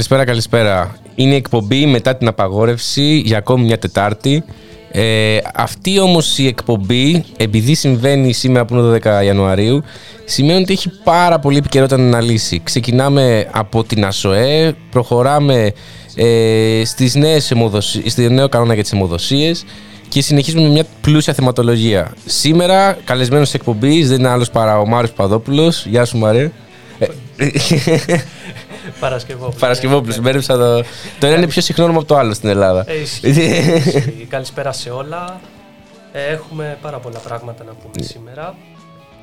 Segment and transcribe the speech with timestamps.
[0.00, 1.12] Καλησπέρα, καλησπέρα, καλησπέρα.
[1.14, 4.44] Είναι η εκπομπή μετά την απαγόρευση για ακόμη μια Τετάρτη.
[4.90, 9.82] Ε, αυτή όμως η εκπομπή, επειδή συμβαίνει σήμερα που είναι 12 Ιανουαρίου,
[10.24, 12.60] σημαίνει ότι έχει πάρα πολύ επικαιρότητα να αναλύσει.
[12.64, 15.72] Ξεκινάμε από την ΑΣΟΕ, προχωράμε
[16.14, 19.64] ε, στις νέες αιμοδοσίες, στη νέο κανόνα για τις αιμοδοσίες
[20.08, 22.14] και συνεχίζουμε με μια πλούσια θεματολογία.
[22.24, 25.86] Σήμερα, καλεσμένος της εκπομπής, δεν είναι άλλος παρά ο Μάριος Παδόπουλος.
[25.86, 26.50] Γεια σου Μαρέ.
[29.00, 29.56] Παρασκευόπουλο.
[29.58, 30.82] Παρασκευόπουλο, μπέρδεψα το.
[31.18, 32.84] Το ένα είναι πιο συχνό όνομα από το άλλο στην Ελλάδα.
[32.88, 34.26] Ε, ισχύει, ισχύει.
[34.28, 35.40] Καλησπέρα σε όλα.
[36.12, 37.76] Ε, Έχουμε πάρα πολλά πράγματα να Ναι.
[37.82, 38.54] πούμε σήμερα.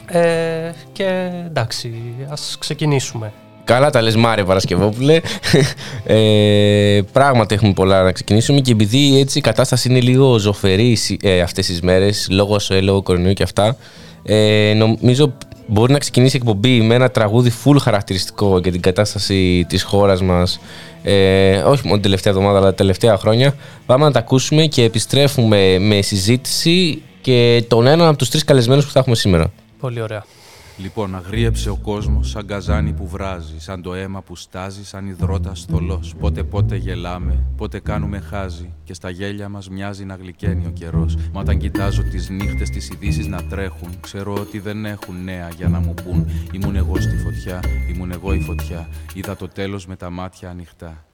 [0.06, 1.94] Ε, και εντάξει,
[2.30, 3.32] ας ξεκινήσουμε.
[3.64, 5.20] Καλά τα λες Μάρε Παρασκευόπουλε.
[6.06, 11.26] ε, πράγματι έχουμε πολλά να ξεκινήσουμε και επειδή έτσι η κατάσταση είναι λίγο ζωφερή σι-
[11.26, 13.78] ε, αυτές τις μέρες λόγω ΣΟΕ, λόγω κορονοϊού και αυτά
[14.24, 15.34] ε, νομίζω
[15.68, 20.22] μπορεί να ξεκινήσει η εκπομπή με ένα τραγούδι full χαρακτηριστικό για την κατάσταση της χώρας
[20.22, 20.60] μας
[21.04, 24.84] ε, όχι μόνο την τελευταία εβδομάδα αλλά τα τελευταία χρόνια πάμε να τα ακούσουμε και
[24.84, 29.52] επιστρέφουμε με συζήτηση και τον έναν από τους τρεις καλεσμένους που θα έχουμε σήμερα.
[29.80, 30.26] Πολύ ωραία.
[30.78, 35.54] Λοιπόν, αγρίεψε ο κόσμος σαν καζάνι που βράζει, σαν το αίμα που στάζει, σαν υδρότα
[35.70, 36.04] θολό.
[36.20, 41.16] Πότε πότε γελάμε, πότε κάνουμε χάζι, και στα γέλια μας μοιάζει να γλυκαίνει ο καιρός.
[41.34, 45.68] Μα όταν κοιτάζω τις νύχτες, τις ειδήσεις να τρέχουν, ξέρω ότι δεν έχουν νέα για
[45.68, 46.28] να μου πούν.
[46.52, 47.60] Ήμουν εγώ στη φωτιά,
[47.94, 48.88] ήμουν εγώ η φωτιά.
[49.14, 51.06] Είδα το τέλος με τα μάτια ανοιχτά.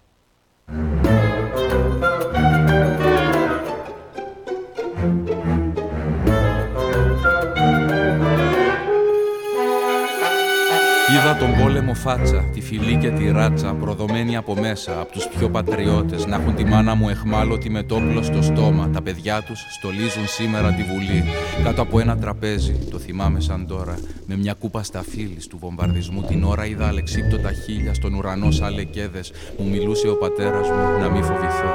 [11.23, 15.49] Είδα τον πόλεμο φάτσα, τη φυλή και τη ράτσα, προδομένη από μέσα, από τους πιο
[15.49, 18.89] πατριώτες, να έχουν τη μάνα μου εχμάλωτη με το όπλο στο στόμα.
[18.89, 21.23] Τα παιδιά τους στολίζουν σήμερα τη Βουλή.
[21.63, 25.03] Κάτω από ένα τραπέζι, το θυμάμαι σαν τώρα, με μια κούπα στα
[25.49, 29.31] του βομβαρδισμού την ώρα είδα αλεξίπτωτα χίλια στον ουρανό σαν λεκέδες.
[29.57, 31.71] Μου μιλούσε ο πατέρας μου να μην φοβηθώ.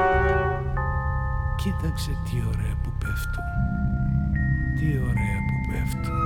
[1.57, 3.45] Κοίταξε τι ωραία που πέφτουν.
[4.79, 6.17] Τι ωραία που πέφτουν.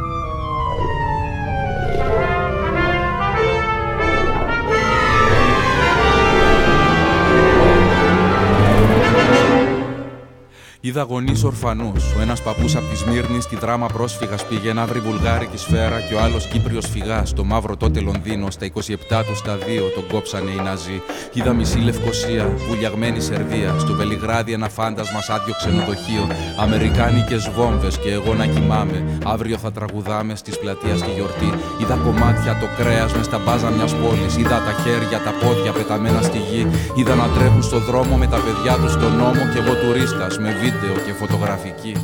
[10.85, 12.15] Είδα γονείς ορφανούς.
[12.19, 16.15] Ο ένας παππούς από τη Σμύρνη στη δράμα πρόσφυγας πήγε να βρει βουλγάρικη σφαίρα και
[16.15, 17.29] ο άλλος Κύπριος φυγάς.
[17.29, 21.03] Στο μαύρο τότε Λονδίνο, στα 27 του στα 2 τον κόψανε οι Ναζί.
[21.33, 23.75] Είδα μισή Λευκοσία, βουλιαγμένη Σερβία.
[23.79, 26.25] Στο Βελιγράδι ένα φάντασμα σ' άδειο ξενοδοχείο.
[26.59, 29.19] Αμερικάνικες βόμβες και εγώ να κοιμάμαι.
[29.25, 31.51] Αύριο θα τραγουδάμε στις πλατεία στη γιορτή.
[31.81, 34.37] Είδα κομμάτια το κρέας μες στα μπάζα μιας πόλης.
[34.37, 36.67] Είδα τα χέρια, τα πόδια πεταμένα στη γη.
[36.95, 40.49] Είδα να τρέχουν στο δρόμο με τα παιδιά τους στον νόμο και εγώ τουρίστας με
[40.49, 40.71] βίντεο
[41.07, 41.97] και φωτογραφική.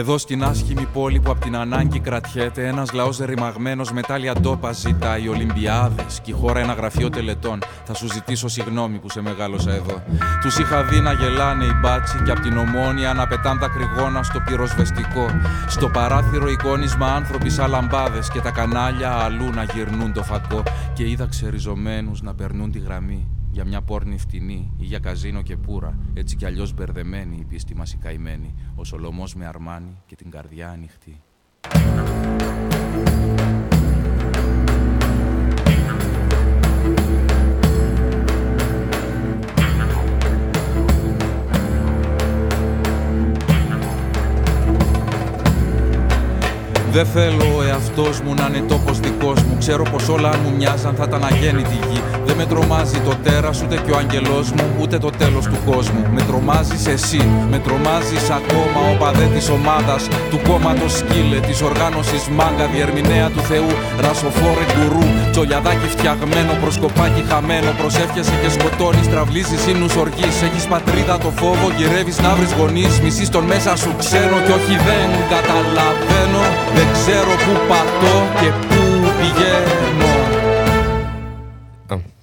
[0.00, 4.72] Εδώ στην άσχημη πόλη που απ' την ανάγκη κρατιέται, ένας λαός ρημαγμένος με τάλια ντόπα
[4.72, 7.58] ζητάει Ολυμπιάδες και η χώρα ένα γραφείο τελετών.
[7.84, 10.02] Θα σου ζητήσω συγγνώμη που σε μεγάλωσα εδώ.
[10.40, 14.22] Τους είχα δει να γελάνε οι μπάτσι και απ' την ομόνια να πετάν τα κρυγόνα
[14.22, 15.26] στο πυροσβεστικό.
[15.66, 20.62] Στο παράθυρο εικόνισμα άνθρωποι σαν λαμπάδες και τα κανάλια αλλού να γυρνούν το φακό.
[20.92, 25.56] Και είδα ξεριζωμένους να περνούν τη γραμμή για μια πόρνη φτηνή ή για καζίνο και
[25.56, 25.98] πουρα.
[26.14, 28.54] Έτσι κι αλλιώς μπερδεμένη η πίστη μας η καημένη.
[28.74, 31.20] Ο Σολομός με αρμάνι και την καρδιά ανοιχτή.
[46.92, 49.54] Δεν θέλω ο εαυτός μου να είναι τόπος δικός μου.
[49.58, 52.00] Ξέρω πως όλα αν μου μοιάζαν θα ήταν αγέννητη γη.
[52.26, 56.02] Δεν με τρομάζει το τέρας ούτε και ο αγγελό μου, ούτε το τέλος του κόσμου.
[56.14, 62.22] Με τρομάζεις εσύ, με τρομάζεις ακόμα ο παδέ της ομάδας, του κόμματος σκύλε, της οργάνωσης
[62.36, 63.70] μάγκα, διερμηνέα του Θεού,
[64.04, 65.04] ρασοφόρε γκουρού.
[65.32, 67.70] Τσολιαδάκι φτιαγμένο, προσκοπάκι χαμένο.
[67.80, 70.28] Προσεύχεσαι και σκοτώνεις, τραυλίζεις ύμνους οργή.
[70.46, 72.94] Έχεις πατρίδα το φόβο, γυρεύεις να βρει γονείς.
[73.04, 76.42] Μισή τον μέσα σου ξένο και όχι δεν καταλαβαίνω.
[76.80, 78.76] Δεν ξέρω πού πατώ και πού
[79.18, 80.06] πηγαίνω.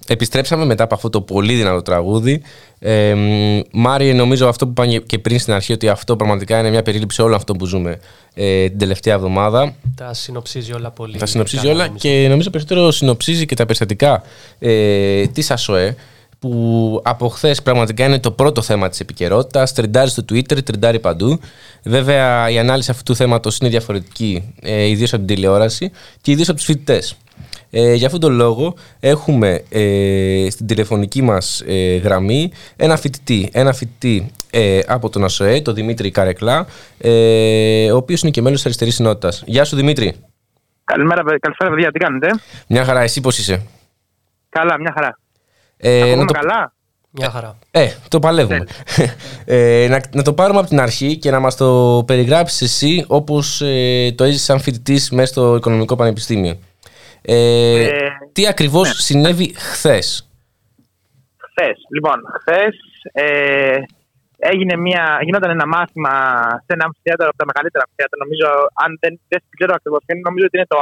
[0.06, 2.42] Επιστρέψαμε μετά από αυτό το πολύ δυνατό τραγούδι.
[2.78, 3.14] Ε,
[3.72, 7.22] Μάριε, νομίζω αυτό που είπαν και πριν στην αρχή, ότι αυτό πραγματικά είναι μια περίληψη
[7.22, 7.98] όλων αυτών που ζούμε
[8.34, 9.74] ε, την τελευταία εβδομάδα.
[9.94, 11.18] Τα συνοψίζει όλα πολύ.
[11.18, 12.08] Τα συνοψίζει καλά, όλα νομίζω.
[12.08, 14.22] και νομίζω περισσότερο συνοψίζει και τα περιστατικά
[14.58, 15.96] ε, της ΑΣΟΕ
[16.38, 19.72] που από χθες πραγματικά είναι το πρώτο θέμα της επικαιρότητας.
[19.72, 21.40] Τριντάρει στο Twitter, τριντάρει παντού.
[21.82, 25.90] Βέβαια, η ανάλυση αυτού του θέματος είναι διαφορετική, ε, ιδίως από την τηλεόραση
[26.20, 27.16] και ιδίως από τους φοιτητές.
[27.70, 33.72] Ε, για αυτόν τον λόγο έχουμε ε, στην τηλεφωνική μας ε, γραμμή ένα φοιτητή, ένα
[33.72, 36.66] φοιτητή ε, από τον ΑΣΟΕ, τον Δημήτρη Καρεκλά,
[36.98, 39.42] ε, ο οποίος είναι και μέλος της Αριστερής Συνότητας.
[39.46, 40.14] Γεια σου Δημήτρη.
[40.84, 41.90] Καλημέρα, παιδε- καλησπέρα, παιδιά.
[41.92, 42.28] Τι κάνετε;
[42.68, 43.62] Μια χαρά, εσύ πώς είσαι;
[44.48, 45.18] Καλά, μια χαρά.
[45.78, 46.32] Ε, Ακούμε να το...
[46.32, 46.72] καλά.
[47.10, 47.58] Μια χαρά.
[47.70, 48.64] Ε, το παλεύουμε.
[49.44, 53.60] ε, να, να το πάρουμε από την αρχή και να μας το περιγράψεις εσύ όπως
[53.60, 56.58] ε, το έζησες σαν φοιτητής μέσα στο Οικονομικό Πανεπιστήμιο.
[57.22, 60.28] Ε, Ε, τι ακριβώς συνέβη χθες;
[61.36, 61.76] Χθες.
[61.94, 62.76] Λοιπόν, χθες
[63.12, 63.76] ε,
[64.38, 66.12] έγινε μια, γινόταν ένα μάθημα
[66.64, 68.18] σε ένα αμφιθέατρο από τα μεγαλύτερα αμφιθέατρα.
[68.24, 68.48] Νομίζω,
[68.84, 70.80] αν δεν, δεν ξέρω ακριβώς ποιο είναι, νομίζω ότι είναι το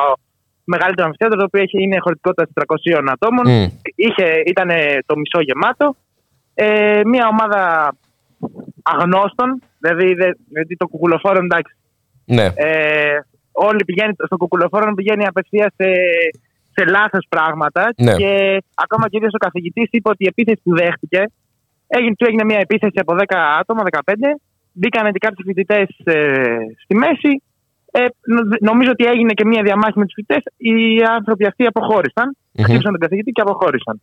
[0.74, 3.44] μεγαλύτερο αμφιθέατρο το οποίο έχει, είναι χωρητικότητα 400 ατόμων.
[3.50, 3.66] Μμ.
[3.94, 4.68] Είχε, ήταν
[5.06, 5.96] το μισό γεμάτο.
[6.54, 7.92] Ε, μια ομάδα
[8.82, 11.74] αγνώστων, δηλαδή, δε, δηλαδή το κουκουλοφόρο εντάξει,
[12.24, 12.46] Ναι.
[12.54, 13.18] ε,
[13.52, 15.88] όλοι πηγαίνει, στο κουκουλοφόρο πηγαίνει απευθείας σε,
[16.74, 17.82] σε λάθος πράγματα.
[17.96, 18.14] Ναι.
[18.14, 21.22] Και ακόμα και ο ίδιος ο καθηγητής είπε ότι η επίθεση που δέχτηκε
[21.86, 23.24] έγινε, του έγινε μια επίθεση από 10
[23.60, 24.12] άτομα, 15.
[24.72, 25.86] Μπήκαν και κάποιοι φοιτητές
[26.82, 27.42] στη μέση.
[27.98, 30.42] Ε, νο- νομίζω ότι έγινε και μια διαμάχη με τους φοιτητές.
[30.56, 30.78] Οι
[31.16, 32.26] άνθρωποι αυτοί αποχώρησαν.
[32.52, 32.64] Μμμ.
[32.64, 34.00] Χτύπησαν τον καθηγητή και αποχώρησαν.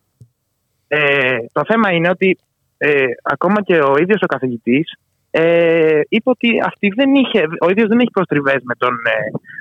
[0.87, 2.37] Ε, το θέμα είναι ότι
[2.77, 4.87] ε, ακόμα και ο ίδιος ο καθηγητής
[5.31, 9.17] ε, είπε ότι αυτή δεν είχε, ο ίδιος δεν έχει προστριβές με τον ε,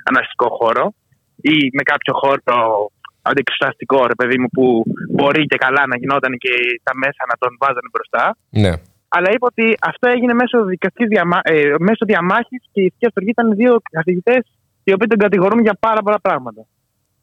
[0.09, 0.93] αναρχικό χώρο
[1.41, 2.91] ή με κάποιο χώρο
[3.21, 4.83] αντιεξουσιαστικό ρε παιδί μου που
[5.15, 6.53] μπορεί και καλά να γινόταν και
[6.83, 8.23] τα μέσα να τον βάζανε μπροστά.
[8.49, 8.73] ναι.
[9.15, 11.39] Αλλά είπε ότι αυτό έγινε μέσω, δικαστικής διαμα...
[11.43, 14.41] ε, μέσω διαμάχης και η ηθική αυτοργή ήταν δύο καθηγητές
[14.83, 16.61] οι οποίοι τον κατηγορούν για πάρα πολλά πράγματα.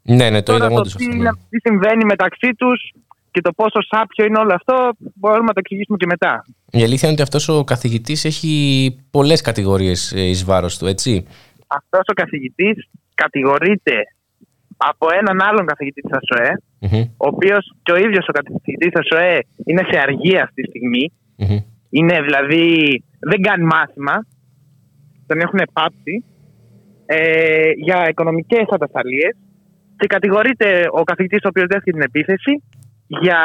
[0.02, 1.16] Ναι, ναι, το Τώρα είδαμε το όντως τι, αυτό.
[1.16, 1.22] ναι.
[1.22, 2.92] είναι- τι συμβαίνει μεταξύ τους
[3.31, 6.44] και το πόσο σάπιο είναι όλο αυτό μπορούμε να το εξηγήσουμε και μετά.
[6.70, 8.52] Η αλήθεια είναι ότι αυτός ο καθηγητής έχει
[9.10, 11.26] πολλές κατηγορίες ε, εις βάρος του, έτσι.
[11.66, 13.94] Αυτός ο καθηγητής κατηγορείται
[14.76, 18.93] από έναν άλλον καθηγητή της ΑΣΟΕ, Μμμ, ο οποίος και ο ίδιος ο καθηγητής της
[19.00, 21.12] ΑΣΟΕ είναι σε αργία αυτή τη στιγμή.
[21.36, 21.58] μμμ.
[21.90, 22.64] Είναι δηλαδή,
[23.19, 24.26] δεν κάνει μάθημα,
[25.26, 26.25] τον έχουν πάψει
[27.06, 29.37] ε, για οικονομικές ατασταλίες
[29.96, 32.62] και κατηγορείται ο καθηγητής ο οποίος δέχτηκε την επίθεση
[33.06, 33.38] για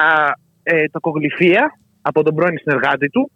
[0.63, 3.31] ε, τοκογλυφία από τον πρώην συνεργάτη του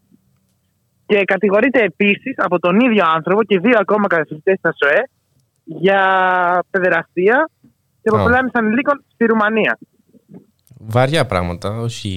[1.05, 5.01] και κατηγορείται επίσης από τον ίδιο άνθρωπο και δύο ακόμα καθηγητές στα ΣΟΕ
[5.63, 6.01] για
[6.69, 7.49] παιδεραστία
[8.01, 8.19] και Α.
[8.19, 9.77] αποπλάνηση ανηλίκων στη Ρουμανία.
[10.81, 12.11] Βαριά πράγματα, όχι.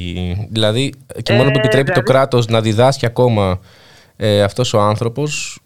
[0.51, 3.59] Δηλαδή, και Ε, μόνο που επιτρέπει το δηλαδή- κράτος να διδάσκει ακόμα
[4.17, 5.61] ε, αυτός ο άνθρωπος,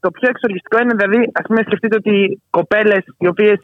[0.00, 3.58] το πιο εξοργιστικό είναι δηλαδή, ας πούμε, σκεφτείτε ότι κοπέλες οι οποίες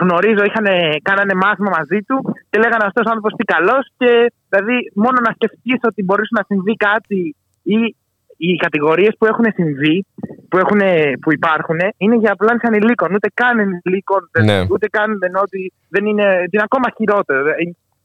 [0.00, 0.66] γνωρίζω είχαν,
[1.02, 2.16] κάνανε μάθημα μαζί του
[2.50, 3.84] και λέγανε αυτός ο άνθρωπος τι καλός.
[3.98, 4.10] Και
[4.48, 7.96] δηλαδή, μόνο να σκεφτείς ότι μπορεί να συμβεί κάτι ή
[8.40, 9.96] οι κατηγορίες που έχουν συμβεί,
[10.48, 10.80] που, έχουν,
[11.22, 13.14] που υπάρχουν, είναι για απλά ανηλίκων.
[13.14, 14.58] Ούτε καν ενηλίκων, δεν- Ναι.
[14.72, 16.24] ούτε καν δεν ότι δεν είναι.
[16.50, 17.38] Είναι ακόμα χειρότερο.
[17.48, 17.54] Ε,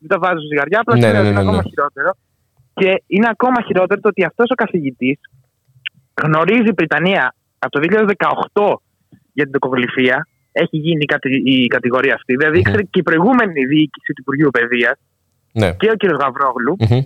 [0.06, 1.70] Δεν το βάζω ζυγαριά, απλά Ναι, λέω ναι, ότι ναι, είναι ναι, ακόμα ναι.
[1.70, 2.10] χειρότερο.
[2.80, 5.18] Και είναι ακόμα χειρότερο το ότι αυτός ο καθηγητής
[6.24, 7.80] γνωρίζει η Βρυτανία από το
[8.54, 8.82] 2018
[9.34, 10.28] για την τοκογλυφία.
[10.52, 12.36] Έχει γίνει η, κατη- η κατηγορία αυτή.
[12.36, 12.60] Δηλαδή, Μμμ.
[12.60, 14.98] ήξερε και η προηγούμενη διοίκηση του Υπουργείου Παιδείας
[15.52, 15.74] ναι.
[15.74, 16.04] και ο κ.
[16.22, 16.76] Γαβρόγλου.
[16.80, 17.02] Μμμ.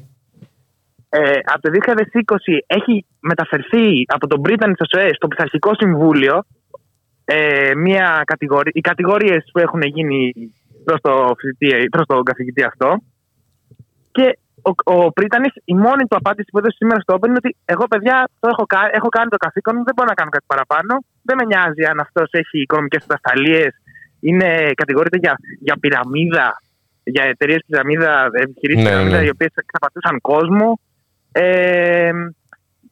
[1.09, 6.43] Ε, από το 2020 έχει μεταφερθεί από τον Πρίτανη στο ΣΟΕ στο Πειθαρχικό Συμβούλιο
[7.25, 10.33] ε, μια κατηγορία, οι κατηγορίες που έχουν γίνει
[10.83, 12.97] προς, το φοιτητή- προς τον καθηγητή αυτό
[14.11, 17.55] και ο, ο Πρίτανης η μόνη του απάντηση που έδωσε σήμερα στο Open είναι ότι
[17.65, 20.45] εγώ παιδιά το έχω, κα- έχω κάνει το καθήκον μου, δεν μπορώ να κάνω κάτι
[20.47, 23.73] παραπάνω δεν με νοιάζει αν αυτός έχει οικονομικές ατασταλίες
[24.19, 26.61] είναι, κατηγορείται για, για πυραμίδα
[27.03, 29.25] για εταιρείες πυραμίδα, επιχειρήσεις Ναι, πυραμίδα, ναι.
[29.25, 30.79] οι οποίες εξαπατούσαν κόσμο.
[31.41, 32.11] Ε,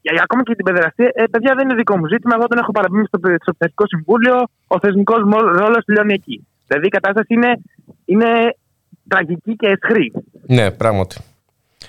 [0.02, 2.36] για- ακόμα και την παιδεραστία, ε, παιδιά δεν είναι δικό μου ζήτημα.
[2.38, 4.36] Εγώ τον έχω παραπέμψει στο, στο Πειθαρχικό Συμβούλιο.
[4.68, 5.20] Ο θεσμικός
[5.62, 6.48] ρόλος τελειώνει εκεί.
[6.68, 7.52] Δηλαδή η κατάσταση είναι,
[8.06, 8.30] είναι
[9.08, 10.12] τραγική και αισχρή.
[10.48, 11.16] Ναι, πράγματι.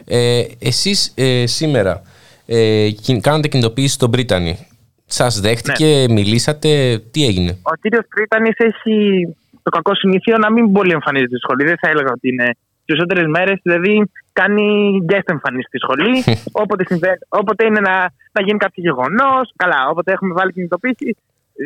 [0.04, 2.02] Ε, εσείς ε, σήμερα
[2.46, 4.66] ε, κιν- κάνατε κινητοποίηση στον Πρίτανη.
[5.06, 6.12] Σας δέχτηκε, Ναι.
[6.12, 9.26] μιλήσατε, τι έγινε; Ο κύριος Πρίτανης έχει
[9.62, 11.64] το κακό συνήθειο να μην πολύ εμφανίζεται στη σχολή.
[11.64, 13.58] Δεν θα έλεγα ότι είναι τι περισσότερε μέρες.
[13.62, 14.66] Δηλαδή κάνει
[15.10, 16.24] guest εμφανίσεις στη σχολή.
[16.62, 17.94] όποτε, συμβαίνει, όποτε είναι να,
[18.32, 19.52] να γίνει κάποιο γεγονός.
[19.56, 21.16] Καλά, όποτε έχουμε βάλει κινητοποίηση.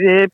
[0.09, 0.25] Ε,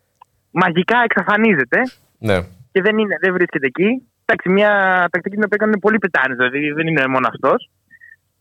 [0.50, 1.78] μαγικά εξαφανίζεται
[2.19, 2.38] Ναι.
[2.73, 4.02] και δεν, είναι, δεν βρίσκεται εκεί.
[4.25, 4.71] Εντάξει, μια
[5.11, 7.71] τακτική την οποία κάνουν πολλοί πετάνες, δηλαδή δεν είναι μόνο αυτός.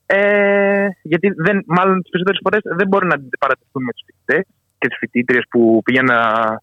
[0.06, 4.46] Ε, γιατί δεν, μάλλον τις περισσότερες φορές δεν μπορούν να αντιπαρατεθούν με τους φοιτητές
[4.78, 6.62] και τις φοιτήτριες που πήγαιναν.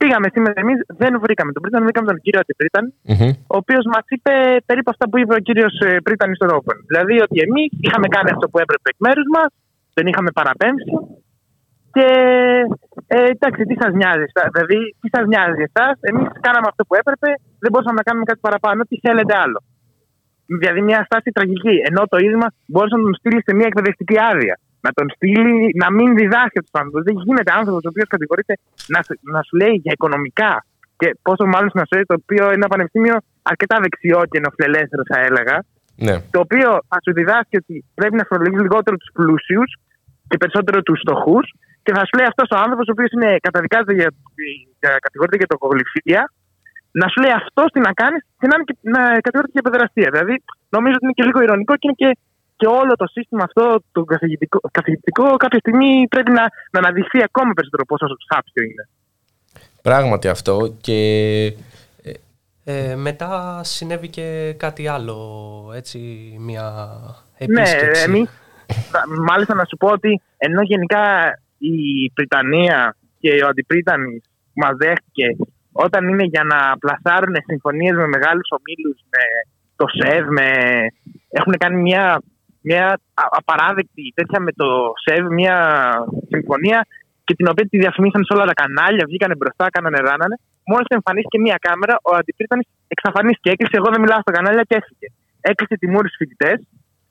[0.00, 3.30] Πήγαμε σήμερα εμείς, δεν βρήκαμε τον Πρίτανη, βρήκαμε τον κύριο Αντιπρίταν, Μμμ.
[3.54, 4.32] ο οποίος μας είπε
[4.68, 5.74] περίπου αυτά που είπε ο κύριος
[6.06, 6.78] Πρίτανη στο Open.
[6.90, 9.48] Δηλαδή ότι εμείς είχαμε κάνει αυτό που έπρεπε εκ μέρους μας,
[9.96, 10.92] τον είχαμε παραπέμψει
[11.94, 12.08] και
[13.06, 16.94] ε, εντάξει, τι σας νοιάζει, εσάς, δηλαδή τι σας νοιάζει εσάς, εμείς κάναμε αυτό που
[17.00, 17.28] έπρεπε,
[17.62, 19.60] δεν μπορούσαμε να κάνουμε κάτι παραπάνω, τι θέλετε άλλο.
[20.62, 21.74] Δηλαδή μια στάση τραγική.
[21.88, 24.56] Ενώ το ίδρυμα μπορούσε να τον στείλει σε μια εκπαιδευτική άδεια.
[24.80, 27.02] Να τον στείλει να μην διδάσκει τους άνθρωπου.
[27.08, 28.54] Δεν γίνεται άνθρωπος ο οποίος κατηγορείται
[28.94, 30.52] να, σου- να σου λέει για οικονομικά.
[31.00, 35.18] Και πόσο μάλλον στην Αυστραλία, το οποίο είναι ένα πανεπιστήμιο αρκετά δεξιό και νοφιλελεύθερο, θα
[35.28, 35.56] έλεγα.
[36.06, 36.14] Ναι.
[36.34, 39.70] Το οποίο θα σου διδάσκει ότι πρέπει να φορολογεί λιγότερο τους πλούσιους
[40.28, 41.46] και περισσότερο τους φτωχούς.
[41.84, 43.10] Και θα σου λέει αυτός ο άνθρωπος, ο οποίος
[43.46, 44.08] καταδικάζεται για,
[44.80, 46.22] για κατηγορείται για τοκογλυφία,
[47.00, 50.08] να σου λέει αυτό τι να κάνεις και να, είναι και, να κατηγορείται για παιδεραστία.
[50.14, 50.34] Δηλαδή,
[50.76, 52.10] νομίζω ότι είναι και λίγο ηρωνικό και είναι και,
[52.58, 57.52] και όλο το σύστημα αυτό το καθηγητικό, καθηγητικό κάποια στιγμή πρέπει να, να αναδειχθεί ακόμα
[57.54, 58.84] περισσότερο πόσο σάπιο είναι.
[59.82, 60.98] Πράγματι αυτό και
[62.70, 65.18] Ε, μετά συνέβη και κάτι άλλο,
[65.74, 65.98] έτσι,
[66.38, 66.64] μια
[67.46, 68.04] Ναι, επίσκεψη.
[68.04, 68.28] εμείς.
[69.28, 71.02] Μάλιστα να σου πω ότι ενώ γενικά
[71.58, 71.76] η
[72.16, 74.22] Βρυτανία και ο Αντιπρίτανης
[74.54, 75.26] μας δέχτηκε
[75.72, 79.22] όταν είναι για να πλασάρουν συμφωνίες με μεγάλους ομίλους, με
[79.76, 80.50] το ΣΕΒ, με...
[81.28, 82.22] έχουν κάνει μια,
[82.68, 82.84] μια
[83.22, 84.66] α- απαράδεκτη τέτοια με το
[85.04, 85.56] ΣΕΒ, μια
[86.32, 86.78] συμφωνία
[87.26, 90.36] και την οποία τη διαφημίσαν σε όλα τα κανάλια, βγήκανε μπροστά, κάνανε ράνανε.
[90.70, 93.50] Μόλις εμφανίστηκε μια κάμερα, ο Αντιπρίτανης εξαφανίστηκε.
[93.50, 93.76] Έκλεισε.
[93.80, 95.08] Εγώ δεν μιλάω στα κανάλια και έφυγε.
[95.50, 96.58] Έκλεισε τη μούρη στους φοιτητές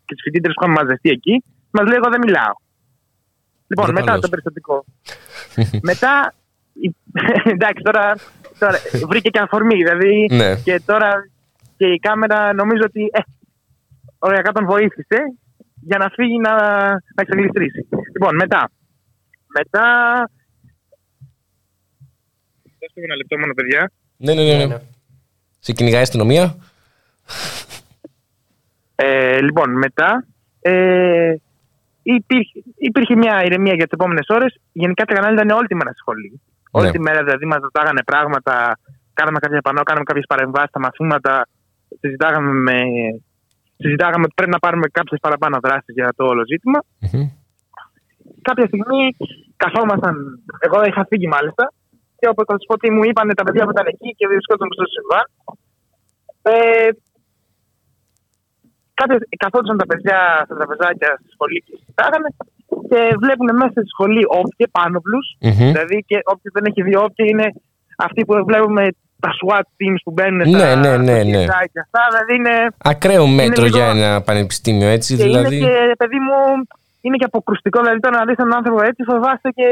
[0.06, 1.36] και τι φοιτήτρε που είχαμε μαζευτεί εκεί.
[1.76, 2.54] Μας λέει: Εγώ δεν μιλάω.
[3.70, 4.22] Λοιπόν, Μπράβο, μετά καλώς.
[4.26, 4.76] το περιστατικό.
[5.92, 6.14] μετά.
[6.86, 6.96] η-
[7.56, 8.06] Εντάξει, τώρα,
[8.60, 8.78] τώρα
[9.12, 9.76] βρήκε και αφορμή.
[9.84, 10.56] Δηλαδή, Ναι.
[10.66, 11.10] και τώρα
[11.78, 13.02] και η κάμερα νομίζω ότι.
[13.14, 13.20] Ε,
[14.20, 15.18] οριακά τον βοήθησε
[15.88, 16.54] για να φύγει να,
[16.92, 17.88] να εξαγλιστρήσει.
[18.14, 18.70] Λοιπόν, μετά.
[19.48, 19.86] Μετά.
[22.80, 23.92] Δώστε μου ένα λεπτό μόνο, παιδιά.
[24.18, 24.66] Ναι, ναι, ναι.
[24.66, 24.78] ναι.
[25.60, 26.56] Σε κυνηγάει η αστυνομία.
[28.96, 30.26] Ε, λοιπόν, μετά
[30.62, 31.36] ε,
[32.04, 34.60] υπήρχε, υπήρχε μια ηρεμία για τις επόμενες ώρες.
[34.72, 36.42] Γενικά τα κανάλια ήταν όλη τη μέρα στη σχολή.
[36.72, 36.92] Όλη Ναι.
[36.92, 38.80] τη μέρα δηλαδή μας ρωτάγανε πράγματα,
[39.14, 41.48] κάναμε κάποια πανό, κάναμε κάποιες παρεμβάσεις στα μαθήματα.
[42.00, 42.82] Συζητάγαμε, με,
[43.78, 46.80] συζητάγαμε ότι πρέπει να πάρουμε κάποιες παραπάνω δράσεις για το όλο ζήτημα.
[47.00, 47.28] Μμμ.
[48.42, 49.02] Κάποια στιγμή
[49.64, 50.16] καθόμασταν.
[50.66, 51.64] Εγώ είχα φύγει μάλιστα.
[52.20, 54.68] Και όπως θα σας πω τι μου είπαν τα παιδιά που ήταν εκεί και βρισκόταν
[54.76, 55.26] στο συμβάν.
[56.42, 56.90] Ε,
[59.00, 62.30] Κάποιες, καθόντουσαν τα παιδιά στα τραπεζάκια στη σχολή και συζητάγανε
[62.90, 65.20] και βλέπουν μέσα στη σχολή όπια πάνωπλου.
[65.48, 65.68] Μμμ.
[65.72, 67.48] Δηλαδή και όποιο δεν έχει δει όπια είναι
[68.06, 68.84] αυτοί που βλέπουμε
[69.20, 71.44] τα SWAT teams που μπαίνουν Ναι, στα ναι, ναι, στο ναι.
[71.46, 72.02] CSI και αυτά.
[72.12, 75.16] Δηλαδή είναι, Ακραίο μέτρο λίγο- για ένα πανεπιστήμιο, έτσι.
[75.16, 75.56] και δηλαδή.
[75.58, 76.38] είναι και, παιδί μου,
[77.02, 77.82] είναι και αποκρουστικό.
[77.82, 79.68] Δηλαδή τώρα να δεις έναν άνθρωπο έτσι φοβάστε και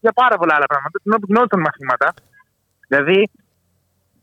[0.00, 0.98] για πάρα πολλά άλλα πράγματα.
[1.02, 2.08] Την όπου γινόταν μαθήματα.
[2.88, 3.30] Δηλαδή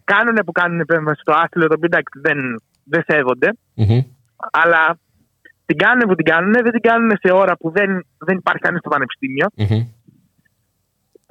[0.04, 2.38] κάνουν που κάνουν επέμβαση στο άθλιο, το οποίο εντάξει, δεν,
[2.84, 3.50] δεν σέβονται.
[3.74, 4.00] Μμμ.
[4.52, 4.98] Αλλά
[5.66, 8.80] την κάνουν που την κάνουν, δεν την κάνουν σε ώρα που δεν, δεν υπάρχει κανείς
[8.80, 9.48] στο πανεπιστήμιο.
[9.56, 9.82] Μμμ.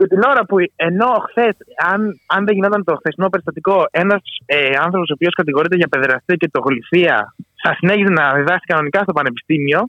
[0.03, 1.57] Και την ώρα που, ενώ χθες,
[1.93, 6.37] αν, αν δεν γινόταν το χθεσινό περιστατικό, ένας ε, άνθρωπος ο οποίος κατηγορείται για παιδεραστία
[6.37, 9.81] και δωροληψία θα συνέχιζε να διδάσκει κανονικά στο πανεπιστήμιο,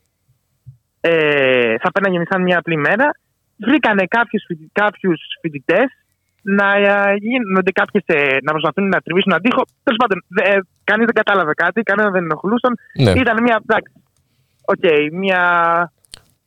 [1.01, 3.08] ε, θα πέρναγε σαν μια απλή μέρα.
[3.58, 4.03] Βρήκανε
[4.72, 5.88] κάποιους φοιτητές
[6.41, 9.63] να ε, γίνονται κάποιες, ε, να προσπαθούν να γκρεμίσουν έναν τοίχο.
[9.84, 12.74] Τέλος πάντων, ε, κανείς δεν κατάλαβε κάτι, κανένα δεν ενοχλούσαν.
[13.03, 13.12] Ναι.
[13.12, 13.62] Ήταν μια.
[13.65, 13.93] Εντάξει,
[14.65, 15.41] οκ, μια.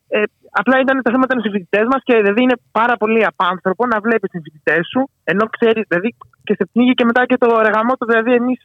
[0.08, 0.22] Ε,
[0.60, 4.28] απλά ήταν τα θέματα στου φοιτητές μας και δηλαδή είναι πάρα πολύ απάνθρωπο να βλέπεις
[4.32, 6.08] τους φοιτητές σου, ενώ ξέρεις, δηλαδή
[6.46, 8.02] και σε πνίγει και μετά και το ρεγαμότο.
[8.10, 8.58] Δηλαδή, εμείς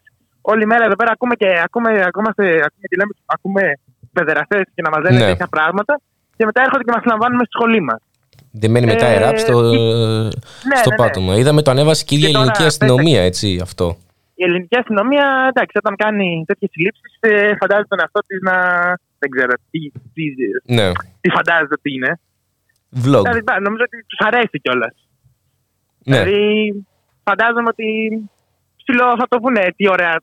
[0.52, 3.62] όλη μέρα εδώ πέρα ακούμε και, ακούμε, ακούμε, σε, ακούμε, και λέμε, ακούμε
[4.18, 5.26] παιδεραστές και να μα λένε Ναι.
[5.32, 5.94] τέτοια πράγματα
[6.38, 8.02] και μετά έρχονται και μας λαμβάνουν στη σχολή μας.
[8.52, 10.96] Δεν μένει μετά η Ε, ραπ στο, ναι, στο ναι.
[10.96, 11.36] πάτωμα.
[11.36, 13.98] Είδαμε το ανέβασε και η ίδια Και τώρα ελληνική πες- αστυνομία, έτσι, αυτό.
[14.42, 17.12] Η ελληνική αστυνομία, εντάξει, όταν κάνει τέτοιες συλλήψεις,
[17.62, 18.56] φαντάζεται τον εαυτό της να.
[19.22, 19.80] Δεν ξέρω τι,
[20.14, 20.24] τι,
[20.78, 20.92] Ναι.
[21.22, 22.12] τι φαντάζεται ότι είναι.
[23.04, 23.22] Vlog.
[23.26, 24.96] Δηλαδή, πά- νομίζω ότι τους αρέσει κιόλας.
[26.06, 26.24] Ναι.
[26.24, 26.42] Δηλαδή,
[27.24, 27.90] φαντάζομαι ότι
[28.80, 30.16] ψηλό θα το πούνε τι ωραία,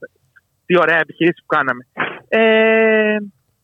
[0.67, 1.83] τι ωραία επιχείρηση που κάναμε.
[2.29, 3.17] Ε,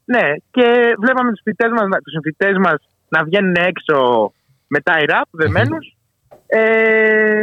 [0.05, 0.67] ναι, και
[1.03, 3.97] βλέπαμε τους φοιτητές μας, τους συμφοιτητές μας να βγαίνουν έξω
[4.67, 5.97] με tie rap δεμένους.
[6.47, 7.43] Ε,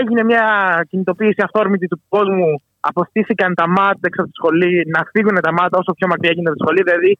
[0.00, 0.44] έγινε μια
[0.90, 2.50] κινητοποίηση αυθόρμητη του κόσμου.
[2.90, 6.50] Αποστήθηκαν τα μάτ έξω από τη σχολή, να φύγουν τα μάτ όσο πιο μακριά γίνεται
[6.52, 6.82] από τη σχολή.
[6.88, 7.10] Δηλαδή,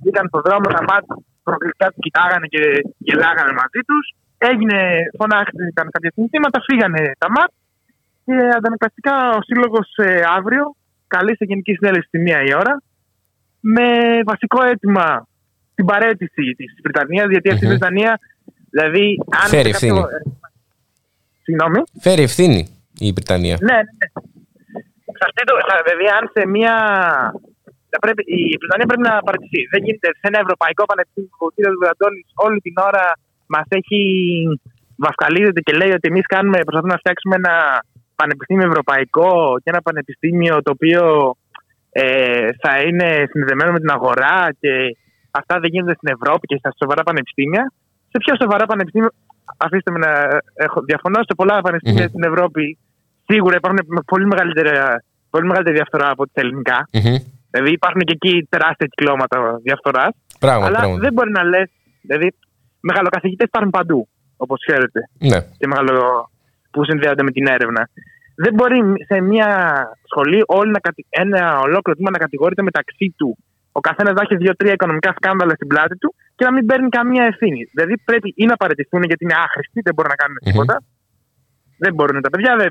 [0.00, 1.04] βγήκαν στον δρόμο τα μάτ,
[1.48, 2.60] προκλητικά τους κοιτάγανε και
[3.06, 4.04] γελάγανε μαζί τους.
[4.50, 4.78] Έγινε,
[5.18, 7.50] φωνάχτηκαν κάποια συνθήματα, φύγανε τα μάτ.
[8.24, 9.88] Και αντανακλαστικά ο σύλλογος
[10.38, 10.64] αύριο
[11.14, 12.74] καλεί σε Γενική Συνέλευση στη μία η ώρα
[13.60, 13.86] με
[14.30, 15.26] βασικό αίτημα
[15.74, 17.74] την παρέτηση της Βρυτανία, γιατί αυτή η Μμμ.
[17.74, 18.18] Βρυτανία,
[18.70, 19.06] δηλαδή.
[19.40, 19.98] Αν Φέρει σε κάποιο- ευθύνη.
[19.98, 20.41] ε,
[21.44, 21.80] Συγγνώμη.
[22.04, 22.60] Φέρει ευθύνη
[23.06, 23.56] η Βρυτανία.
[23.68, 24.08] Ναι, ναι, ναι.
[25.18, 26.74] Σε αυτή το, θα- δηλαδή, αν σε μια.
[27.92, 28.22] θα Πρέπει,
[28.52, 29.60] η Βρετανία πρέπει να παραιτηθεί.
[29.72, 31.58] Δεν γίνεται σε ένα ευρωπαϊκό πανεπιστήμιο που ο κ.
[31.82, 33.04] Βραντώνη όλη την ώρα
[33.54, 34.00] μας έχει
[35.04, 36.26] βαφκαλίζεται και λέει ότι εμείς
[36.66, 37.54] προσπαθούμε να φτιάξουμε ένα
[38.20, 39.30] πανεπιστήμιο ευρωπαϊκό
[39.62, 41.02] και ένα πανεπιστήμιο το οποίο
[42.02, 44.72] ε, θα είναι συνδεδεμένο με την αγορά και
[45.30, 47.62] αυτά δεν γίνονται στην Ευρώπη και στα σοβαρά πανεπιστήμια.
[48.12, 49.10] Σε πιο σοβαρά πανεπιστήμια,
[49.56, 50.12] αφήστε με να
[50.54, 52.08] έχω διαφωνώ, σε πολλά πανεπιστήμια Μμμ.
[52.08, 52.78] στην Ευρώπη
[53.26, 56.88] σίγουρα υπάρχουν με πολύ, μεγαλύτερα, πολύ μεγαλύτερη διαφθορά από τα ελληνικά.
[56.92, 57.16] Μμμ.
[57.50, 60.12] Δηλαδή υπάρχουν και εκεί τεράστια κυκλώματα διαφθοράς.
[60.38, 60.96] Πράγμα, Αλλά πράγμα.
[60.98, 61.70] δεν μπορεί να λες.
[62.00, 62.34] Δηλαδή,
[62.80, 65.40] μεγαλοκαθηγητές υπάρχουν παντού, όπως ξέρετε, Ναι.
[65.58, 66.30] και μεγαλο...
[66.70, 67.88] που συνδέονται με την έρευνα.
[68.36, 69.48] Δεν μπορεί σε μια
[70.10, 71.06] σχολή όλοι να κατη...
[71.08, 73.38] ένα ολόκληρο τμήμα να κατηγορείται μεταξύ του.
[73.78, 77.24] Ο καθένας να έχει δύο-τρία οικονομικά σκάνδαλα στην πλάτη του και να μην παίρνει καμία
[77.32, 77.60] ευθύνη.
[77.74, 80.46] Δηλαδή πρέπει ή να παραιτηθούν γιατί είναι άχρηστοι, δεν μπορούν να κάνουν Μμμ.
[80.48, 80.74] τίποτα.
[81.84, 82.70] Δεν μπορούν τα παιδιά δεν...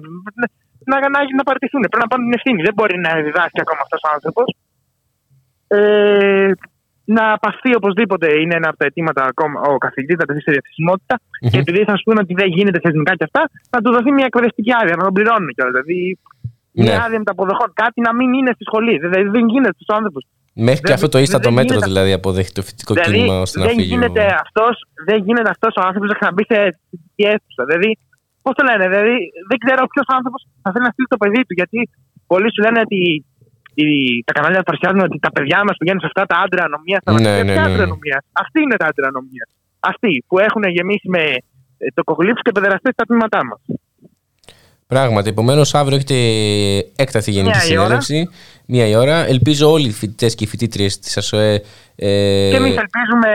[0.91, 1.81] να, να, να παραιτηθούν.
[1.91, 2.59] Πρέπει να πάρουν την ευθύνη.
[2.67, 4.47] Δεν μπορεί να διδάσκει ακόμα αυτός ο άνθρωπος.
[5.77, 6.51] Ε,
[7.17, 11.15] να παθεί οπωσδήποτε είναι ένα από τα αιτήματα ακόμα ο καθηγητής να τεθεί σε διαθεσιμότητα.
[11.21, 11.49] Μμμ.
[11.51, 13.41] Και επειδή θα σου πούνε ότι δεν γίνεται θεσμικά και αυτά,
[13.71, 15.73] θα του δοθεί μια εκπαιδευτική άδεια, να τον πληρώνουν κιόλας.
[15.73, 15.99] Δηλαδή,
[16.83, 17.03] μια Ναι.
[17.05, 17.69] άδεια μεταποδοχών.
[17.83, 18.95] Κάτι να μην είναι στη σχολή.
[19.03, 20.21] Δηλαδή, δεν γίνεται στους άνθρωπου.
[20.53, 23.35] Μέχρι και Δεν- αυτό το ίστατο δεν μέτρο γίνεται- δηλαδή αποδέχει το φοιτητικό Δηλαδή, κίνημα
[23.45, 23.87] ώστε να δεν φύγει.
[23.87, 24.73] ο- γίνεται, αυτός,
[25.07, 26.57] δεν γίνεται αυτός ο άνθρωπος να ξαναμπεί σε
[26.89, 27.61] φοιτητική αίθουσα.
[27.69, 27.89] Δηλαδή,
[28.43, 29.15] πώς το λένε, δηλαδή,
[29.49, 31.53] δεν ξέρω ποιος άνθρωπος θα θέλει να στείλει το παιδί του.
[31.59, 31.79] Γιατί
[32.31, 32.99] πολλοί σου λένε ότι
[33.79, 33.87] οι,
[34.27, 36.97] τα κανάλια παρουσιάζουν ότι τα παιδιά μας πηγαίνουν σε αυτά τα άντρα ανομία.
[37.03, 37.43] Στα Ναι, βασιλεία.
[37.43, 37.89] ναι, Ποια ναι, άντρα ναι.
[37.89, 38.17] ανομία.
[38.43, 39.45] Αυτοί είναι τα άντρα ανομία.
[39.91, 41.23] Αυτοί που έχουν γεμίσει με
[41.83, 43.61] ε, το κοκολίψο και παιδεραστές στα τμήματά μας.
[44.95, 45.29] Πράγματι.
[45.35, 46.17] Επομένως, αύριο έχετε
[47.03, 48.01] έκτατη γενική Μία η ώρα.
[48.01, 48.19] συνέλευση.
[48.73, 49.17] Μία η ώρα.
[49.33, 51.53] Ελπίζω όλοι οι φοιτητές και οι φοιτήτριες της ΑΣΟΕ.
[51.95, 53.31] Ε, Και εμείς ελπίζουμε,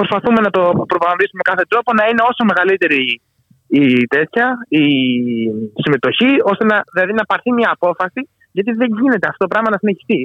[0.00, 3.00] προσπαθούμε να το προπαγανδίσουμε με κάθε τρόπο να είναι όσο μεγαλύτερη
[3.80, 3.82] η
[4.16, 4.46] τέτοια,
[4.82, 4.84] η
[5.84, 8.20] συμμετοχή, ώστε να, δηλαδή να πάρθει μια απόφαση,
[8.56, 10.20] γιατί δεν γίνεται αυτό το πράγμα να συνεχιστεί.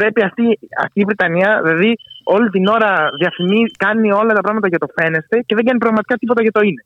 [0.00, 0.44] Πρέπει αυτή,
[0.84, 1.90] αυτή η Βρετανία, δηλαδή
[2.36, 6.14] όλη την ώρα διαφημίζει, κάνει όλα τα πράγματα για το φαίνεστε και δεν κάνει πραγματικά
[6.22, 6.82] τίποτα για το είναι.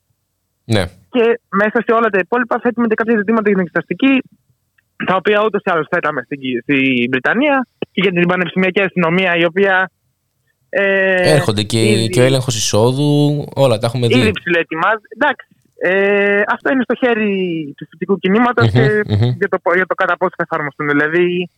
[0.65, 0.83] Ναι.
[1.09, 4.21] Και μέσα σε όλα τα υπόλοιπα θέτουμε και κάποια ζητήματα για την εξεταστική,
[5.05, 9.45] τα οποία ούτως ή άλλως θέταμε στην, στην Βρετανία και για την πανεπιστημιακή αστυνομία, η
[9.45, 9.89] οποία.
[10.69, 13.45] Ε, Έρχονται και, ήδη- και ο έλεγχος εισόδου.
[13.55, 14.31] Όλα τα έχουμε Ήδη δει.
[14.31, 15.05] ψηλοετοιμάζει.
[15.17, 15.47] Εντάξει.
[15.77, 17.29] Ε, αυτό είναι στο χέρι
[17.77, 19.23] του φοιτητικού κινήματος Μμμ, και μμμ.
[19.39, 20.87] για, το, για το κατά πόσο θα εφαρμοστούν.
[20.87, 21.49] Δηλαδή,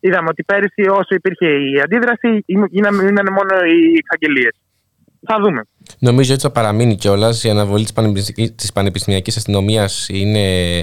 [0.00, 2.28] είδαμε ότι πέρυσι όσο υπήρχε η αντίδραση,
[2.70, 4.54] γίνανε, γίνανε μόνο οι εξαγγελίες.
[5.26, 5.62] Θα δούμε.
[5.98, 7.44] Νομίζω ότι θα παραμείνει κιόλας.
[7.44, 7.86] Η αναβολή
[8.56, 10.76] της πανεπιστημιακής αστυνομίας είναι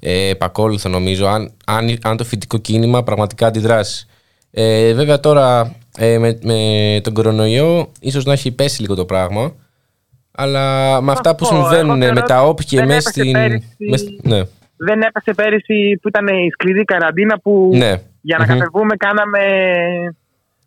[0.00, 1.26] ε, επακόλουθο, νομίζω.
[1.26, 4.06] Αν, αν, αν το φοιτητικό κίνημα πραγματικά αντιδράσει.
[4.50, 9.54] Ε, βέβαια τώρα ε, με, με τον κορονοϊό ίσως να έχει πέσει λίγο το πράγμα.
[10.30, 12.98] Αλλά με αυτά που πω, συμβαίνουν εγώ με θεωρώ τα ότι όπ και δεν μέσα
[12.98, 13.32] έπεσε στην.
[13.32, 13.64] πέρυσι.
[13.90, 14.42] μες- ναι,
[14.76, 17.94] Δεν έπεσε πέρυσι που ήταν η σκληρή καραντίνα που ναι.
[18.20, 18.50] για να Μμμ.
[18.58, 19.38] κατεβούμε κάναμε.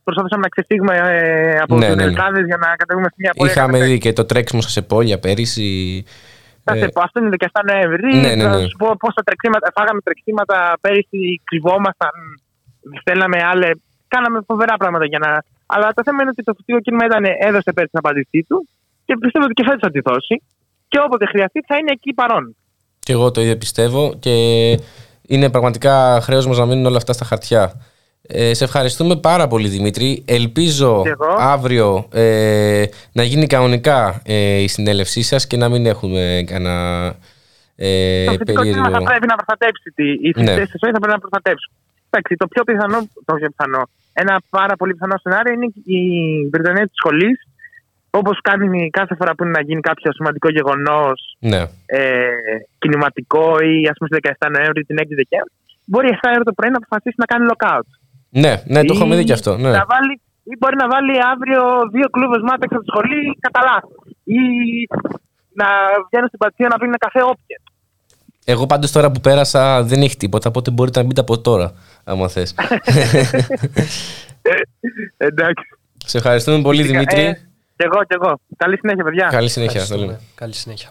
[0.04, 2.10] Προσπαθούσαμε να ξεφύγουμε ε, από Ναι, τους ναι, ναι.
[2.10, 3.52] Ελκάδες για να κατεβούμε σε μια πορεία.
[3.52, 5.70] Είχαμε κατά δει και το τρέξιμο σε πόλια πέρυσι.
[6.64, 8.16] Θα Ε, σε πω, αυτό είναι 17 Νοέμβρη.
[8.16, 8.68] Ναι, ναι, Θα ναι.
[8.70, 9.72] σου πω πόσα τρεξίματα.
[9.76, 12.16] Φάγαμε τρεξίματα πέρυσι, κρυβόμασταν.
[13.06, 13.70] Θέλαμε άλλε.
[14.08, 15.30] Κάναμε φοβερά πράγματα για να.
[15.74, 18.58] Αλλά το θέμα είναι ότι το φοιτητικό κίνημα ήταν, έδωσε πέρυσι την απάντησή του
[19.06, 20.36] και πιστεύω ότι και φέτος θα τη δώσει.
[20.88, 22.56] Και όποτε χρειαστεί θα είναι εκεί παρόν.
[23.00, 24.34] Και εγώ το ίδιο πιστεύω και
[25.28, 27.82] είναι πραγματικά χρέος μας να μείνουν όλα αυτά στα χαρτιά.
[28.28, 30.24] Ε, σε ευχαριστούμε πάρα πολύ Δημήτρη.
[30.28, 31.36] Ελπίζω Και εγώ.
[31.40, 37.06] αύριο ε, να γίνει κανονικά ε, η συνέλευσή σας και να μην έχουμε κανένα
[37.76, 39.04] ε, το φοιτητικό κίνημα περίεργο...
[39.06, 39.92] θα πρέπει να προστατέψει.
[39.96, 40.42] Τη, οι Ναι.
[40.42, 41.72] φοιτητέ της ζωής θα πρέπει να προστατέψουν.
[42.10, 43.82] Εντάξει, το πιο πιθανό, το πιο πιθανό,
[44.14, 46.02] ένα πάρα πολύ πιθανό σενάριο είναι η
[46.52, 47.38] Βρετανία της σχολής.
[48.10, 52.28] Όπως κάνει κάθε φορά που είναι να γίνει κάποιο σημαντικό γεγονός Ναι, ε,
[52.80, 55.52] κινηματικό ή ας πούμε στις 17 Νοέμβρη την 6 Δεκέμβρη,
[55.86, 57.88] μπορεί η 7 ώρα το πρωί να αποφασίσει να κάνει lockout.
[58.32, 59.58] Ναι, ναι το Ή έχουμε δει και αυτό.
[59.58, 59.70] Ναι.
[59.70, 64.04] Να βάλει ή μπορεί να βάλει αύριο δύο κλούβες μάτια από τη σχολή κατά λάθος.
[64.24, 64.40] Ή
[65.54, 65.68] να
[66.08, 67.58] βγαίνουν στην πατσία να πίνουν καφέ όποιε.
[68.46, 72.28] Εγώ πάντως τώρα που πέρασα δεν έχει τίποτα, οπότε μπορείτε να μπείτε από τώρα, άμα
[72.28, 72.56] θες.
[75.18, 75.68] Εντάξει.
[76.06, 77.22] Σε ευχαριστούμε πολύ, Δημήτρη.
[77.22, 77.34] Ε,
[77.76, 78.40] κι εγώ, κι εγώ.
[78.58, 79.28] Καλή συνέχεια, παιδιά.
[79.32, 79.80] Καλή συνέχεια.
[79.80, 80.12] το Ευχαριστούμε.
[80.12, 80.20] λέμε.
[80.36, 80.90] Καλή συνέχεια.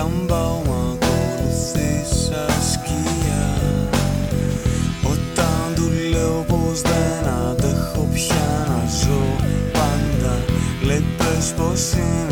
[0.00, 3.48] Όπου κι αν πάω μ' ακολουθεί σαν σκιά
[5.02, 9.22] Όταν του λέω πως δεν αντέχω πια να ζω
[9.72, 10.44] πάντα
[10.86, 12.29] Λέει πες πως είναι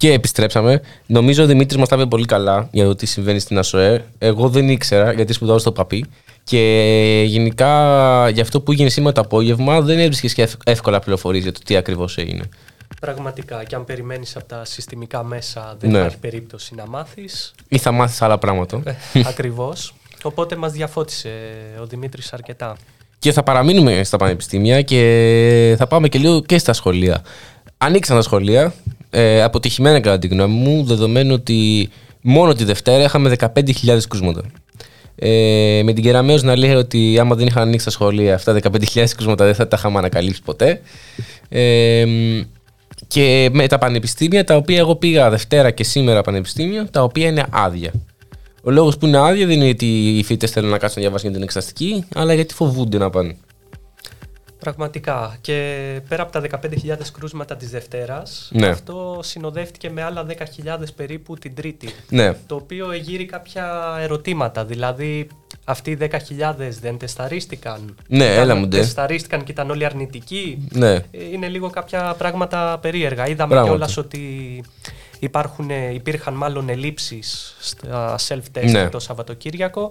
[0.00, 0.80] Και επιστρέψαμε.
[1.06, 4.04] Νομίζω ο Δημήτρης μας τα είπε πολύ καλά για το τι συμβαίνει στην ΑΣΟΕ.
[4.18, 6.04] Εγώ δεν ήξερα γιατί σπουδάζω στο ΠΑΠΗ.
[6.44, 7.68] Και γενικά
[8.28, 11.60] για αυτό που έγινε σήμερα το απόγευμα δεν έβρισκες και ευ- εύκολα πληροφορίες για το
[11.64, 12.42] τι ακριβώς έγινε.
[13.00, 15.98] Πραγματικά, και αν περιμένεις από τα συστημικά μέσα, δεν Ναι.
[15.98, 17.54] υπάρχει περίπτωση να μάθεις.
[17.68, 18.82] Ή θα μάθεις άλλα πράγματα.
[19.26, 19.94] Ακριβώς.
[20.22, 21.30] Οπότε μας διαφώτισε
[21.82, 22.76] ο Δημήτρης αρκετά.
[23.18, 27.22] Και θα παραμείνουμε στα πανεπιστήμια και θα πάμε και λίγο και στα σχολεία.
[27.78, 28.74] Ανοίξαν τα σχολεία,
[29.10, 31.88] ε, αποτυχημένα κατά τη γνώμη μου, δεδομένου ότι
[32.20, 34.42] μόνο τη Δευτέρα είχαμε 15.000 κρούσματα.
[35.16, 39.04] Ε, με την Κεραμέως να λέει ότι άμα δεν είχαν ανοίξει τα σχολεία αυτά 15.000
[39.16, 40.80] κρούσματα δεν θα τα είχαμε ανακαλύψει ποτέ.
[41.48, 42.04] Ε,
[43.06, 47.46] και με τα πανεπιστήμια τα οποία εγώ πήγα Δευτέρα και σήμερα πανεπιστήμιο, τα οποία είναι
[47.50, 47.92] άδεια.
[48.62, 51.28] Ο λόγος που είναι άδεια δεν είναι ότι οι φοιτητές θέλουν να κάτσουν να διαβάσουν
[51.28, 53.36] για την εξαστική, αλλά γιατί φοβούνται να πάνε.
[54.60, 55.36] Πραγματικά.
[55.40, 55.54] Και
[56.08, 58.66] πέρα από τα 15.000 κρούσματα της Δευτέρας, Ναι.
[58.66, 61.88] αυτό συνοδεύτηκε με άλλα 10.000 περίπου την Τρίτη.
[62.08, 62.32] Ναι.
[62.46, 64.64] Το οποίο εγείρει κάποια ερωτήματα.
[64.64, 65.28] Δηλαδή,
[65.64, 67.94] αυτοί οι 10.000 δεν τεσταρίστηκαν.
[68.08, 68.78] Ναι, Ήταν- έλα μου, ντε.
[68.78, 70.68] Τεσταρίστηκαν και ήταν όλοι αρνητικοί.
[70.72, 70.92] Ναι.
[70.94, 73.28] Ε, Είναι λίγο κάποια πράγματα περίεργα.
[73.28, 73.68] Είδαμε Πράγματι.
[73.68, 74.62] κιόλας ότι
[75.18, 78.88] υπάρχουν, ε, υπήρχαν μάλλον ελλείψεις στα self-test Ναι.
[78.88, 79.90] το Σαββατοκύριακο.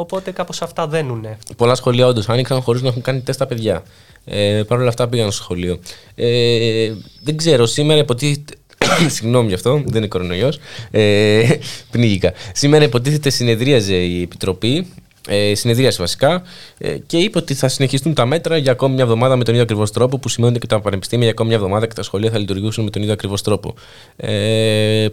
[0.00, 1.38] Οπότε κάπως αυτά δένουνε.
[1.56, 3.82] Πολλά σχολεία όντως άνοιξαν χωρίς να έχουν κάνει τεστ τα παιδιά.
[4.24, 5.78] Ε, Παρ' όλα αυτά πήγαν στο σχολείο.
[6.14, 8.54] Ε, δεν ξέρω, σήμερα υποτίθεται.
[9.14, 10.58] Συγγνώμη γι' αυτό, δεν είναι κορονοϊός.
[10.90, 11.42] Ε,
[11.90, 12.32] πνίγηκα.
[12.52, 14.86] Σήμερα υποτίθεται συνεδρίαζε η Επιτροπή,
[15.28, 16.42] ε, συνεδρίασε βασικά,
[16.78, 19.64] ε, και είπε ότι θα συνεχιστούν τα μέτρα για ακόμη μια εβδομάδα με τον ίδιο
[19.64, 22.30] ακριβώς τρόπο, που σημαίνει ότι και τα πανεπιστήμια για ακόμη μια εβδομάδα και τα σχολεία
[22.30, 23.74] θα λειτουργήσουν με τον ίδιο ακριβώς τρόπο.
[24.16, 25.08] Ε,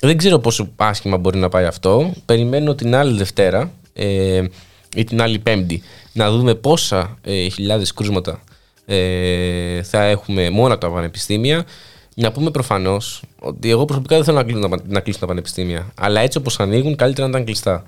[0.00, 2.12] δεν ξέρω πόσο άσχημα μπορεί να πάει αυτό.
[2.24, 4.44] Περιμένω την άλλη Δευτέρα ε,
[4.96, 5.82] ή την άλλη Πέμπτη
[6.12, 8.42] να δούμε πόσα ε, χιλιάδες κρούσματα
[8.86, 11.64] ε, θα έχουμε μόνο από τα πανεπιστήμια.
[12.14, 15.92] Να πούμε προφανώς ότι εγώ προσωπικά δεν θέλω να κλείσουν, τα, να κλείσουν τα πανεπιστήμια.
[15.94, 17.84] Αλλά έτσι όπως ανοίγουν, καλύτερα να ήταν κλειστά.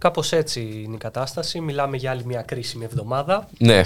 [0.00, 1.60] Κάπως έτσι είναι η κατάσταση.
[1.60, 3.48] Μιλάμε για άλλη μια κρίσιμη εβδομάδα.
[3.58, 3.82] Ναι.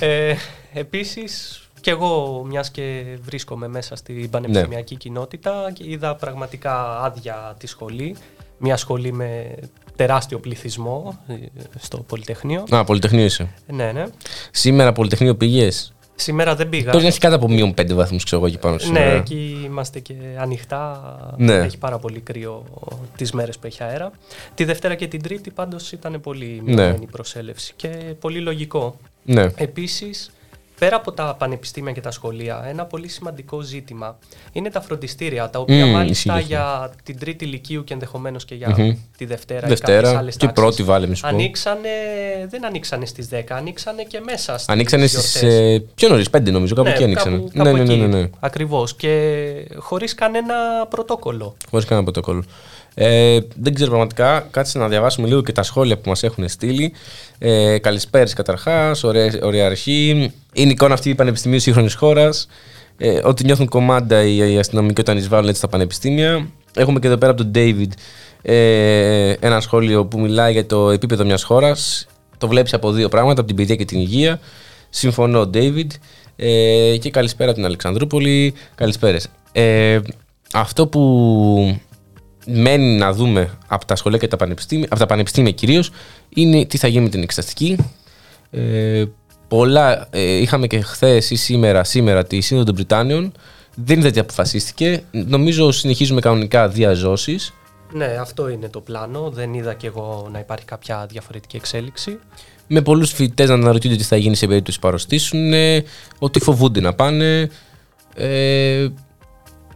[0.00, 0.34] ε,
[0.72, 4.98] επίσης, και εγώ μιας και βρίσκομαι μέσα στην πανεπιστημιακή Ναι.
[5.00, 8.16] κοινότητα και είδα πραγματικά άδεια τη σχολή.
[8.58, 9.54] Μια σχολή με
[9.96, 11.34] τεράστιο πληθυσμό ε,
[11.78, 12.64] στο Πολυτεχνείο.
[12.70, 13.48] Α, Πολυτεχνείο είσαι.
[13.66, 14.04] Ναι, ναι.
[14.50, 16.90] Σήμερα Πολυτεχνείο πήγες; Σήμερα δεν πήγα.
[16.90, 19.04] Τώρα να έχει κάτω από μείον 5 βαθμούς, ξέρω εγώ εκεί πάνω Ναι, σήμερα.
[19.10, 21.16] εκεί είμαστε και ανοιχτά.
[21.36, 21.54] Ναι.
[21.54, 22.64] Έχει πάρα πολύ κρύο
[23.16, 24.10] τις μέρες που έχει αέρα.
[24.54, 26.72] Τη Δευτέρα και την Τρίτη πάντως ήταν πολύ Ναι.
[26.74, 27.88] μειωμένη η προσέλευση και
[28.20, 28.96] πολύ λογικό.
[29.24, 29.46] Ναι.
[29.56, 30.30] Επίσης,
[30.78, 34.18] πέρα από τα πανεπιστήμια και τα σχολεία, ένα πολύ σημαντικό ζήτημα
[34.52, 36.46] είναι τα φροντιστήρια, τα οποία Μμμ, μάλιστα ισχύει, ισχύει.
[36.52, 38.94] για την Τρίτη Ηλικίου και ενδεχομένως και για Μμμ.
[39.16, 41.28] τη Δευτέρα, Δευτέρα ή κάποιες άλλες και τάξεις, πρώτη βάλε, μη σου πω.
[41.28, 41.88] Ανοίξανε,
[42.48, 45.40] δεν ανοίξανε στις 10, ανοίξανε και μέσα στις Ανοίξανε στις.
[45.40, 45.74] γιορτές.
[45.74, 47.36] Ε, πιο νωρίς, 5 νομίζω, κάπου εκεί ανοίξανε.
[47.36, 48.00] Ναι, Κάπου, κάπου ναι, ναι, εκεί.
[48.02, 48.30] ναι, ναι.
[48.40, 48.94] Ακριβώς.
[48.94, 50.54] Και χωρίς κανένα
[50.88, 51.56] πρωτόκολλο.
[51.70, 52.44] Χωρίς κανένα πρωτοκόλλο.
[52.98, 54.48] Ε, δεν ξέρω πραγματικά.
[54.50, 56.92] Κάτσε να διαβάσουμε λίγο και τα σχόλια που μας έχουν στείλει.
[57.38, 59.04] Ε, Καλησπέρα καταρχάς.
[59.04, 60.32] Ωραία, ωραία αρχή.
[60.52, 62.48] Είναι εικόνα αυτή η πανεπιστημίου σύγχρονης χώρας.
[62.98, 66.48] Ε, ότι νιώθουν κομμάτια οι, οι αστυνομικοί όταν εισβάλλουν έτσι στα πανεπιστήμια.
[66.74, 67.88] Έχουμε και εδώ πέρα από τον David
[68.48, 72.06] ε, ένα σχόλιο που μιλάει για το επίπεδο μιας χώρας.
[72.38, 74.40] Το βλέπεις από δύο πράγματα, από την παιδεία και την υγεία.
[74.90, 75.86] Συμφωνώ, David.
[76.36, 78.54] Ε, και καλησπέρα από την Αλεξανδρούπολη.
[78.74, 79.18] Καλησπέρα.
[79.52, 80.00] Ε,
[80.52, 81.80] αυτό που
[82.46, 85.90] μένει να δούμε από τα σχολεία και τα πανεπιστήμια, από τα πανεπιστήμια κυρίως,
[86.28, 87.76] είναι τι θα γίνει με την εξεταστική.
[88.50, 89.04] Ε,
[89.48, 93.32] πολλά, ε, είχαμε και χθες ή σήμερα, σήμερα τη Σύνοδο των Βρυτάνιων.
[93.74, 95.02] Δεν είδα τι αποφασίστηκε.
[95.10, 97.52] Νομίζω συνεχίζουμε κανονικά διαζώσεις.
[97.92, 99.30] Ναι, αυτό είναι το πλάνο.
[99.30, 102.18] Δεν είδα κι εγώ να υπάρχει κάποια διαφορετική εξέλιξη.
[102.66, 105.84] Με πολλούς φοιτητές να αναρωτιούνται τι θα γίνει σε περίπτωση που αρρωστήσουν, ε,
[106.18, 107.50] ότι φοβούνται να πάνε.
[108.14, 108.88] Ε,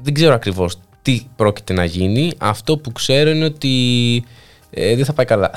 [0.02, 2.32] δεν ξέρω ακριβώς τι πρόκειται να γίνει.
[2.38, 4.24] Αυτό που ξέρω είναι ότι
[4.70, 5.50] ε, δεν θα πάει καλά.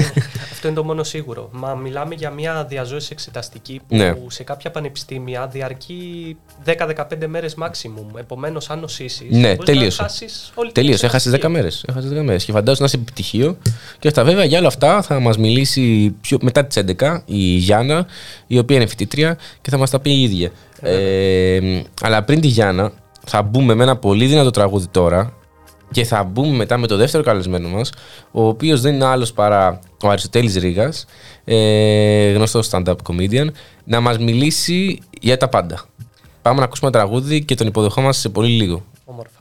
[0.52, 1.48] Αυτό είναι το μόνο σίγουρο.
[1.52, 4.14] Μα μιλάμε για μια διαζώση εξεταστική που Ναι.
[4.26, 6.72] σε κάποια πανεπιστήμια διαρκεί 10-15
[7.26, 8.18] μέρες maximum.
[8.18, 9.26] Επομένως, αν νοσήσεις.
[9.30, 10.04] Ναι, τελείωσε.
[10.54, 11.52] όλη την Τελείωσε, έχασες 10 εξεταστική.
[11.52, 11.84] μέρες.
[11.88, 12.44] Έχασες 10 μέρες.
[12.44, 13.56] Και φαντάζομαι να είσαι επιτυχίο.
[13.98, 18.06] Και αυτά, βέβαια, για όλα αυτά θα μας μιλήσει πιο, μετά τις 11 η Γιάννα,
[18.46, 20.50] η οποία είναι φοιτήτρια και θα μας τα πει η ίδια.
[20.82, 22.92] Ε, αλλά πριν τη Γιάννα,
[23.30, 25.32] θα μπούμε με ένα πολύ δυνατό τραγούδι τώρα
[25.90, 27.92] και θα μπούμε μετά με το δεύτερο καλεσμένο μας,
[28.30, 31.04] ο οποίος δεν είναι άλλος παρά ο Αριστοτέλης Ρήγας,
[31.44, 33.46] ε, γνωστός stand-up comedian,
[33.84, 35.84] να μας μιλήσει για τα πάντα.
[36.42, 38.84] Πάμε να ακούσουμε ένα τραγούδι και τον υποδεχόμαστε σε πολύ λίγο.
[39.04, 39.39] Όμορφα.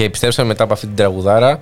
[0.00, 1.58] Και επιστρέψαμε μετά από αυτή την τραγουδάρα.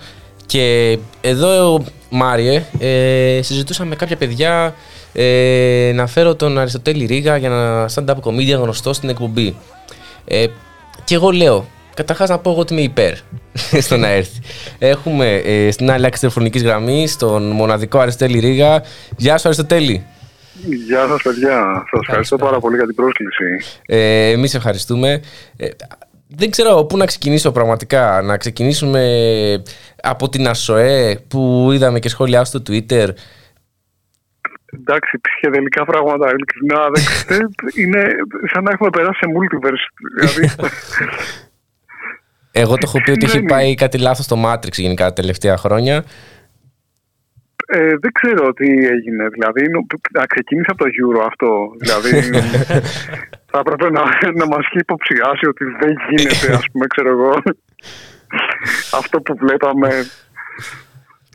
[0.47, 4.75] Και εδώ, Μάριε, ε, συζητούσαμε με κάποια παιδιά
[5.13, 9.57] ε, να φέρω τον Αριστοτέλη Ρίγα για να stand-up comedian γνωστό στην εκπομπή.
[10.25, 10.47] Ε,
[11.05, 13.15] και εγώ λέω, καταρχάς να πω εγώ ότι είμαι υπέρ
[13.87, 14.41] στο να έρθει.
[14.79, 18.83] Έχουμε ε, στην άλλη άκρη τηλεφωνικής γραμμής τον μοναδικό Αριστοτέλη Ρίγα.
[19.17, 20.07] Γεια σου, Αριστοτέλη.
[20.87, 21.85] Γεια σας παιδιά.
[21.91, 23.79] Σας ευχαριστώ πάρα πολύ για την πρόσκληση.
[23.87, 25.21] Ε, εμείς ευχαριστούμε.
[25.57, 25.69] Ε,
[26.29, 28.23] δεν ξέρω πού να ξεκινήσω πραγματικά.
[28.23, 29.03] Να ξεκινήσουμε
[30.03, 33.09] από την ΑΣΟΕ που είδαμε και σχόλιά στο Twitter.
[34.81, 36.89] Εντάξει, ψυχεδελικά πράγματα, ειλικρινά.
[36.95, 37.49] Δεν ξέρω,
[37.85, 38.03] είναι
[38.53, 39.87] σαν να έχουμε περάσει σε multiverse.
[40.17, 40.55] Δηλαδή,
[42.53, 43.49] Εγώ το έχω πει ότι έχει Ναι, ναι.
[43.49, 46.05] πάει κάτι λάθος στο Matrix γενικά τα τελευταία χρόνια.
[47.77, 49.25] Ε, δεν ξέρω τι έγινε.
[49.37, 49.87] Δηλαδή, νο-
[50.19, 51.51] να ξεκίνησε από το Euro αυτό.
[51.83, 52.11] Δηλαδή,
[53.51, 54.03] θα έπρεπε να,
[54.41, 57.33] να μας έχει υποψιάσει ότι δεν γίνεται, ας πούμε, ξέρω εγώ,
[59.01, 59.89] αυτό που βλέπαμε.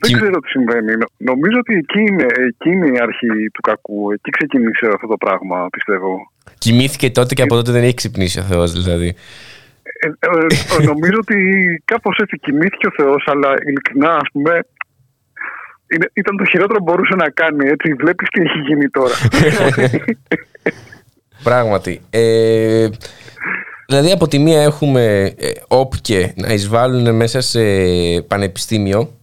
[0.02, 0.92] Δεν Κι- ξέρω τι συμβαίνει.
[1.02, 4.12] Νο- Νομίζω ότι εκεί είναι, εκεί είναι η αρχή του κακού.
[4.12, 6.32] Εκεί ξεκίνησε αυτό το πράγμα, πιστεύω.
[6.58, 9.16] Κοιμήθηκε τότε και από τότε δεν έχει ξυπνήσει ο Θεός δηλαδή.
[10.04, 10.08] Ε,
[10.80, 11.36] ε, νομίζω ότι
[11.86, 14.60] κάπως έτσι κοιμήθηκε ο Θεός, αλλά ειλικρινά, ας πούμε, είναι,
[16.14, 17.68] ήταν το χειρότερο που μπορούσε να κάνει.
[17.68, 19.14] Έτσι, βλέπεις τι έχει γίνει τώρα.
[21.44, 22.02] Πράγματι.
[22.10, 22.90] Ε,
[23.88, 27.62] δηλαδή από τη μία έχουμε ε, όπκε να εισβάλλουν μέσα σε
[28.22, 29.18] πανεπιστήμιο.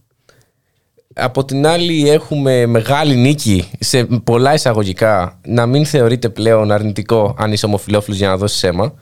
[1.13, 7.51] Από την άλλη έχουμε μεγάλη νίκη σε πολλά εισαγωγικά να μην θεωρείται πλέον αρνητικό αν
[7.51, 8.93] είσαι ομοφιλόφιλος για να δώσεις αίμα.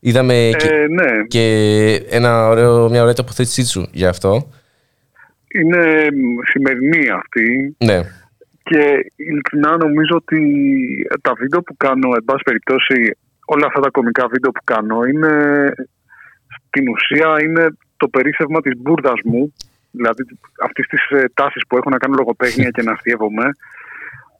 [0.00, 4.48] Είδαμε και, ε, ναι, και ένα ωραίο, μια ωραία τοποθέτησή σου για αυτό.
[5.48, 7.76] Είναι μ, σημερινή αυτή.
[7.84, 8.00] Ναι.
[8.62, 10.40] και ειλικρινά νομίζω ότι
[11.22, 15.32] τα βίντεο που κάνω, εν πάση περιπτώσει, όλα αυτά τα κομικά βίντεο που κάνω είναι
[16.66, 19.52] στην ουσία είναι το περίσσευμα της μπουρδας μου.
[19.90, 20.22] Δηλαδή
[20.62, 23.46] αυτής της ε, τάσης που έχω να κάνω λογοπαίγνια και να αστείευομαι.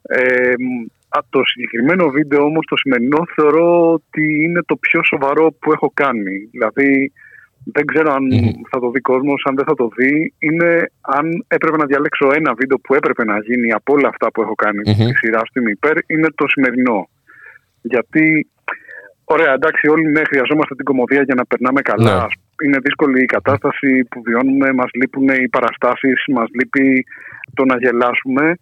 [0.01, 5.51] Ε, μ, α, το συγκεκριμένο βίντεο όμως το σημερινό θεωρώ ότι είναι το πιο σοβαρό
[5.51, 6.37] που έχω κάνει.
[6.51, 7.11] Δηλαδή
[7.73, 8.23] δεν ξέρω αν
[8.71, 10.33] θα το δει κόσμος, αν δεν θα το δει.
[10.39, 14.41] Είναι αν έπρεπε να διαλέξω ένα βίντεο που έπρεπε να γίνει από όλα αυτά που
[14.41, 14.93] έχω κάνει Μμμ.
[14.93, 17.09] στη σειρά του είμαι υπέρ, είναι το σημερινό.
[17.81, 18.47] Γιατί,
[19.23, 22.15] ωραία, εντάξει, όλοι ναι, χρειαζόμαστε την κομμωδία για να περνάμε καλά.
[22.17, 22.25] Ναι.
[22.65, 27.05] Είναι δύσκολη η κατάσταση που βιώνουμε, μας λείπουν οι παραστάσεις, μας λείπει
[27.53, 28.55] το να γελάσουμε.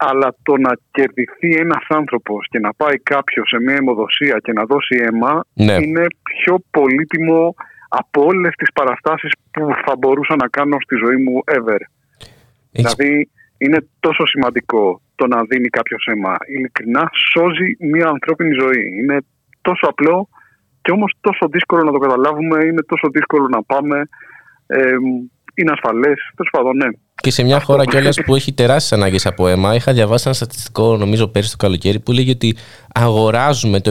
[0.00, 4.64] Αλλά το να κερδιθεί ένας άνθρωπος και να πάει κάποιος σε μια αιμοδοσία και να
[4.64, 5.72] δώσει αίμα Ναι.
[5.72, 7.54] είναι πιο πολύτιμο
[7.88, 11.80] από όλες τις παραστάσεις που θα μπορούσα να κάνω στη ζωή μου ever.
[12.18, 16.36] Έχεις- Δηλαδή είναι τόσο σημαντικό το να δίνει κάποιος αίμα.
[16.46, 18.98] Ειλικρινά σώζει μια ανθρώπινη ζωή.
[18.98, 19.18] Είναι
[19.60, 20.28] τόσο απλό
[20.82, 24.08] και όμως τόσο δύσκολο να το καταλάβουμε, είναι τόσο δύσκολο να πάμε.
[24.66, 24.92] Ε,
[25.54, 26.30] είναι ασφαλές.
[26.36, 26.86] Τέλος πάντων, ναι.
[27.20, 30.96] Και σε μια χώρα κιόλας που έχει τεράστιες ανάγκες από αίμα, είχα διαβάσει ένα στατιστικό,
[30.96, 32.56] νομίζω πέρσι το καλοκαίρι, που λέγει ότι
[32.94, 33.90] αγοράζουμε το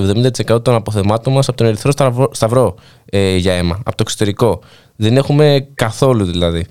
[0.54, 4.62] 70% των αποθεμάτων μας από τον Ερυθρό Σταυρό, Σταυρό ε, για αίμα, από το εξωτερικό.
[4.96, 6.66] Δεν έχουμε καθόλου δηλαδή.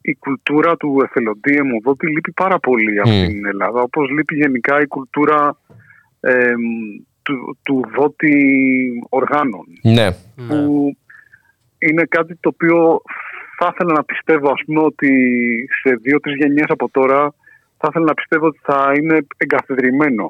[0.00, 3.26] η κουλτούρα του εθελοντή αιμοδότη λείπει πάρα πολύ από Μμ.
[3.26, 3.80] την Ελλάδα.
[3.80, 5.58] Όπως λείπει γενικά η κουλτούρα
[6.20, 6.60] εμ,
[7.22, 8.36] του, του δότη
[9.08, 9.64] οργάνων.
[9.82, 10.10] Ναι.
[10.48, 10.96] Που
[11.78, 13.02] είναι κάτι το οποίο
[13.64, 15.10] θα ήθελα να πιστεύω ας πούμε ότι
[15.82, 17.34] σε δύο-τρεις γενιές από τώρα
[17.78, 20.26] θα ήθελα να πιστεύω ότι θα είναι εγκαθιδρυμένο.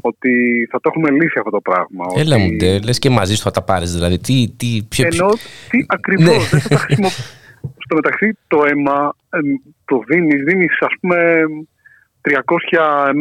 [0.00, 0.32] Ότι
[0.70, 2.04] θα το έχουμε λύσει αυτό το πράγμα.
[2.16, 2.44] Έλα ότι...
[2.44, 3.92] μου, ντε, λες και μαζί σου θα τα πάρεις.
[3.92, 5.32] Δηλαδή, τι, τι, ποιο, ποιο- Ενώ
[5.70, 6.48] τι ακριβώς Ναι.
[6.50, 7.08] δεν θα τα χρησιμο...
[7.84, 9.46] Στο μεταξύ το αίμα εμ,
[9.84, 11.42] το δίνεις, δίνεις ας πούμε
[12.22, 12.30] 300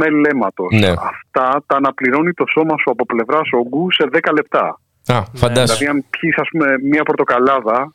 [0.02, 0.72] ml αίματος.
[0.80, 0.88] Ναι.
[0.90, 4.80] Αυτά τα αναπληρώνει το σώμα σου από πλευρά όγκου σε 10 λεπτά.
[5.08, 5.78] Α, φαντάσου.
[5.78, 7.94] Δηλαδή αν πιείς ας πούμε μία πορτοκαλάδα,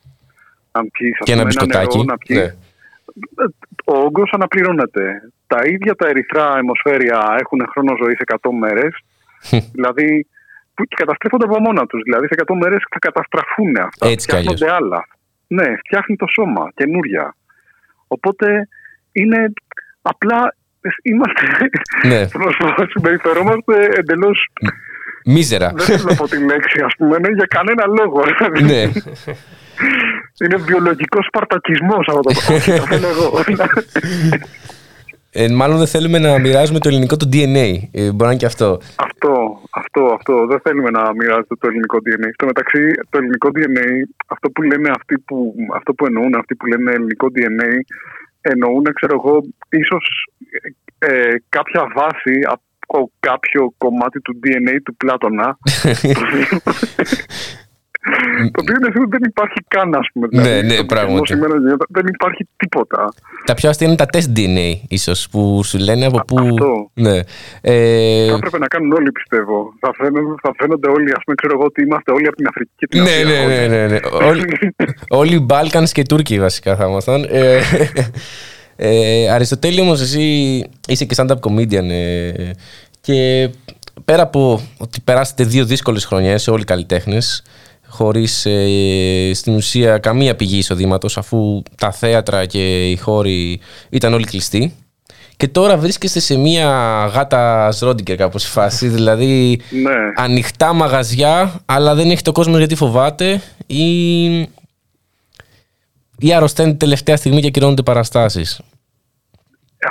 [0.73, 1.97] αν πιείς ας Και ένα πούμε, μπισκοτάκι.
[1.99, 2.55] νερό, να πιείς, Ναι.
[3.85, 5.05] ο όγκος αναπληρώνεται.
[5.47, 8.93] Τα ίδια τα ερυθρά αιμοσφαίρια έχουν χρόνο ζωής 100 μέρες.
[9.73, 10.27] δηλαδή
[10.75, 12.03] που και καταστρέφονται από μόνα τους.
[12.03, 14.07] Δηλαδή σε 100 μέρες θα καταστραφούν αυτά.
[14.09, 14.53] Έτσι κι αλλιώς.
[14.55, 15.07] Φτιάχνονται άλλα.
[15.47, 17.37] Ναι, φτιάχνει το σώμα καινούρια.
[18.07, 18.69] Οπότε
[19.13, 19.53] είναι
[20.03, 20.55] απλά
[21.03, 21.43] είμαστε
[22.07, 22.27] Ναι.
[22.93, 24.49] συμπεριφερόμαστε εντελώς
[25.25, 25.73] Μίζερα.
[25.77, 28.23] δεν θέλω να πω τη λέξη ας πούμε ναι, για κανένα λόγο
[28.63, 28.83] ναι.
[30.45, 33.41] είναι βιολογικός σπαρτακισμός αυτό το πράγμα το θέλω εγώ
[35.35, 37.69] Ε, μάλλον δεν θέλουμε να μοιράζουμε το ελληνικό του DNA.
[37.93, 38.81] Ε, μπορεί να είναι και αυτό.
[38.97, 40.47] Αυτό, αυτό, αυτό.
[40.47, 42.29] Δεν θέλουμε να μοιράζεται το ελληνικό DNA.
[42.33, 43.87] Στο μεταξύ, το ελληνικό DNA,
[44.27, 47.71] αυτό που λένε αυτοί που, αυτό που εννοούν αυτοί που λένε ελληνικό DNA,
[48.41, 50.29] εννοούν, ξέρω εγώ, ίσως
[50.99, 55.59] ε, κάποια βάση από κάποιο κομμάτι του DNA του Πλάτωνα.
[58.53, 60.27] το οποίο είναι αυτό δεν υπάρχει καν, ας πούμε.
[60.31, 61.15] Ναι, ναι, στον πράγματι.
[61.15, 63.09] πληθυσμό σήμερα γενιών δεν υπάρχει τίποτα.
[63.45, 66.39] Τα πιο αστεία είναι τα τεστ DNA, ίσως, που σου λένε από πού.
[66.39, 66.91] αυτό.
[66.95, 67.19] Ναι.
[67.61, 69.73] Ε, Θα έπρεπε να κάνουν όλοι, πιστεύω.
[69.81, 72.73] Θα φαίνονται, θα φαίνονται όλοι, ας πούμε, ξέρω εγώ ότι είμαστε όλοι από την Αφρική
[72.77, 73.25] και την ναι, Ασία.
[73.25, 73.69] ναι, ναι, όλοι.
[73.69, 73.99] ναι, ναι.
[74.31, 74.45] Όλοι,
[75.09, 77.27] όλοι οι Μπάλκανς και οι Τούρκοι βασικά θα ήμασταν.
[77.31, 77.61] Ε,
[78.77, 80.23] ε, Αριστοτέλη όμως εσύ
[80.89, 82.33] είσαι και stand-up comedian ε,
[83.01, 83.51] και
[84.05, 87.43] πέρα από ότι περάσετε δύο δύσκολες χρονιές όλοι οι καλλιτέχνες
[87.93, 94.25] χωρίς ε, στην ουσία καμία πηγή εισοδήματος αφού τα θέατρα και οι χώροι ήταν όλοι
[94.25, 94.73] κλειστοί
[95.37, 96.69] και τώρα βρίσκεστε σε μια
[97.15, 99.95] γάτα Σρόντιγκερ κάπως φάση, δηλαδή Ναι.
[100.17, 104.31] ανοιχτά μαγαζιά, αλλά δεν έχει το κόσμο γιατί φοβάται ή,
[106.19, 108.61] ή αρρωσταίνει τελευταία στιγμή και ακυρώνονται παραστάσεις.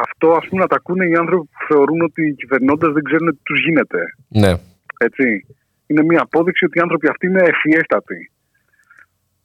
[0.01, 3.27] Αυτό, ας πούμε, να τα ακούνε οι άνθρωποι που θεωρούν ότι οι κυβερνώντε δεν ξέρουν
[3.31, 3.97] τι τους γίνεται.
[4.27, 4.53] Ναι.
[4.97, 5.45] Έτσι.
[5.91, 8.31] Είναι μια απόδειξη ότι οι άνθρωποι αυτοί είναι ευφιέστατοι.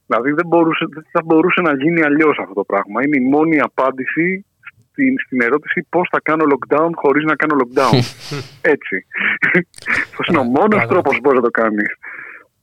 [0.07, 3.03] Δηλαδή δεν, μπορούσε, δεν θα μπορούσε να γίνει αλλιώς αυτό το πράγμα.
[3.03, 4.44] Είναι η μόνη απάντηση
[4.90, 7.94] στην, στην ερώτηση πώς θα κάνω lockdown χωρίς να κάνω lockdown.
[8.74, 8.97] Έτσι.
[10.18, 10.92] Αυτό είναι ο μόνος Πράγματι.
[10.92, 11.90] τρόπος που μπορείς να το κάνεις.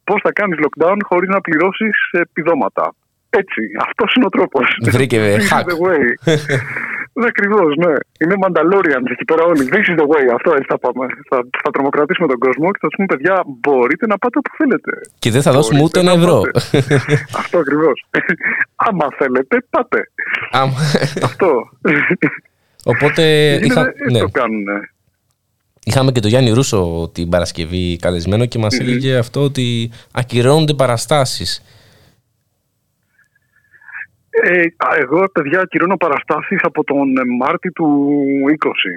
[0.03, 2.95] Πώς θα κάνεις lockdown χωρίς να πληρώσεις επιδόματα.
[3.29, 3.61] Έτσι.
[3.87, 4.77] Αυτός είναι ο τρόπος.
[4.91, 5.65] Βρήκε This is hack.
[7.13, 7.21] the way.
[7.21, 7.93] Ναι, ακριβώς, ναι.
[8.21, 9.69] Είναι Mandalorian εκεί πέρα όλοι.
[9.71, 10.25] This is the way.
[10.35, 11.05] Αυτό έτσι θα πάμε.
[11.29, 14.91] Θα, θα τρομοκρατήσουμε τον κόσμο και θα τους πούμε, παιδιά, μπορείτε να πάτε όπου θέλετε.
[15.19, 16.41] Και δεν θα δώσουμε Μπορείτε ούτε ένα να ευρώ.
[16.41, 16.95] πάτε.
[17.41, 18.05] Αυτό ακριβώς.
[18.87, 19.99] Άμα θέλετε, πάτε.
[20.51, 20.73] Άμα-
[21.23, 21.49] Αυτό.
[22.85, 24.19] Οπότε Είναι, είχα, έτσι ναι.
[24.19, 24.63] το κάνουν.
[25.83, 31.63] είχαμε και τον Γιάννη Ρούσο την Παρασκευή καλεσμένο και μας έλεγε αυτό ότι ακυρώνονται παραστάσεις.
[34.41, 37.87] Ε, α, εγώ, παιδιά, ακυρώνω παραστάσεις από τον ε, Μάρτι του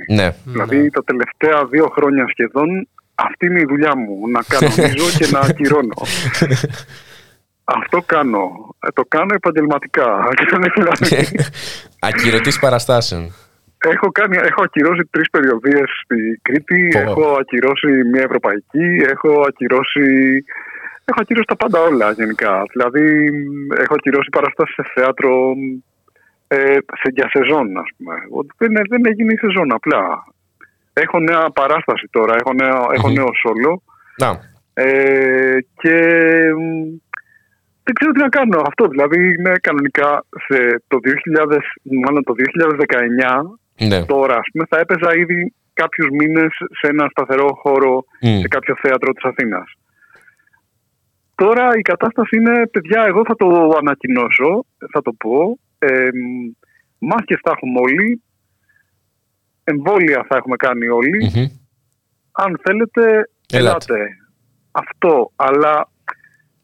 [0.09, 0.15] 20.
[0.15, 0.29] Ναι.
[0.45, 4.29] Δηλαδή τα τελευταία δύο χρόνια σχεδόν αυτή είναι η δουλειά μου.
[4.29, 5.95] Να κανονίζω και να ακυρώνω.
[7.65, 8.75] Αυτό κάνω.
[8.87, 10.09] Ε, το κάνω επαγγελματικά.
[10.75, 11.27] Δηλαδή,
[12.01, 13.23] Ακυρωτής παραστάσεων.
[13.79, 16.99] έχω, κάνει, έχω ακυρώσει τρεις περιοδίες στη Κρήτη, Πω.
[16.99, 20.09] έχω ακυρώσει μια ευρωπαϊκή, έχω ακυρώσει...
[21.09, 22.63] Έχω ακυρώσει τα πάντα όλα γενικά.
[22.73, 25.55] Δηλαδή, μ, έχω ακυρώσει παραστάσεις σε θέατρο
[26.49, 28.15] ε, σε, για σεζόν, ας πούμε.
[28.31, 30.03] Ότι Δεν, δεν έγινε η σεζόν, απλά.
[30.93, 33.15] Έχω νέα παράσταση τώρα, έχω νέο, έχω Μμμ.
[33.15, 33.83] νέο σόλο
[34.23, 34.31] Να,
[34.75, 35.97] ε, και
[36.59, 36.97] μ,
[37.85, 38.63] δεν ξέρω τι να κάνω.
[38.67, 41.59] Αυτό δηλαδή είναι κανονικά σε το 2000,
[42.05, 42.35] μάλλον το
[43.79, 44.05] 2019 ναι.
[44.05, 48.41] τώρα ας πούμε, θα έπαιζα ήδη κάποιους μήνες σε ένα σταθερό χώρο Μμ.
[48.41, 49.69] σε κάποιο θέατρο της Αθήνας.
[51.37, 55.59] Τώρα η κατάσταση είναι, παιδιά, εγώ θα το ανακοινώσω, θα το πω.
[55.79, 56.53] Ε, μ,
[56.99, 58.23] μάσκες θα έχουμε όλοι,
[59.65, 61.31] εμβόλια θα έχουμε κάνει όλοι.
[61.35, 61.47] Μμμ.
[62.33, 63.95] Αν θέλετε, Ελάτε.
[63.95, 64.09] ελάτε.
[64.71, 65.89] Αυτό, αλλά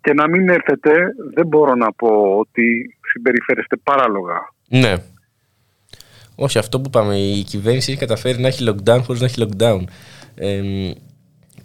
[0.00, 0.92] και να μην έρθετε,
[1.34, 4.36] δεν μπορώ να πω ότι συμπεριφέρεστε παράλογα.
[4.68, 4.94] Ναι.
[6.36, 9.80] Όχι, αυτό που είπαμε, η κυβέρνηση έχει καταφέρει να έχει lockdown χωρίς να έχει lockdown.
[10.34, 10.60] Ε,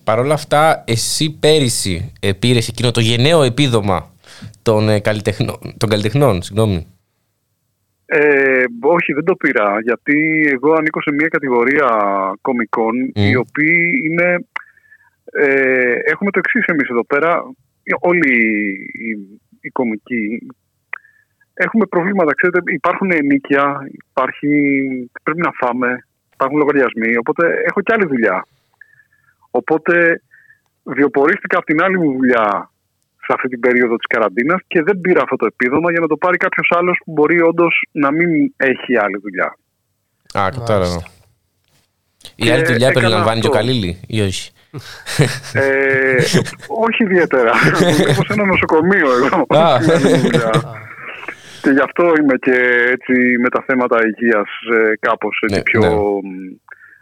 [0.07, 4.11] Παρ' όλα αυτά, εσύ πέρυσι ε, πήρες εκείνο το γενναίο επίδομα
[4.61, 6.41] των, ε, καλλιτεχνών, των καλλιτεχνών.
[6.41, 6.87] Συγγνώμη.
[8.05, 10.17] Ε, όχι, δεν το πήρα, γιατί
[10.53, 11.87] εγώ ανήκω σε μια κατηγορία
[12.41, 13.21] κομικών, Μμ.
[13.23, 14.45] οι οποίοι είναι...
[15.31, 17.31] Ε, έχουμε το εξής εμείς εδώ πέρα,
[17.99, 18.33] όλοι
[18.91, 19.11] οι,
[19.61, 20.47] οι κομικοί,
[21.53, 24.49] έχουμε προβλήματα, ξέρετε, υπάρχουν ενίκια, υπάρχει,
[25.23, 28.45] πρέπει να φάμε, υπάρχουν λογαριασμοί, οπότε έχω και άλλη δουλειά.
[29.51, 30.21] Οπότε
[30.83, 32.71] βιοπορίστηκα από την άλλη μου δουλειά
[33.25, 36.17] σε αυτή την περίοδο της καραντίνας και δεν πήρα αυτό το επίδομα για να το
[36.17, 39.57] πάρει κάποιος άλλος που μπορεί όντως να μην έχει άλλη δουλειά.
[40.39, 41.03] Α, κατάλαβα.
[42.35, 43.61] Η Και άλλη δουλειά έκανα περιλαμβάνει και ο αυτό.
[43.65, 44.51] Καλίλη ή όχι;
[45.53, 46.15] Ε,
[46.67, 47.51] όχι ιδιαίτερα.
[47.73, 49.45] Δουλεύω σε ένα νοσοκομείο εγώ.
[49.63, 49.81] Α.
[49.81, 50.51] Στην άλλη μου δουλειά.
[51.61, 52.57] και γι' αυτό είμαι και
[52.95, 55.89] έτσι με τα θέματα υγείας ε, κάπως έτσι Ναι, πιο ναι.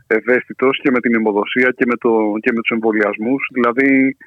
[0.08, 2.10] Μ, ευαίσθητος και με την αιμοδοσία και με, το,
[2.42, 3.48] και με τους εμβολιασμούς.
[3.54, 4.18] Δηλαδή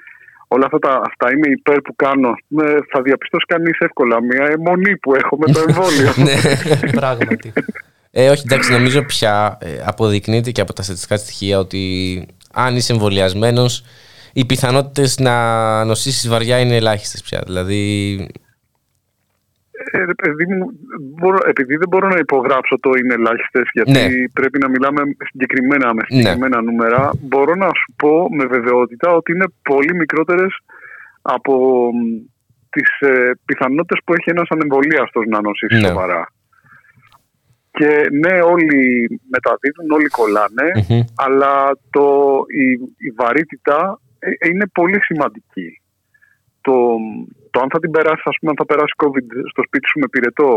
[0.48, 2.28] όλα αυτά, τα, αυτά είμαι υπέρ που κάνω.
[2.28, 6.12] Ας πούμε, θα διαπιστώσει κανείς εύκολα μια αιμονή που έχω με το εμβόλιο.
[6.26, 6.36] Ναι.
[6.90, 7.52] Πράγματι.
[8.10, 12.92] Ε, όχι, εντάξει, νομίζω πια ε, αποδεικνύεται και από τα στατιστικά στοιχεία ότι αν είσαι
[12.92, 13.84] εμβολιασμένος,
[14.32, 17.42] οι πιθανότητες να νοσήσεις βαριά είναι ελάχιστες πια.
[17.46, 18.30] Δηλαδή.
[19.90, 20.70] Ε, ρε παιδί μου,
[21.00, 24.28] μπορώ, επειδή δεν μπορώ να υπογράψω το είναι ελάχιστες, γιατί Ναι.
[24.32, 25.00] πρέπει να μιλάμε
[25.30, 30.52] συγκεκριμένα με συγκεκριμένα νούμερα, μπορώ να σου πω με βεβαιότητα ότι είναι πολύ μικρότερες
[31.22, 31.54] από
[32.70, 35.86] τις ε, πιθανότητες που έχει ένας ανεμβολίαστος να νοσήσει Ναι.
[35.88, 36.32] σοβαρά.
[37.70, 38.76] Και ναι, όλοι
[39.30, 41.00] μεταδίδουν, όλοι κολλάνε, μμμ.
[41.16, 42.06] αλλά το,
[42.62, 42.66] η,
[43.06, 45.80] η βαρύτητα ε, είναι πολύ σημαντική.
[46.60, 46.74] το,
[47.58, 50.08] το αν θα την περάσει, ας πούμε, αν θα περάσει COVID στο σπίτι σου με
[50.12, 50.52] πυρετό,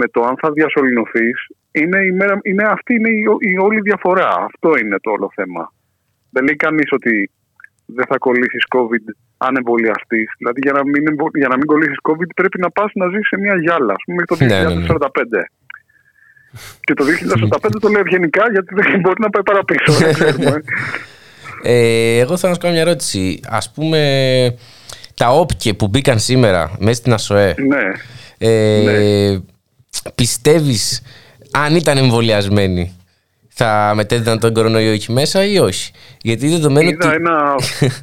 [0.00, 1.38] με το αν θα διασωληνωθείς,
[1.80, 4.30] είναι, η μέρα, είναι αυτή είναι η, η όλη διαφορά.
[4.48, 5.62] Αυτό είναι το όλο θέμα.
[6.34, 7.30] Δεν λέει κανείς ότι
[7.96, 9.04] δεν θα κολλήσεις COVID
[9.46, 10.28] αν εμβολιαστείς.
[10.38, 13.26] Δηλαδή, για να μην, εμβο- για να μην κολλήσεις COVID, πρέπει να πας να ζεις
[13.30, 14.86] σε μια γυάλα, ας πούμε, μέχρι το Ναι, ναι, ναι.
[14.86, 15.42] 2045.
[16.86, 19.92] Και το 2045 το λέω ευγενικά γιατί δεν μπορεί να πάει παραπίσω.
[19.92, 20.62] δεν ξέρουμε.
[21.62, 23.40] Ε, εγώ θέλω να σου κάνω μια ερώτηση.
[23.48, 24.00] Ας πούμε,
[25.20, 27.82] τα όπκε που μπήκαν σήμερα μέσα στην ΑΣΟΕ, ναι.
[28.38, 29.38] ε,
[30.14, 31.02] πιστεύεις
[31.50, 32.96] αν ήταν εμβολιασμένοι
[33.48, 35.92] θα μετέδιδαν τον κορονοϊό εκεί μέσα ή όχι;
[36.22, 37.54] Γιατί δεδομένου Είδα ότι, ένα.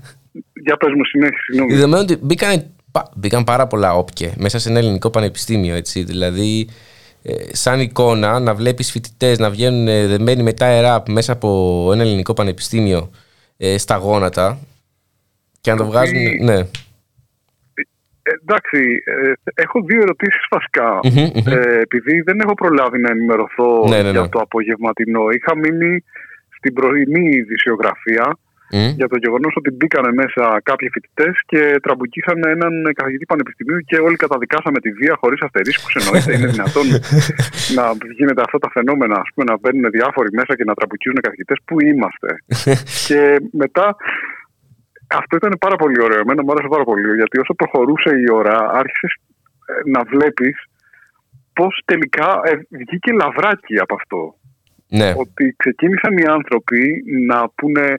[0.65, 1.74] Για πες μου συνέχιση, συγγνώμη.
[1.74, 5.76] δεδομένου ότι μπήκαν, πα- μπήκαν πάρα πολλά όπκε μέσα σε ένα ελληνικό πανεπιστήμιο.
[5.76, 6.03] Έτσι.
[6.03, 6.70] Δηλαδή,
[7.24, 11.89] ε, σαν εικόνα να βλέπεις φοιτητές να βγαίνουν ε, δεμένοι με tie rap μέσα από
[11.93, 13.09] ένα ελληνικό πανεπιστήμιο
[13.57, 14.59] ε, στα γόνατα
[15.61, 16.43] και να το βγάζουν.
[16.43, 16.68] Ναι.
[18.28, 19.32] Ε, εντάξει, ε,
[19.65, 20.89] έχω δύο ερωτήσεις βασικά.
[21.03, 21.47] Μμμ, μμμ.
[21.53, 24.30] Ε, επειδή δεν έχω προλάβει να ενημερωθώ Ναι, ναι, για ναι.
[24.34, 26.03] το απογευματινό, είχα μείνει
[26.57, 28.25] στην πρωινή ειδησιογραφία
[28.71, 28.89] Μμ.
[28.99, 34.15] για το γεγονός ότι μπήκανε μέσα κάποιοι φοιτητές και τραμπουκίσανε έναν καθηγητή πανεπιστημίου και όλοι
[34.15, 35.93] καταδικάσαμε τη βία χωρίς αστερίσκους.
[35.99, 36.88] Εννοείται, είναι δυνατόν
[37.78, 37.86] να
[38.17, 41.57] γίνεται αυτά τα φαινόμενα, ας πούμε, να μπαίνουν διάφοροι μέσα και να τραμπουκίζουν καθηγητές.
[41.67, 42.30] Πού είμαστε;
[43.07, 43.19] και
[43.61, 43.95] μετά
[45.08, 46.20] αυτό ήταν πάρα πολύ ωραίο.
[46.20, 47.16] Εμένα μου άρεσε πάρα πολύ.
[47.16, 49.14] Γιατί όσο προχωρούσε η ώρα, άρχισες
[49.86, 50.55] να βλέπεις
[51.53, 54.36] πώς τελικά ε, βγήκε λαβράκι από αυτό.
[54.89, 55.14] Ναι.
[55.18, 57.97] Ότι ξεκίνησαν οι άνθρωποι να πούνε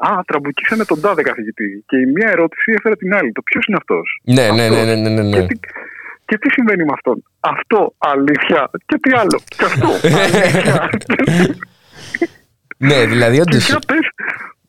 [0.00, 1.84] Α, τραμπουκίσανε τον τάδε καθηγητή.
[1.86, 3.32] Και η μία ερώτηση έφερε την άλλη.
[3.32, 5.40] Το ποιος είναι αυτός; Ναι, ναι, ναι, ναι, ναι, ναι, ναι.
[5.40, 5.58] Και, τι,
[6.24, 8.70] και τι συμβαίνει με αυτόν; Αυτό αλήθεια.
[8.86, 9.88] Και τι άλλο; Και αυτό
[10.24, 10.90] αλήθεια.
[12.78, 14.06] ναι, δηλαδή και όντως για πες,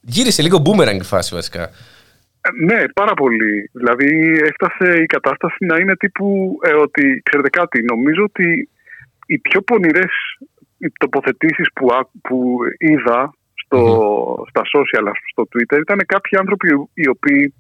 [0.02, 1.70] γύρισε λίγο boomerang η φάση βασικά.
[2.66, 3.70] Ναι, πάρα πολύ.
[3.74, 8.70] Δηλαδή έφτασε η κατάσταση να είναι τύπου ε, ότι, ξέρετε κάτι, νομίζω ότι
[9.26, 10.12] οι πιο πονηρές
[11.00, 13.80] τοποθετήσεις που, ά- που είδα στο,
[14.50, 17.54] στα social, ας πούμε, στο Twitter ήταν κάποιοι άνθρωποι οι οποίοι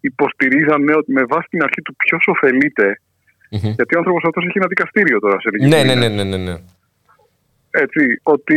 [0.00, 3.00] υποστηρίζανε ότι με βάση την αρχή του ποιος ωφελείται
[3.50, 3.60] Μμμ.
[3.78, 6.10] γιατί ο άνθρωπος αυτός έχει ένα δικαστήριο τώρα σε λίγες Ναι, ναι, μήνες.
[6.10, 6.56] ναι, ναι, ναι, ναι.
[7.70, 8.56] Έτσι, ότι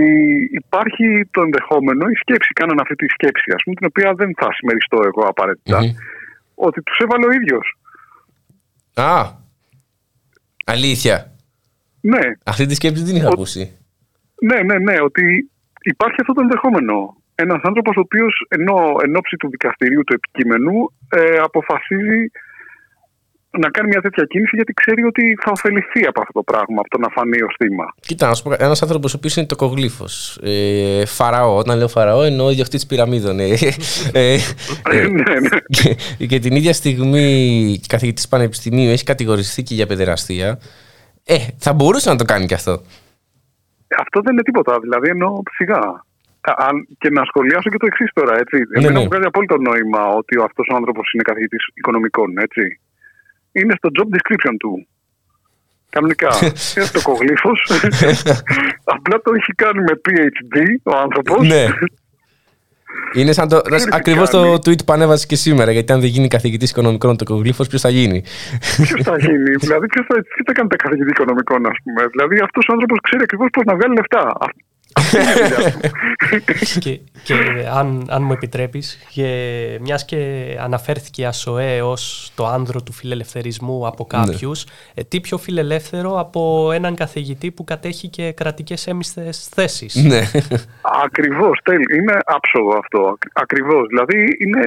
[0.51, 4.47] υπάρχει το ενδεχόμενο, η σκέψη, κάνανε αυτή τη σκέψη, ας πούμε, την οποία δεν θα
[4.53, 5.91] συμμεριστώ εγώ απαραίτητα, Μμμ.
[6.55, 7.78] ότι τους έβαλε ο ίδιος.
[8.93, 9.32] Α,
[10.66, 11.32] αλήθεια.
[12.01, 13.78] Ναι, Αυτή τη σκέψη δεν την είχα ακούσει.
[14.41, 15.51] ναι, ναι, ναι, ότι
[15.82, 17.16] υπάρχει αυτό το ενδεχόμενο.
[17.36, 22.32] Ένας άνθρωπος ο οποίος ενώ εν ώψη του δικαστηρίου του επικείμενου ε, αποφασίζει
[23.60, 26.89] να κάνει μια τέτοια κίνηση γιατί ξέρει ότι θα ωφεληθεί από αυτό το πράγμα, από
[26.89, 27.93] το να φανεί ω θύμα.
[27.99, 30.39] Κοίτα, να σου πω, ένας άνθρωπος ο οποίος είναι τοκογλύφος.
[30.43, 31.58] Ε, φαραώ.
[31.58, 33.39] Όταν λέω φαραώ, εννοώ ιδιοκτήτη πυραμίδων.
[33.39, 33.43] Ε,
[34.14, 34.34] ε,
[34.91, 35.49] ε, ναι, ναι.
[36.18, 40.60] και, και την ίδια στιγμή καθηγητής πανεπιστημίου έχει κατηγορηθεί και για παιδεραστία.
[41.26, 42.72] Ε, θα μπορούσε να το κάνει και αυτό.
[43.97, 44.80] Αυτό δεν είναι τίποτα.
[44.80, 45.80] Δηλαδή εννοώ σιγά.
[46.41, 48.38] Α, αν- και να σχολιάσω και το εξής τώρα.
[48.38, 48.58] Έτσι.
[48.76, 48.99] Εμένα ναι.
[48.99, 52.38] μου βγάζει απόλυτο νόημα ότι αυτός ο άνθρωπος είναι καθηγητής οικονομικών.
[52.38, 52.80] Έτσι.
[53.52, 54.88] Είναι στο job description του.
[55.89, 56.30] Κανονικά.
[56.76, 57.49] είναι το κογλύφο.
[58.95, 61.47] Απλά το έχει κάνει με PhD ο άνθρωπος.
[61.47, 61.66] Ναι.
[63.14, 63.62] Είναι σαν το.
[63.62, 64.56] Ξέρει τι Ακριβώς το κάνει.
[64.66, 65.72] tweet που ανέβασε και σήμερα.
[65.72, 68.24] Γιατί αν δεν γίνει καθηγητής οικονομικών ο τοκογλύφο, ποιος θα γίνει;
[68.76, 72.39] Ποιος θα γίνει, δηλαδή, ποιος θα, τι θα κάνει τα καθηγητή οικονομικών, ας πούμε; Δηλαδή,
[72.39, 74.38] αυτός ο άνθρωπος ξέρει ακριβώς πώς να βγάλει λεφτά.
[74.95, 76.79] Αυτή είναι η δουλειά του.
[76.79, 77.33] και, και
[77.73, 79.25] αν, αν μου επιτρέπεις, και
[79.81, 80.17] μιας και
[80.61, 86.71] αναφέρθηκε η ΑΣΟΕ ως το άνδρο του φιλελευθερισμού από κάποιους, ε, τι πιο φιλελεύθερο από
[86.73, 90.21] έναν καθηγητή που κατέχει και κρατικές έμιστες θέσεις; ναι.
[91.03, 91.59] Ακριβώς,
[91.97, 93.17] Είναι άψογο αυτό.
[93.33, 93.87] Ακριβώς.
[93.87, 94.61] Δηλαδή είναι,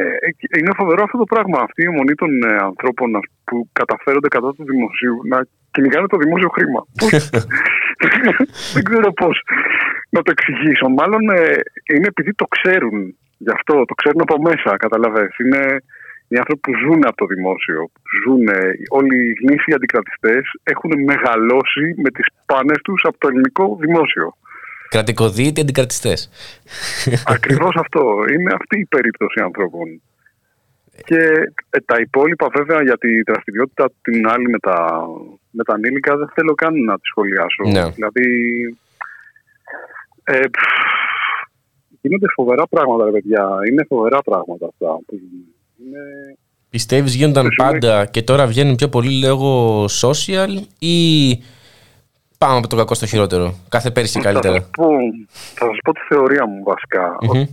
[0.58, 1.58] είναι φοβερό αυτό το πράγμα.
[1.62, 6.16] Αυτή η αιμονή των ε, ανθρώπων ας- που καταφέρονται κατά του δημοσίου να κυνηγάνε το
[6.16, 6.80] δημόσιο χρήμα.
[6.98, 7.30] Πώς-
[8.74, 9.42] Δεν ξέρω πώς
[10.14, 10.86] να το εξηγήσω.
[10.88, 11.40] Μάλλον ε,
[11.94, 13.16] είναι επειδή το ξέρουν.
[13.44, 15.30] Γι' αυτό το ξέρουν από μέσα, καταλαβες.
[15.42, 15.62] Είναι
[16.28, 17.80] οι άνθρωποι που ζουν από το δημόσιο.
[18.22, 18.44] Ζουν,
[18.98, 24.26] όλοι οι γνήσιοι αντικρατιστές έχουν μεγαλώσει με τις πάνες τους από το ελληνικό δημόσιο.
[24.88, 26.18] Κρατικοδίαιτοι αντικρατιστές.
[27.36, 28.02] Ακριβώς αυτό.
[28.32, 29.86] Είναι αυτή η περίπτωση ανθρώπων.
[31.04, 31.22] Και
[31.70, 35.06] ε, τα υπόλοιπα βέβαια για τη δραστηριότητα την άλλη με τα,
[35.50, 37.62] με τα ανήλικα δεν θέλω καν να τη σχολιάσω.
[37.72, 37.90] Ναι.
[37.90, 38.26] Δηλαδή
[40.24, 40.62] ε, πφ,
[42.00, 43.48] γίνονται φοβερά πράγματα ρε παιδιά.
[43.70, 45.52] Είναι φοβερά πράγματα αυτά που γίνονται.
[45.78, 45.98] Είναι...
[46.70, 50.48] Πιστεύεις γίνονταν Ζούμε- πάντα και τώρα βγαίνουν πιο πολύ λόγω social
[50.78, 50.98] ή
[52.38, 53.54] πάμε από το κακό στο χειρότερο.
[53.68, 54.86] Κάθε πέρυσι Θα καλύτερα; σας, πω,
[55.54, 57.16] θα σας πω τη θεωρία μου βασικά.
[57.20, 57.44] Μμμ.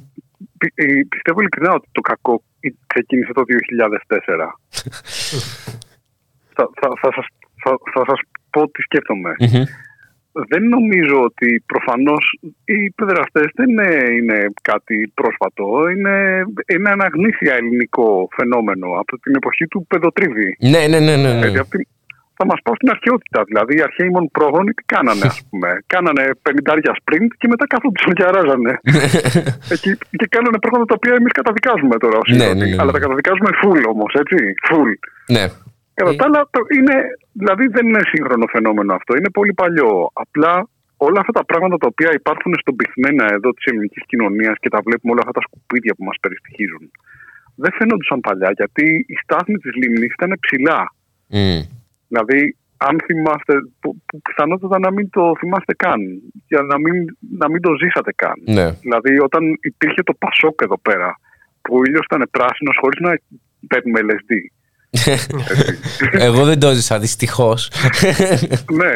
[0.57, 2.43] πι- ε, πιστεύω ειλικρινά ότι το κακό
[2.87, 4.55] ξεκίνησε το 2004.
[6.55, 7.25] θα, θα, θα, σας,
[7.63, 8.19] θα, θα σας
[8.49, 9.31] πω τι σκέφτομαι.
[9.39, 9.63] Μμμ.
[10.51, 12.23] Δεν νομίζω ότι προφανώς
[12.65, 15.65] οι παιδεραστές δεν είναι, είναι κάτι πρόσφατο.
[15.93, 16.15] Είναι,
[16.73, 20.49] είναι ένα γνήσια ελληνικό φαινόμενο από την εποχή του παιδοτρίβη.
[20.73, 21.33] Ναι, ναι, ναι, ναι.
[21.39, 21.45] ναι.
[21.45, 21.87] Έτσι, απ' την-
[22.43, 23.39] θα μας πάω στην αρχαιότητα.
[23.49, 25.69] Δηλαδή, οι αρχαίοι μόνο πρόγονοι τι κάνανε, ας πούμε.
[25.93, 28.71] κάνανε 50 sprint και μετά καθόντουσαν και αράζανε.
[29.75, 32.17] Εκεί, και κάνανε πράγματα τα οποία εμείς καταδικάζουμε τώρα.
[32.21, 32.59] ως Ναι, σύγχρονοι.
[32.59, 32.81] ναι, ναι, ναι.
[32.81, 34.37] Αλλά τα καταδικάζουμε full όμως, έτσι.
[34.69, 34.91] Full.
[35.35, 35.45] ναι.
[36.01, 36.15] Κατά Ε.
[36.21, 36.95] τα άλλα, το- είναι,
[37.41, 39.11] δηλαδή δεν είναι σύγχρονο φαινόμενο αυτό.
[39.17, 39.91] Είναι πολύ παλιό.
[40.25, 40.53] Απλά
[41.07, 44.79] όλα αυτά τα πράγματα τα οποία υπάρχουν στον πυθμένα εδώ της ελληνικής κοινωνίας και τα
[44.85, 46.83] βλέπουμε όλα αυτά τα σκουπίδια που μας περιστοιχίζουν,
[47.55, 50.79] δεν φαίνονταν παλιά γιατί η στάθμη της λίμνης ήταν ψηλά.
[51.27, 51.59] Μμ.
[52.07, 55.99] Δηλαδή, αν θυμάστε, που, που πιθανότατα να μην το θυμάστε καν,
[56.47, 56.95] για να μην,
[57.39, 58.37] να μην το ζήσατε καν.
[58.57, 58.67] Ναι.
[58.71, 61.09] Δηλαδή, όταν υπήρχε το Πασόκ εδώ πέρα,
[61.61, 63.11] που ο ήλιος ήταν πράσινος χωρίς να
[63.67, 64.31] παίρνουμε LSD.
[66.27, 67.71] Εγώ δεν το έζησα, δυστυχώς.
[68.81, 68.93] ναι.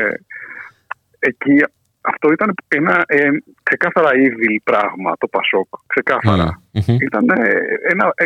[1.20, 1.64] Εκεί
[2.02, 3.28] αυτό ήταν ένα ε,
[3.64, 5.68] ξεκάθαρα evil πράγμα το Πασόκ.
[5.88, 6.62] Ξεκάθαρα.
[7.08, 7.50] Ήταν ε,
[7.92, 8.26] ένα ε,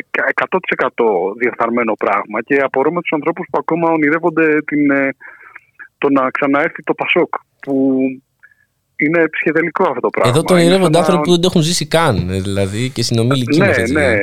[0.50, 0.88] 100%
[1.40, 5.16] διεφθαρμένο πράγμα και απορώ με τους ανθρώπους που ακόμα ονειρεύονται την, ε,
[5.98, 8.00] το να ξαναέρθει το Πασόκ που
[8.96, 10.32] είναι ψυχεδελικό αυτό το πράγμα.
[10.32, 12.30] Εδώ το Είναι ονειρεύονται σαν να- άνθρωποι που δεν το έχουν ζήσει καν.
[12.30, 14.18] ε, Δηλαδή και συνομιλικοί ναι, μας, έτσι, ναι.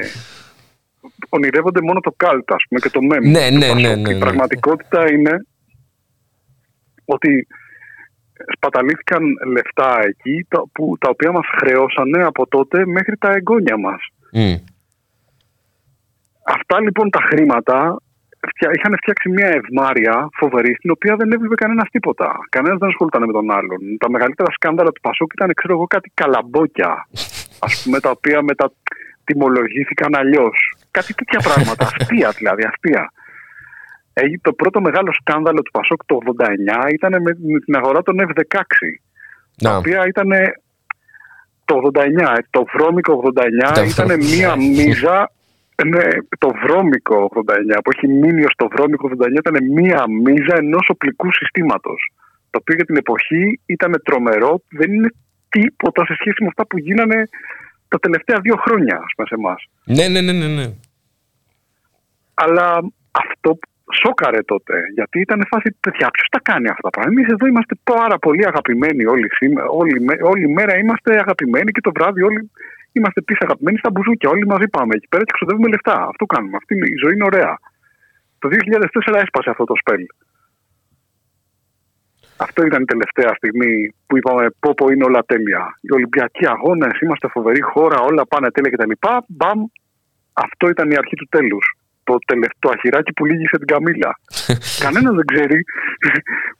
[1.28, 3.24] Ονειρεύονται μόνο το κάλτ, ας πούμε, και το μέμ.
[3.30, 3.80] Ναι, του ναι, Πασόκ.
[3.80, 4.18] ναι, ναι, Η ναι.
[4.18, 5.46] πραγματικότητα είναι
[7.04, 7.46] ότι
[8.56, 14.00] σπαταλήθηκαν λεφτά εκεί τα, που, τα οποία μας χρεώσανε από τότε μέχρι τα εγγόνια μας.
[14.32, 14.54] Μμ.
[16.48, 17.96] Αυτά λοιπόν τα χρήματα
[18.48, 22.38] φτια- είχαν φτιάξει μια ευμάρεια φοβερή στην οποία δεν έβλεπε κανένας τίποτα.
[22.50, 23.78] Κανένας δεν ασχολούταν με τον άλλον.
[23.98, 26.90] Τα μεγαλύτερα σκάνδαλα του Πασόκ ήταν, ξέρω εγώ, κάτι καλαμπόκια.
[27.66, 28.72] Α πούμε, τα οποία μετά
[29.24, 30.75] τιμολογήθηκαν αλλιώς.
[30.98, 31.82] Κάτι τέτοια πράγματα.
[31.98, 33.12] αστεία δηλαδή, αστεία.
[34.12, 36.18] Έγινε το πρώτο μεγάλο σκάνδαλο του Πασόκ το
[36.88, 38.60] 89 ήταν με, με την αγορά των F-16.
[39.62, 39.76] Τα Να.
[39.76, 40.28] οποία ήταν
[41.64, 43.22] το 89, ε, το βρώμικο
[43.70, 44.34] 89 Το ήταν βρώμικο.
[44.36, 45.30] μία μίζα.
[45.86, 50.88] Ναι, το βρώμικο 89 που έχει μείνει ως το βρώμικο 89 ήταν μία μίζα ενός
[50.88, 52.12] οπλικού συστήματος.
[52.50, 55.10] Το οποίο για την εποχή ήταν τρομερό, δεν είναι
[55.48, 57.28] τίποτα σε σχέση με αυτά που γίνανε
[57.88, 59.60] τα τελευταία δύο χρόνια, ας πούμε, σε εμάς.
[59.84, 60.66] Ναι, ναι, ναι, ναι, ναι.
[62.42, 62.66] Αλλά
[63.24, 63.58] αυτό
[64.02, 64.74] σόκαρε τότε.
[64.94, 68.46] Γιατί ήταν φάση, παιδιά, ποιος τα κάνει αυτά τα πράγματα; Εμείς εδώ είμαστε πάρα πολύ
[68.46, 69.68] αγαπημένοι όλοι σήμερα.
[69.68, 72.50] Όλη, μέ- όλη μέρα είμαστε αγαπημένοι και το βράδυ όλοι
[72.92, 74.28] είμαστε επίσης αγαπημένοι στα μπουζούκια.
[74.30, 75.96] Όλοι μαζί πάμε εκεί πέρα και ξοδεύουμε λεφτά.
[76.12, 76.56] Αυτό κάνουμε.
[76.56, 77.52] Αυτή είναι, η ζωή είναι ωραία.
[78.38, 80.04] Το 2004 έσπασε αυτό το σπέλ.
[82.36, 85.78] Αυτό ήταν η τελευταία στιγμή που είπαμε πω πω είναι όλα τέλεια.
[85.80, 88.90] Οι Ολυμπιακοί αγώνες, είμαστε φοβερή χώρα, όλα πάνε τέλεια κτλ.
[89.28, 89.64] Μπαμ,
[90.32, 91.75] αυτό ήταν η αρχή του τέλους.
[92.08, 94.10] Το τελευταίο αχυράκι που λύγησε την καμίλα.
[94.84, 95.58] Κανένας δεν ξέρει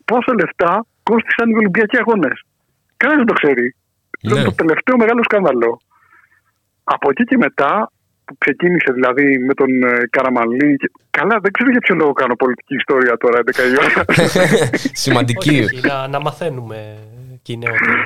[0.05, 0.72] πόσα λεφτά
[1.03, 2.36] κόστησαν οι Ολυμπιακοί αγώνες.
[2.97, 3.66] Κανένας δεν το ξέρει.
[4.20, 4.44] Ήταν Ναι.
[4.44, 5.80] το τελευταίο μεγάλο σκάνδαλο.
[6.84, 7.90] Από εκεί και μετά,
[8.24, 10.76] που ξεκίνησε δηλαδή με τον ε, Καραμαλή.
[10.76, 14.05] και- Καλά, δεν ξέρω για ποιο λόγο κάνω πολιτική ιστορία τώρα, 11 η ώρα.
[15.05, 15.51] Σημαντική.
[15.51, 16.78] Όχι, όχι, να, να μαθαίνουμε
[17.42, 17.99] και οι νεότεροι.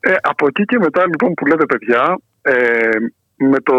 [0.00, 2.54] Ε, από εκεί και μετά λοιπόν που λέτε παιδιά, ε,
[3.36, 3.74] με το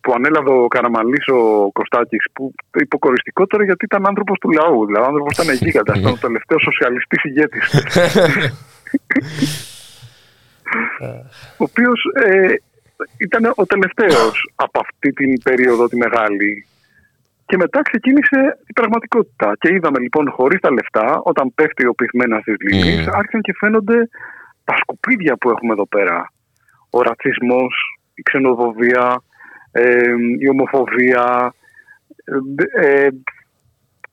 [0.00, 5.04] που ανέλαβε ο Καραμαλής ο Κωστάκης, που υποκοριστικό τώρα γιατί ήταν άνθρωπος του λαού, δηλαδή
[5.04, 7.66] ο άνθρωπος ήταν γίγαντας, ήταν ο τελευταίος σοσιαλιστής ηγέτης.
[11.60, 12.54] ο οποίος ε,
[13.16, 16.66] ήταν ο τελευταίος από αυτή την περίοδο τη μεγάλη.
[17.46, 19.52] Και μετά ξεκίνησε η πραγματικότητα.
[19.58, 23.12] Και είδαμε λοιπόν χωρίς τα λεφτά, όταν πέφτει ο πυθμένας της λίμνης, Mm.
[23.12, 24.08] άρχισαν και φαίνονται
[24.64, 26.32] τα σκουπίδια που έχουμε εδώ πέρα.
[26.90, 27.74] Ο ρατσισμός,
[28.14, 29.22] η ξενοφοβία,
[29.72, 31.54] ε, η ομοφοβία,
[32.24, 33.08] ε, ε,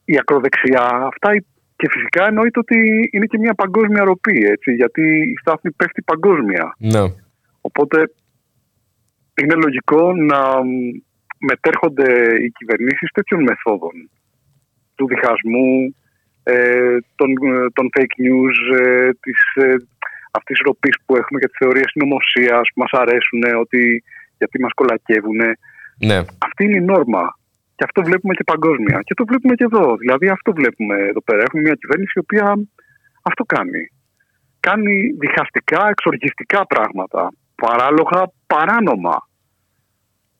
[0.04, 0.84] η ακροδεξιά.
[0.84, 1.30] Αυτά
[1.76, 6.76] και φυσικά εννοείται ότι είναι και μια παγκόσμια ροπή, έτσι, γιατί η στάθμη πέφτει παγκόσμια.
[6.78, 7.02] Ναι.
[7.60, 8.12] Οπότε
[9.34, 10.68] είναι λογικό να μ,
[11.38, 12.10] μετέρχονται
[12.42, 14.10] οι κυβερνήσεις τέτοιων μεθόδων
[14.94, 15.94] του διχασμού,
[16.42, 19.76] ε, των, ε, των fake news, ε, της, ε,
[20.38, 24.04] αυτής της ροπής που έχουμε για τις θεωρίες συνωμοσία που μας αρέσουν, ότι
[24.38, 25.40] γιατί μας κολακεύουν.
[26.08, 26.18] ναι.
[26.46, 27.24] Αυτή είναι η νόρμα.
[27.76, 28.98] Και αυτό βλέπουμε και παγκόσμια.
[29.06, 29.96] Και το βλέπουμε και εδώ.
[29.96, 31.42] Δηλαδή αυτό βλέπουμε εδώ πέρα.
[31.42, 32.46] Έχουμε μια κυβέρνηση η οποία
[33.22, 33.82] αυτό κάνει.
[34.60, 37.32] Κάνει διχαστικά, εξοργιστικά πράγματα.
[37.54, 39.16] Παράλογα, παράνομα.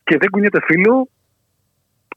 [0.04, 1.08] Και δεν κουνιέται φίλο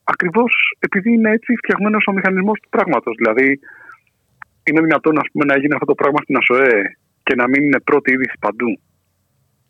[0.03, 3.15] ακριβώς επειδή είναι έτσι φτιαγμένος ο μηχανισμός του πράγματος.
[3.17, 3.59] Δηλαδή
[4.63, 7.79] είναι δυνατόν ας πούμε, να γίνει αυτό το πράγμα στην ΑΣΟΕ και να μην είναι
[7.79, 8.79] πρώτη είδηση παντού.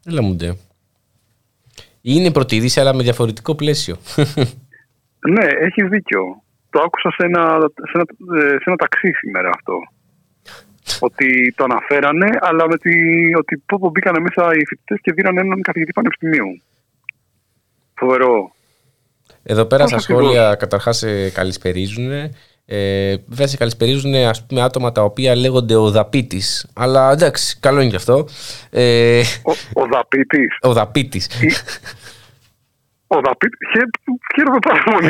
[0.06, 0.58] Έλα μου ντε.
[2.02, 3.96] Είναι πρωτήδηση, αλλά με διαφορετικό πλαίσιο.
[5.28, 6.22] Ναι, έχεις δίκιο.
[6.70, 7.58] Το άκουσα σε ένα,
[7.90, 8.06] σε ένα,
[8.42, 9.74] ε, σε ένα ταξί σήμερα αυτό.
[11.00, 12.92] ότι το αναφέρανε, αλλά με τη,
[13.36, 16.62] ότι πω, πω μπήκανε μέσα οι φοιτητές και δίνανε έναν καθηγητή πανεπιστημίου.
[17.94, 18.56] Φοβερό.
[19.44, 22.12] Εδώ πέρα Πώς στα ακριβώς; σχόλια καταρχάς σε καλησπερίζουν.
[22.68, 27.82] Ε, βέβαια σε καλησπερίζουν ας πούμε άτομα τα οποία λέγονται ο δαπίτης Αλλά εντάξει, καλό
[27.82, 28.28] είναι και αυτό.
[28.70, 30.58] Ε, Ο, ο Δαπίτης.
[30.62, 31.28] ο δαπίτης
[33.08, 33.60] Ο Δαπίτης.
[34.36, 35.10] Χαίρομαι πάρα πολύ.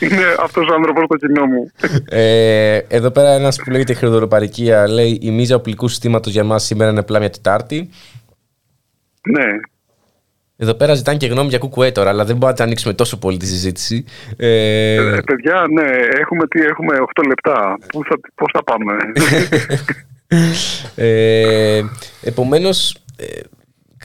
[0.12, 1.70] Είναι αυτός ο άνθρωπος στο κοινό μου.
[2.08, 6.90] Ε, εδώ πέρα ένας που λέγεται Χρυδωροπαρικία λέει: Η μίζα οπλικού συστήματος για μας σήμερα
[6.90, 7.88] είναι απλά μια Τετάρτη.
[9.30, 9.44] ναι.
[10.62, 13.18] Εδώ πέρα ζητάνε και γνώμη για κουκουέ τώρα, αλλά δεν μπορούμε να την ανοίξουμε τόσο
[13.18, 14.04] πολύ τη συζήτηση.
[14.36, 15.90] Ε, Ε, παιδιά, ναι,
[16.20, 17.78] έχουμε, τι, έχουμε 8 λεπτά.
[17.86, 18.92] Πού θα, πώς θα πάμε;
[21.06, 21.82] ε,
[22.22, 22.96] Επομένως,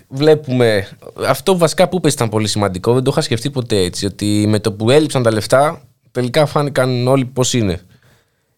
[0.07, 0.87] βλέπουμε.
[1.27, 2.93] Αυτό βασικά που είπες ήταν πολύ σημαντικό.
[2.93, 4.05] Δεν το είχα σκεφτεί ποτέ έτσι.
[4.05, 5.81] Ότι με το που έλειψαν τα λεφτά,
[6.11, 7.79] τελικά φάνηκαν όλοι πώς είναι.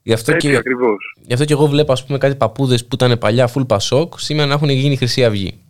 [0.01, 1.15] Γι' αυτό, Έτσι και, ακριβώς.
[1.21, 4.47] γι' αυτό και εγώ βλέπω ας πούμε, κάτι παππούδες που ήταν παλιά full πασόκ, σήμερα
[4.47, 5.61] να έχουν γίνει Χρυσή Αυγή.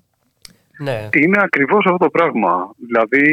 [0.78, 1.10] Ναι.
[1.14, 2.72] Είναι ακριβώς αυτό το πράγμα.
[2.88, 3.26] Δηλαδή,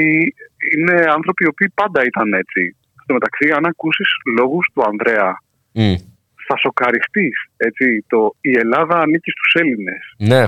[0.74, 2.76] είναι άνθρωποι οι οποίοι πάντα ήταν έτσι.
[3.02, 5.38] Στο μεταξύ, αν ακούσεις λόγους του Ανδρέα,
[5.72, 5.94] Μμ.
[6.46, 7.36] θα σοκαριστείς.
[7.56, 10.14] Έτσι, το, η Ελλάδα ανήκει στους Έλληνες.
[10.16, 10.46] Ναι.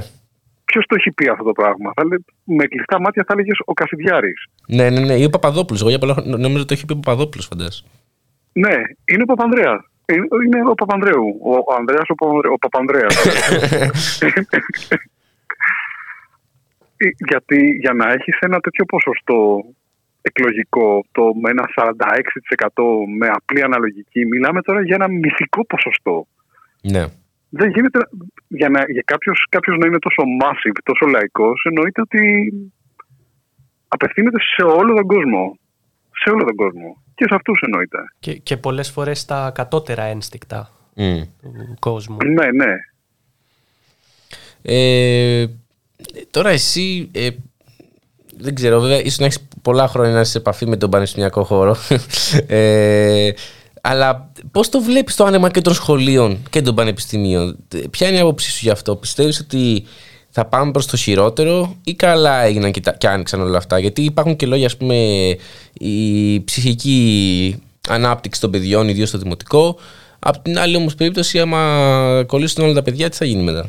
[0.65, 3.73] Ποιος το έχει πει αυτό το πράγμα; Θα λέ, με κλειστά μάτια θα έλεγες ο
[3.73, 4.47] Κασιδιάρης.
[4.67, 5.15] Ναι, ναι, ναι.
[5.15, 5.81] Ή ο Παπαδόπουλος.
[5.81, 7.91] Εγώ για πολλά χρόνια νομίζω ότι το έχει πει ο Παπαδόπουλος, φαντάζομαι.
[8.53, 9.81] Ναι, είναι ο Παπανδρέας.
[10.13, 11.27] Είναι, είναι ο Παπανδρέου.
[11.43, 13.15] Ο, ο Ανδρέας ο, Παπανδρέ, ο Παπανδρέας.
[16.97, 19.65] Ε, Γιατί για να έχεις ένα τέτοιο ποσοστό
[20.23, 21.89] εκλογικό, το με ένα 46%
[23.19, 26.27] με απλή αναλογική, μιλάμε τώρα για ένα μυθικό ποσοστό.
[26.81, 27.05] ναι.
[27.49, 27.99] Δεν γίνεται,
[28.49, 32.53] για, να, για κάποιος, κάποιος να είναι τόσο massive, τόσο λαϊκός, εννοείται ότι
[33.89, 35.59] απευθύνεται σε όλο τον κόσμο.
[36.25, 37.03] Σε όλο τον κόσμο.
[37.15, 37.99] Και σε αυτούς εννοείται.
[38.19, 41.21] Και, και πολλές φορές τα κατώτερα ένστικτα Μμ.
[41.43, 42.17] του κόσμου.
[42.25, 42.75] Ναι, ναι.
[44.63, 45.47] Ε,
[46.31, 47.29] τώρα εσύ, ε,
[48.37, 51.45] δεν ξέρω βέβαια, ίσως να έχεις πολλά χρόνια να είσαι σε επαφή με τον πανεπιστημιακό
[51.45, 51.77] χώρο.
[52.47, 53.31] ε,
[53.81, 58.17] αλλά πώς το βλέπεις το άνοιγμα και των σχολείων και των πανεπιστημίων; Ε, Ποια είναι
[58.17, 59.85] η άποψή σου γι' αυτό; Πιστεύεις ότι
[60.31, 64.03] θα πάμε προς το χειρότερο ή καλά έγιναν και, τα, και άνοιξαν όλα αυτά; Γιατί
[64.03, 64.97] υπάρχουν και λόγια, ας πούμε,
[65.73, 69.77] η ψυχική ανάπτυξη των παιδιών, ιδίως στο δημοτικό.
[70.19, 73.69] Απ' την άλλη όμως περίπτωση, άμα κολλήσουν όλα τα παιδιά, τι θα γίνει μετά;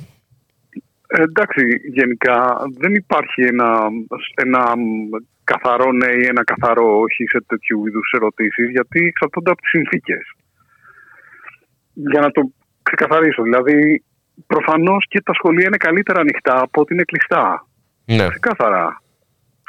[1.08, 2.38] Ε, εντάξει, γενικά
[2.78, 3.88] δεν υπάρχει ένα,
[4.36, 4.74] ένα
[5.44, 10.24] καθαρό ναι ή ένα καθαρό όχι σε τέτοιου είδους ερωτήσεις, γιατί εξαρτώνται από τις συνθήκες.
[11.94, 12.42] Για να το
[12.84, 14.04] ξεκαθαρίσω, δηλαδή
[14.48, 17.68] προφανώς και τα σχολεία είναι καλύτερα ανοιχτά από ότι είναι κλειστά.
[18.06, 18.28] Ναι.
[18.28, 19.02] Ξεκάθαρα.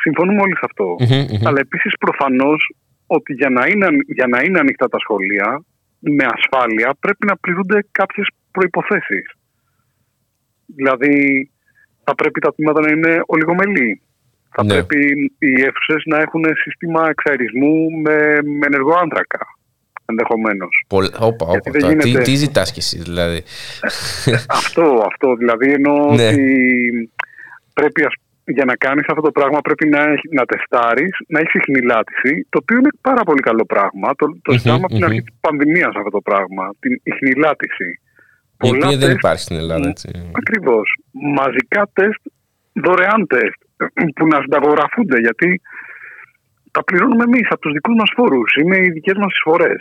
[0.01, 0.97] Συμφωνούμε όλοι σε αυτό.
[0.99, 1.47] Μμμ, μμμ.
[1.47, 2.61] Αλλά επίσης προφανώς
[3.07, 5.63] ότι για να, είναι, για να είναι ανοιχτά τα σχολεία,
[5.99, 9.23] με ασφάλεια πρέπει να πληρούνται κάποιες προποθέσει.
[10.77, 11.51] Δηλαδή,
[12.05, 14.01] θα πρέπει τα τμήματα να είναι ολιγομελή.
[14.55, 14.73] Θα Ναι.
[14.75, 14.99] πρέπει
[15.39, 19.39] οι αίθουσες να έχουν σύστημα εξαερισμού με, με ενεργό άνθρακα.
[20.07, 20.85] Ενδεχομένως.
[20.89, 21.71] Πολλ- Όπα, Γιατί όπα.
[21.71, 21.95] δεν τώρα.
[21.97, 22.25] Τι, γίνεται.
[22.25, 23.43] τι ζητάς κι εσύ, δηλαδή.
[24.61, 25.35] αυτό, αυτό.
[25.35, 26.29] Δηλαδή εννοώ Ναι.
[26.29, 27.11] ότι
[27.75, 28.15] πρέπει ας-
[28.45, 32.59] για να κάνεις αυτό το πράγμα πρέπει να, έχει- να τεστάρεις, να έχεις ιχνηλάτηση, το
[32.63, 34.09] οποίο είναι πάρα πολύ καλό πράγμα.
[34.15, 35.05] Το, το Μμμ, ζητάμε από την μμμ.
[35.05, 38.01] αρχή της πανδημίας αυτό το πράγμα, την ιχνηλάτηση.
[38.61, 40.31] Η οποία δεν τεστ υπάρχει στην Ελλάδα, έτσι.
[40.33, 40.87] Ακριβώς.
[41.39, 42.21] Μαζικά τεστ,
[42.73, 43.61] δωρεάν τεστ
[44.17, 45.61] που να συνταγογραφούνται γιατί
[46.71, 48.55] τα πληρώνουμε εμείς από τους δικούς μας φόρους.
[48.55, 49.75] Είναι οι δικές μας εισφορέ.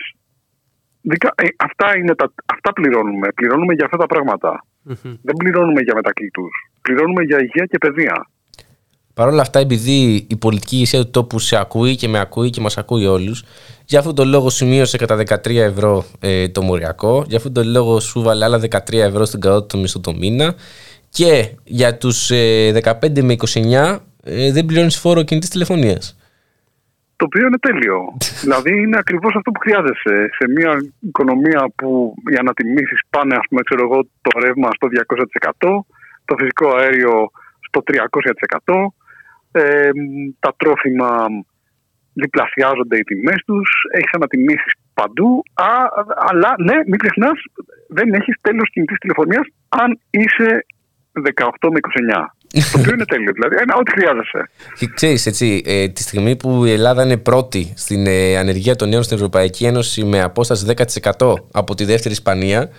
[1.57, 3.27] αυτά, είναι τα, αυτά πληρώνουμε.
[3.31, 4.65] Πληρώνουμε για αυτά τα πράγματα.
[4.83, 5.15] Μμμ.
[5.21, 6.47] Δεν πληρώνουμε για μετακλήτου.
[6.81, 8.27] Πληρώνουμε για υγεία και παιδεία.
[9.17, 12.61] Παρ' όλα αυτά, επειδή η πολιτική ηγεσία του τόπου σε ακούει και με ακούει και
[12.61, 13.43] μας ακούει όλους,
[13.85, 17.99] για αυτόν τον λόγο σημείωσε κατά 13 ευρώ ε, το μοριακό, για αυτόν τον λόγο
[17.99, 20.55] σου βάλε άλλα 13 ευρώ στην κατώτατο μισθό το μήνα
[21.09, 26.17] και για τους ε, 15 με 29 ε, δεν πληρώνεις φόρο κινητής τηλεφωνίας.
[27.15, 27.97] Το οποίο είναι τέλειο.
[28.43, 30.29] δηλαδή είναι ακριβώς αυτό που χρειάζεσαι.
[30.37, 35.85] Σε μια οικονομία που οι ανατιμήσει πάνε, ας πούμε, ξέρω εγώ, το ρεύμα στο 200%,
[36.25, 37.31] το φυσικό αέριο
[37.67, 37.83] στο
[38.65, 38.75] 300%,
[39.51, 39.89] ε,
[40.39, 41.25] τα τρόφιμα
[42.13, 45.43] διπλασιάζονται οι τιμές τους, έχεις ανατιμήσεις παντού.
[45.53, 45.69] Α,
[46.29, 47.39] αλλά ναι, μην ξεχνάς,
[47.89, 50.65] δεν έχεις τέλος κινητής τηλεφωνίας αν είσαι
[51.35, 52.33] 18 με 29.
[52.71, 53.31] το οποίο είναι τέλειο.
[53.33, 54.49] Δηλαδή, ένα, ό,τι χρειάζεσαι.
[54.79, 58.89] Και ξέρεις, έτσι, ε, τη στιγμή που η Ελλάδα είναι πρώτη στην ε, ανεργία των
[58.89, 60.65] νέων στην Ευρωπαϊκή Ένωση με απόσταση
[61.17, 62.69] 10% από τη δεύτερη Ισπανία,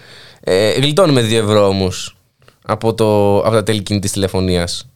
[0.40, 2.16] ε, γλιτώνουμε 2 ευρώ όμως
[2.66, 4.92] από, το- από τα τέλη κινητής τηλεφωνίας.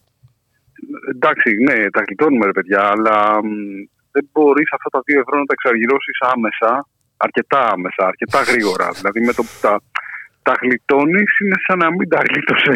[1.13, 3.47] Εντάξει, ναι, τα γλιτώνουμε ρε παιδιά, αλλά μ,
[4.11, 8.87] δεν μπορείς αυτά τα 2 ευρώ να τα εξαργυρώσεις άμεσα, αρκετά άμεσα, αρκετά γρήγορα.
[8.99, 9.73] δηλαδή με το που τα,
[10.41, 12.71] τα γλιτώνεις είναι σαν να μην τα γλίτωσε.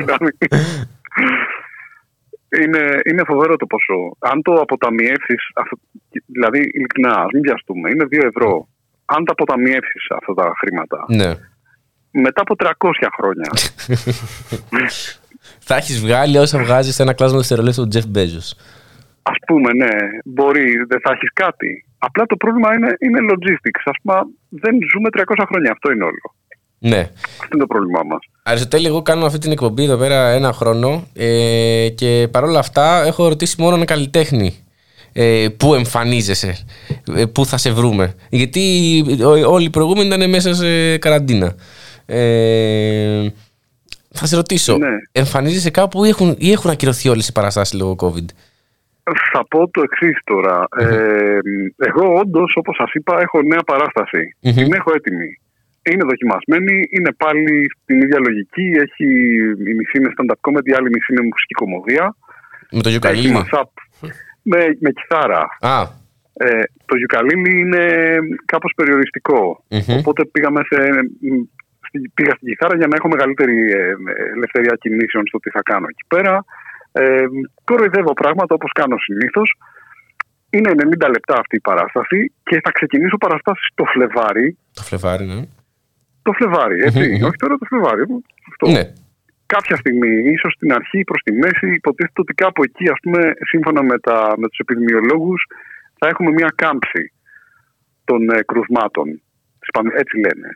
[0.00, 0.32] δηλαδή.
[2.62, 4.16] είναι, είναι φοβερό το ποσό.
[4.18, 5.42] Αν το αποταμιεύσεις,
[6.26, 8.68] δηλαδή ειλικρινά, ας μην βιαστούμε, είναι 2 ευρώ.
[9.04, 11.32] Αν τα αποταμιεύσεις αυτά τα χρήματα, Ναι.
[12.10, 12.72] μετά από 300
[13.16, 13.50] χρόνια,
[15.70, 18.54] Θα έχεις βγάλει όσα βγάζεις σε ένα κλάσμα δευτερολέπτου του Τζεφ Μπέζος.
[19.22, 19.88] Α πούμε, ναι,
[20.24, 21.84] μπορεί, δεν θα έχεις κάτι.
[21.98, 23.82] Απλά το πρόβλημα είναι, είναι logistics.
[23.84, 25.70] Α πούμε, δεν ζούμε 300 χρόνια.
[25.72, 26.34] Αυτό είναι όλο.
[26.78, 26.98] Ναι.
[27.40, 28.18] Αυτό είναι το πρόβλημά μας.
[28.42, 33.28] Αριστοτέλη, εγώ κάνω αυτή την εκπομπή εδώ πέρα ένα χρόνο ε, και παρόλα αυτά έχω
[33.28, 34.54] ρωτήσει μόνο ένα καλλιτέχνη
[35.12, 36.56] ε, πού εμφανίζεσαι,
[37.16, 38.14] ε, πού θα σε βρούμε.
[38.30, 38.60] Γιατί
[39.24, 41.54] ό- όλοι οι προηγούμενοι ήταν μέσα σε καραντίνα.
[42.06, 43.28] Ε,
[44.10, 44.88] θα σε ρωτήσω, Ναι.
[45.12, 48.24] εμφανίζεσαι κάπου ή έχουν, ή έχουν ακυρωθεί όλες οι παραστάσεις λόγω COVID;
[49.32, 50.66] Θα πω το εξής τώρα.
[50.78, 51.38] Ε,
[51.76, 54.36] εγώ, όντως, όπως σας είπα, έχω νέα παράσταση.
[54.40, 54.54] Μμμ.
[54.54, 55.40] Την έχω έτοιμη.
[55.90, 58.62] Είναι δοκιμασμένη, είναι πάλι στην ίδια λογική.
[58.84, 59.06] Έχει,
[59.70, 62.16] η μισή είναι stand-up comedy, η άλλη μισή είναι μουσική κομμωδία.
[62.70, 63.34] Με το Έχει γιουκαλίνι.
[63.40, 63.70] mashup
[64.42, 65.42] με, με κιθάρα.
[65.60, 65.96] Α,
[66.40, 67.84] Ε, το γιουκαλίλι είναι
[68.44, 69.64] κάπως περιοριστικό.
[69.70, 69.96] Μμμ.
[69.98, 70.76] Οπότε πήγαμε σε,
[71.20, 71.50] μ, στη-
[72.14, 73.94] πήγα στην κιθάρα για να έχω μεγαλύτερη ε,
[74.36, 76.44] ελευθερία κινήσεων στο τι θα κάνω εκεί πέρα.
[76.92, 77.24] Ε,
[77.64, 79.48] κοροϊδεύω πράγματα όπως κάνω συνήθως.
[80.50, 84.58] Είναι 90 λεπτά αυτή η παράσταση και θα ξεκινήσω παραστάσεις το Φλεβάρι.
[84.72, 85.42] το φλεβάρι, ναι.
[86.22, 87.04] Το Φλεβάρι, έτσι.
[87.08, 87.24] Μμμ.
[87.28, 88.02] Όχι τώρα το Φλεβάρι.
[88.50, 88.66] Αυτό.
[88.70, 88.84] Ναι.
[89.46, 93.82] Κάποια στιγμή, ίσως στην αρχή προς τη μέση, υποτίθεται ότι κάπου εκεί, ας πούμε, σύμφωνα
[93.82, 95.46] με, τα, με τους επιδημιολόγους,
[95.98, 97.12] θα έχουμε μια κάμψη
[98.04, 99.20] των ε, κρουσμάτων.
[99.68, 100.48] Της πανδε- Έτσι λένε.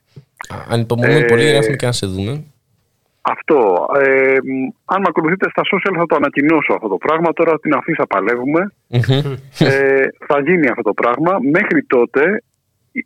[0.55, 2.45] Α, Ανυπομονούμε Ε, πολύ, γράφουμε και να σε δούμε.
[3.35, 3.87] Αυτό.
[4.05, 4.55] Ε, μ,
[4.95, 7.33] αν με ακολουθείτε στα social θα το ανακοινώσω αυτό το πράγμα.
[7.33, 8.61] Τώρα την αφήσα παλεύουμε.
[8.89, 9.33] Μμμ.
[9.59, 11.33] ε, θα γίνει αυτό το πράγμα.
[11.57, 12.43] Μέχρι τότε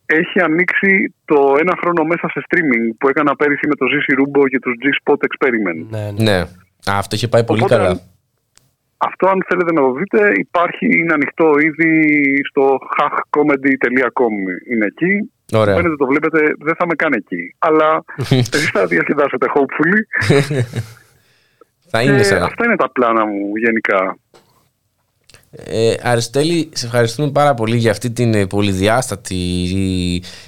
[0.06, 4.48] έχει ανοίξει το ένα χρόνο μέσα σε streaming που έκανα πέρυσι με το Ζήση Ρούμπο
[4.48, 5.80] και τους G-Spot Experiment.
[5.90, 6.22] Ναι, ναι.
[6.30, 6.38] Ναι.
[6.90, 7.88] Α, αυτό είχε πάει πολύ Οπότε, καλά.
[7.88, 8.00] αν-
[8.98, 11.90] Αυτό αν θέλετε να το δείτε υπάρχει, είναι ανοιχτό ήδη
[12.50, 14.34] στο hackcomedy.com
[14.70, 15.30] είναι εκεί.
[15.52, 15.74] Ωραία.
[15.74, 17.54] Φαίνεται το βλέπετε, δεν θα με κάνει εκεί.
[17.58, 18.04] Αλλά
[18.54, 20.00] εσείς θα διασκεδάσετε hopefully.
[21.90, 22.42] Θα είναι Ε, σαν.
[22.42, 24.18] αυτά είναι τα πλάνα μου γενικά.
[25.50, 29.36] Ε, Αριστοτέλη, σε ευχαριστούμε πάρα πολύ για αυτή την ε, πολυδιάστατη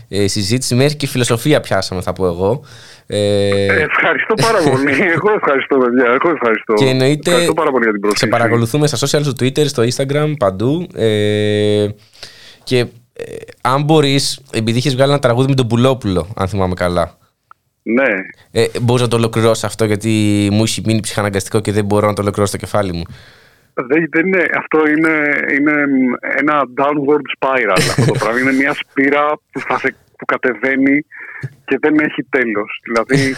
[0.08, 0.74] ε, συζήτηση.
[0.74, 2.64] Μέχρι και φιλοσοφία πιάσαμε, θα πω εγώ.
[3.06, 4.92] Ε, Ε, ευχαριστώ πάρα πολύ.
[5.16, 6.04] Εγώ ευχαριστώ, παιδιά.
[6.04, 6.74] Εγώ ευχαριστώ.
[6.74, 8.32] και εννοείται Ευχαριστώ πάρα πολύ για την σε πρόσκληση.
[8.36, 10.86] παρακολουθούμε στα social, στο Twitter, στο Instagram, παντού.
[10.94, 11.86] Ε,
[12.64, 12.86] και
[13.18, 17.18] ε, αν μπορείς, επειδή είχες βγάλει ένα τραγούδι με τον Πουλόπουλο, αν θυμάμαι καλά.
[17.82, 18.12] Ναι.
[18.50, 20.08] Ε, μπορείς να το ολοκληρώσεις αυτό, γιατί
[20.52, 23.02] μου έχει μείνει ψυχαναγκαστικό και δεν μπορώ να το ολοκληρώσω στο κεφάλι μου.
[23.74, 25.14] Δεν, δεν είναι, αυτό είναι,
[25.58, 25.72] είναι
[26.36, 28.40] ένα downward spiral αυτό το πράγμα.
[28.40, 31.04] Είναι μια σπήρα που, θα σε, που κατεβαίνει
[31.64, 32.80] και δεν έχει τέλος.
[32.82, 33.34] Δηλαδή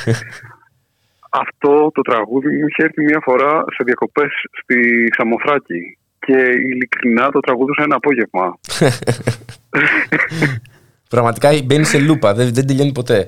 [1.44, 6.38] αυτό το τραγούδι μου είχε έρθει μια φορά σε διακοπές στη Σαμοθράκη και
[6.72, 8.58] ειλικρινά το τραγούδουσα ένα απόγευμα.
[11.08, 13.26] Πραγματικά μπαίνει σε λούπα, δεν, δεν τελειώνει ποτέ.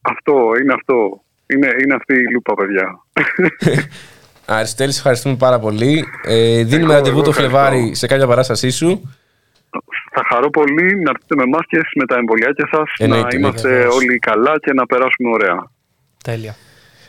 [0.00, 0.32] αυτό,
[0.62, 1.22] είναι αυτό.
[1.46, 2.86] Είναι, είναι αυτή η λούπα, παιδιά.
[4.56, 6.04] Αριστοτέλη, σε ευχαριστούμε πάρα πολύ.
[6.24, 7.58] Ε, δίνουμε Εγώ- ραντεβού εγώ το ευχαριστώ.
[7.58, 9.14] Φλεβάρι σε κάποια παράστασή σου.
[10.14, 13.94] Θα χαρώ πολύ να έρθετε με μάσκες, με τα εμβολιάκια σας, Εννοείται, να είμαστε εννοείται.
[13.94, 15.70] όλοι καλά και να περάσουμε ωραία.
[16.24, 16.54] Τέλεια.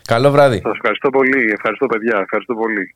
[0.07, 0.59] Καλό βράδυ.
[0.63, 1.51] Σας ευχαριστώ πολύ.
[1.57, 2.17] Ευχαριστώ παιδιά.
[2.21, 2.95] Ευχαριστώ πολύ.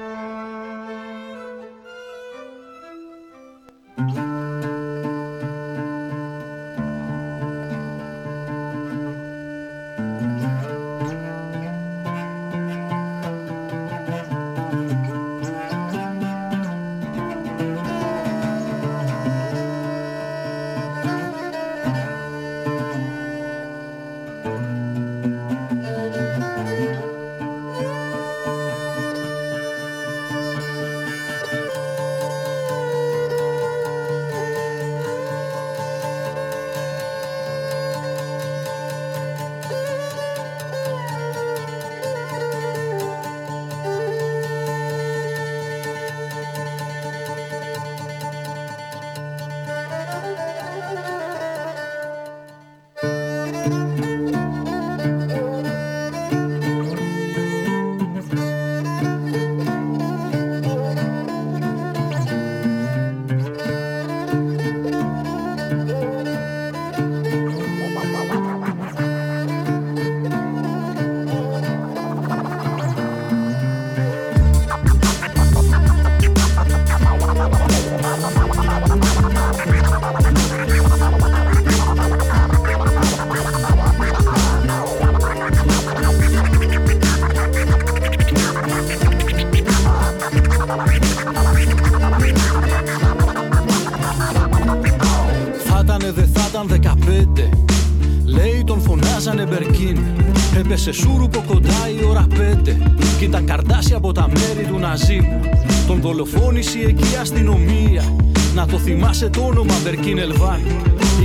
[110.31, 110.61] Μπερκίν Ελβάν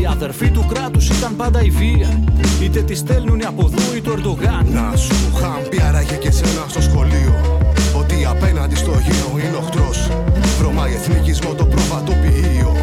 [0.01, 2.25] Οι αδερφοί του κράτους ήταν πάντα η βία.
[2.63, 4.67] Είτε τη στέλνουν από εδώ ή το Ερντογάν.
[4.73, 7.61] Να σου είχαν πει άραγε και σένα στο σχολείο
[7.99, 10.11] Ότι απέναντι στο γύρο είναι οχτρός
[10.59, 12.77] Βρωμάει εθνικισμό το προβατοποιείο.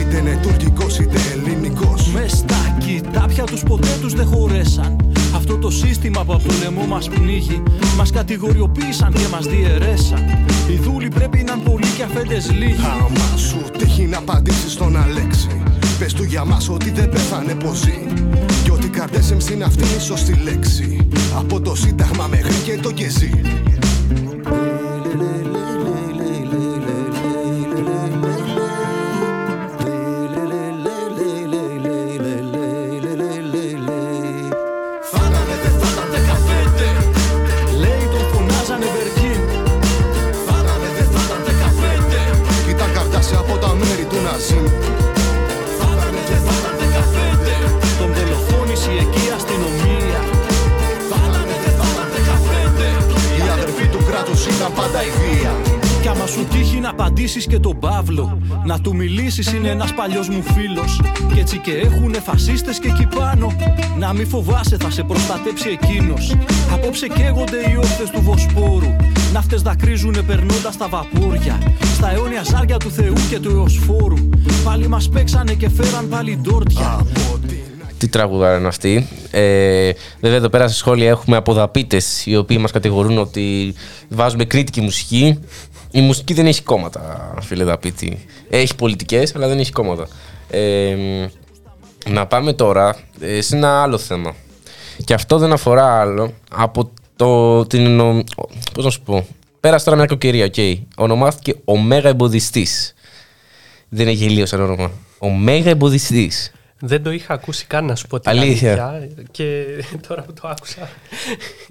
[0.00, 2.10] Είτε είναι τουρκικός είτε ελληνικός.
[2.12, 4.96] Με στα κοιτάπια τους ποτέ τους δεν χωρέσαν.
[5.34, 7.62] Αυτό το σύστημα που από το λαιμό μας πνίγει
[7.96, 10.24] Μας κατηγοριοποίησαν και μας διαιρέσαν.
[10.70, 12.84] Οι δούλοι πρέπει να είναι πολλοί και αφέντες λίγοι.
[13.00, 14.06] Άμα σου τύχει
[16.28, 18.06] για μας ότι δεν πέθανε πως ζει
[18.64, 21.08] Και ότι καρτέσεμ στην αυτή είναι η σωστή λέξη.
[21.36, 23.40] Από το σύνταγμα μέχρι και το κεζί
[59.28, 61.00] Να του μιλήσεις είναι ένας παλιός μου φίλος.
[61.32, 63.56] Κι έτσι και έχουνε φασίστες και εκεί πάνω.
[63.98, 66.36] Να μη φοβάσαι θα σε προστατέψει εκείνος.
[66.72, 68.96] Απόψε καίγονται οι όχθες του Βοσπόρου.
[69.32, 71.58] Ναύτες δακρύζουνε περνώντας τα βαπούρια
[71.94, 74.28] Στα αιώνια ζάρια του Θεού και του Εωσφόρου.
[74.64, 77.06] Πάλι μας παίξανε και φέραν πάλι ντόρτια.
[77.98, 79.08] Τι τραγουδάρα είναι αυτή.
[79.30, 83.74] Ε, βέβαια, εδώ πέρα στα σχόλια έχουμε αποδαπίτες οι οποίοι μας κατηγορούν ότι
[84.08, 85.38] βάζουμε κριτική μουσική.
[85.90, 88.18] Η μουσική δεν έχει κόμματα, φίλε Δαπίτη.
[88.50, 90.08] Έχει πολιτικές, αλλά δεν έχει κόμματα.
[90.50, 90.96] Ε,
[92.08, 94.34] να πάμε τώρα ε, σε ένα άλλο θέμα.
[95.04, 97.66] Και αυτό δεν αφορά άλλο από το.
[97.66, 98.24] Την, ο-
[98.74, 99.26] πώς να σου πω.
[99.60, 100.54] Πέρασε τώρα μια κακοκαιρία, οκ.
[100.96, 102.94] Ονομάστηκε ο Μέγα Εμποδιστής.
[103.88, 104.90] Δεν είναι γελοίο σαν όνομα.
[105.18, 106.52] Ο Μέγα Εμποδιστής.
[106.80, 108.86] Δεν το είχα ακούσει καν να σου πω την Αλήθεια.
[108.86, 109.64] αλήθεια και
[110.08, 110.88] τώρα που το άκουσα.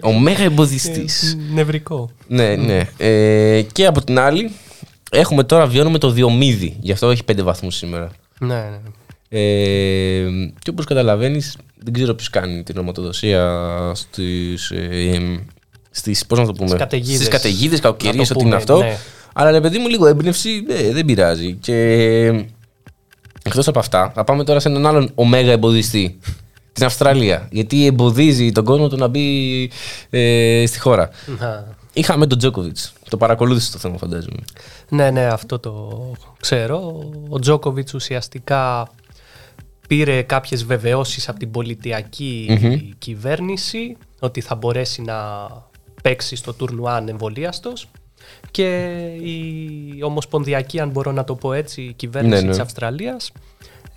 [0.01, 1.32] Ο Μέγα Εμποδιστής.
[1.34, 2.09] ε, Νευρικό.
[2.28, 2.82] Ναι, ναι.
[2.97, 4.51] Ε, και από την άλλη,
[5.11, 6.77] έχουμε τώρα βιώνουμε το Διομήδη.
[6.79, 8.09] Γι' αυτό έχει πέντε βαθμούς σήμερα.
[8.39, 8.79] Ναι, ναι.
[9.29, 10.25] Ε,
[10.59, 15.39] και όπως καταλαβαίνεις, δεν ξέρω ποιος κάνει την οματοδοσία στις, ε,
[15.91, 17.15] στις, πώς να το πούμε, Στις καταιγίδες.
[17.15, 18.77] στις καταιγίδες, Να κακοκαιρίες, το ότι είναι πούμε, αυτό.
[18.87, 18.97] ναι.
[19.33, 21.53] Αλλά ρε παιδί μου, λίγο έμπνευση ναι, δεν πειράζει.
[21.53, 21.73] Και
[23.43, 26.19] εκτός από αυτά, θα πάμε τώρα σε έναν άλλον ωμέγα εμποδιστή.
[26.73, 27.47] Την Αυστραλία.
[27.51, 29.69] Γιατί εμποδίζει τον κόσμο του να μπει
[30.09, 31.09] ε, στη χώρα.
[31.39, 31.76] Να.
[31.97, 32.93] Είχαμε τον Τζόκοβιτς.
[33.09, 34.39] Το παρακολούθησε το θέμα, φαντάζομαι.
[34.89, 36.01] Ναι, ναι, αυτό το
[36.39, 37.09] ξέρω.
[37.29, 38.89] Ο Τζόκοβιτς ουσιαστικά
[39.87, 42.89] πήρε κάποιες βεβαιώσεις από την πολιτιακή Μμμ.
[42.97, 45.15] κυβέρνηση ότι θα μπορέσει να
[46.01, 47.87] παίξει στο τουρνουά ανεμβολίαστος
[48.51, 48.85] και
[49.21, 52.49] η ομοσπονδιακή, αν μπορώ να το πω έτσι, η κυβέρνηση Ναι, ναι.
[52.49, 53.31] της Αυστραλίας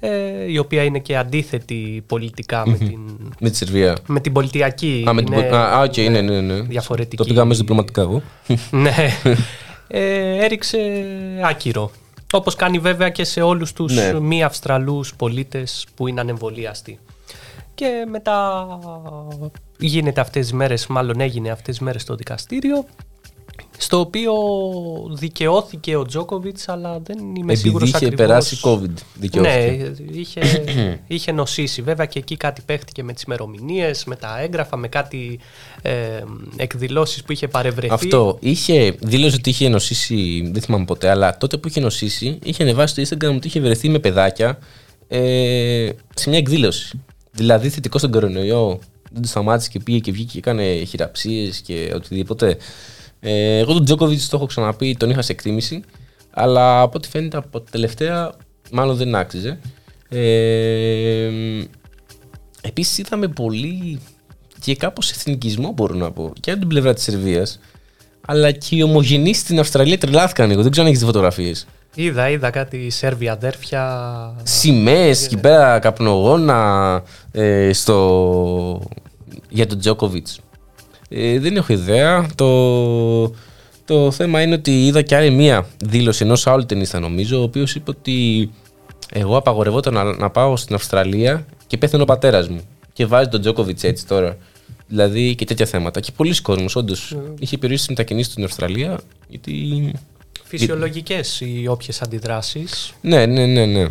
[0.00, 2.98] ε, η οποία είναι και αντίθετη πολιτικά με, την,
[3.40, 3.96] Με τη Σερβία.
[4.06, 5.04] με την πολιτειακή.
[5.08, 6.60] Α, με την είναι πο- Α, οκ, ναι, ναι, ναι.
[6.60, 7.16] Διαφορετική.
[7.16, 8.22] Το πήγαμε διπλωματικά εγώ.
[8.70, 8.94] ναι.
[9.88, 10.78] Ε, έριξε
[11.44, 11.90] άκυρο.
[12.32, 14.20] Όπως κάνει βέβαια και σε όλους τους Ναι.
[14.20, 16.98] μη Αυστραλούς πολίτες που είναι ανεμβολίαστοι.
[17.74, 18.66] Και μετά
[19.78, 22.84] γίνεται αυτές τις μέρες, μάλλον έγινε αυτές τις μέρες στο δικαστήριο,
[23.82, 24.32] στο οποίο
[25.12, 28.26] δικαιώθηκε ο Τζόκοβιτς, αλλά δεν είμαι Επειδή σίγουρος είχε ακριβώς.
[28.26, 29.92] περάσει COVID, δικαιώθηκε.
[30.00, 30.40] Ναι, είχε,
[31.06, 31.82] είχε νοσήσει.
[31.82, 35.38] Βέβαια και εκεί κάτι παίχτηκε με τις ημερομηνίες, με τα έγγραφα, με κάτι
[35.82, 35.92] ε,
[36.56, 37.94] εκδηλώσεις που είχε παρευρεθεί.
[37.94, 38.36] Αυτό.
[38.40, 43.04] Είχε, δήλωσε ότι είχε νοσήσει, δεν θυμάμαι ποτέ, αλλά τότε που είχε νοσήσει, είχε ανεβάσει
[43.04, 44.58] στο Instagram ότι είχε βρεθεί με παιδάκια
[45.08, 47.00] ε, σε μια εκδήλωση.
[47.32, 48.78] Δηλαδή θετικό στον κορονοϊό.
[49.12, 52.56] Δεν το σταμάτησε και πήγε και βγήκε και έκανε χειραψίες και οτιδήποτε.
[53.20, 55.82] Ε, εγώ τον Τζόκοβιτ το έχω ξαναπεί, τον είχα σε εκτίμηση.
[56.30, 58.32] Αλλά από ό,τι φαίνεται από τα τελευταία,
[58.70, 59.58] μάλλον δεν άξιζε.
[60.08, 61.30] Ε,
[62.60, 64.00] Επίσης είδαμε πολύ
[64.60, 67.60] και κάπως εθνικισμό μπορώ να πω και από την πλευρά της Σερβίας
[68.26, 70.62] αλλά και οι ομογενείς στην Αυστραλία τρελάθηκαν λίγο.
[70.62, 71.66] Δεν ξέρω αν έχεις δει φωτογραφίες.
[71.94, 74.34] Είδα, είδα κάτι Σέρβια αδέρφια.
[74.42, 77.02] Σημαίες εκεί πέρα καπνογόνα
[77.32, 78.82] ε, στο...
[79.48, 80.40] για τον Τζόκοβιτς.
[81.12, 82.26] Ε, δεν έχω ιδέα.
[82.34, 83.34] Το,
[83.84, 87.74] το θέμα είναι ότι είδα και άλλη μία δήλωση ενός άλλου ταινίστα νομίζω ο οποίος
[87.74, 88.50] είπε ότι
[89.12, 92.60] εγώ απαγορευόταν να, να πάω στην Αυστραλία και πέθανε ο πατέρας μου.
[92.92, 94.36] Και βάζει τον Τζόκοβιτς έτσι τώρα.
[94.86, 96.00] Δηλαδή και τέτοια θέματα.
[96.00, 99.92] Και πολλοί κόσμος όντως είχε περιορίσει τις μετακινήσεις του στην Αυστραλία γιατί
[100.44, 102.92] Φυσιολογικές οι όποιες αντιδράσεις.
[103.00, 103.86] Ναι, ναι, ναι, ναι.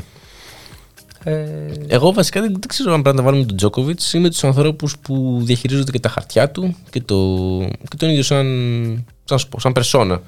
[1.24, 4.30] Ε, Εγώ βασικά δεν, δεν ξέρω αν πρέπει να τα βάλουμε τον Τζόκοβιτ ή με
[4.30, 7.16] τους ανθρώπους που διαχειρίζονται και τα χαρτιά του και, το,
[7.90, 10.22] και τον ίδιο σαν, σαν, σπο- σαν περσόνα.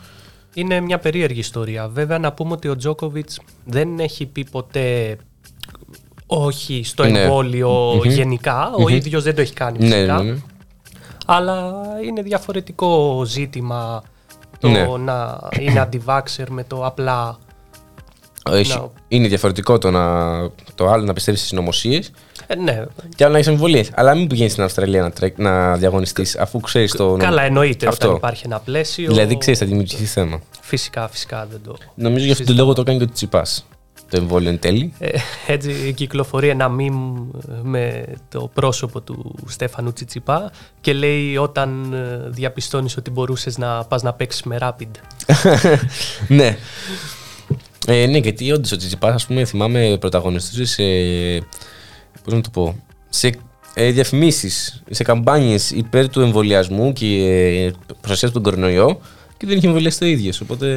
[0.54, 1.88] Είναι μια περίεργη ιστορία.
[1.88, 5.18] Βέβαια να πούμε ότι ο Τζόκοβιτς δεν έχει πει ποτέ
[6.26, 7.20] όχι στο Ναι.
[7.22, 8.10] εμβόλιο Μμμ.
[8.12, 8.72] γενικά.
[8.72, 8.88] Ο Μμμ.
[8.88, 10.18] ίδιος δεν το έχει κάνει Ναι, φυσικά.
[10.24, 10.38] ναι, ναι.
[11.26, 11.74] Αλλά
[12.06, 14.04] είναι διαφορετικό ζήτημα
[14.60, 14.88] το Ναι.
[14.98, 17.38] να είναι αντιβάξερ με το απλά
[18.50, 20.26] Έχει- Να- Είναι διαφορετικό το, να,
[20.76, 22.12] το άλλο να πιστεύεις στις συνωμοσίες
[22.48, 22.84] Ε, ναι,
[23.16, 23.90] και άλλο να έχεις αμφιβολίες.
[23.94, 27.16] Αλλά μην πηγαίνεις στην Αυστραλία να, τρέκ, να διαγωνιστείς αφού ξέρεις το.
[27.20, 28.06] καλά εννοείται Αυτό.
[28.06, 29.08] όταν υπάρχει ένα πλαίσιο.
[29.12, 30.42] Δηλαδή ξέρεις, θα δημιουργηθεί θέμα.
[30.62, 31.78] Φυσικά, φυσικά δεν το.
[31.96, 33.66] Νομίζω για αυτόν τον λόγο το έκανε και ο Τσιτσιπάς.
[34.10, 34.94] Το εμβόλιο εν τέλει.
[35.00, 35.10] Ε,
[35.48, 37.18] έτσι κυκλοφορεί ένα meme
[37.62, 44.02] με το πρόσωπο του Στέφανου Τσιτσιπά και λέει όταν ε, διαπιστώνεις ότι μπορούσες να πας
[44.02, 44.88] να παίξεις με Rapid.
[46.28, 46.58] ναι.
[47.88, 50.84] Ε, ναι, γιατί όντως ο Τσιτσιπά, ας πούμε, θυμάμαι πρωταγωνιστούσε σε.
[52.24, 52.76] Πώς να το πω.
[53.10, 53.32] Σε
[53.74, 59.00] ε, διαφημίσεις, σε καμπάνιες υπέρ του εμβολιασμού και ε, προστασίας από τον κορονοϊό
[59.38, 60.42] και δεν είχε εμβολιαστεί ο ίδιος.
[60.42, 60.68] Οπότε.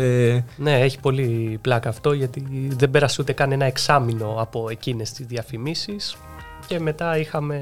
[0.56, 2.44] Ναι, έχει πολύ πλάκα αυτό γιατί
[2.76, 6.16] δεν πέρασε ούτε καν ένα εξάμεινο από εκείνες τις διαφημίσεις
[6.66, 7.58] και μετά είχαμε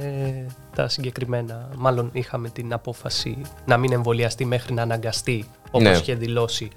[0.74, 5.96] τα συγκεκριμένα, μάλλον είχαμε την απόφαση να μην εμβολιαστεί μέχρι να αναγκαστεί όπως Ναι.
[5.96, 6.68] είχε δηλώσει.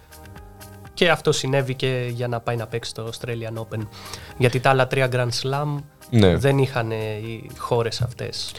[0.95, 3.87] Και αυτό συνέβη και για να πάει να παίξει το Australian Open.
[4.37, 6.35] Γιατί τα άλλα τρία Grand Slam Ναι.
[6.37, 8.51] δεν είχαν ε, οι χώρες αυτές.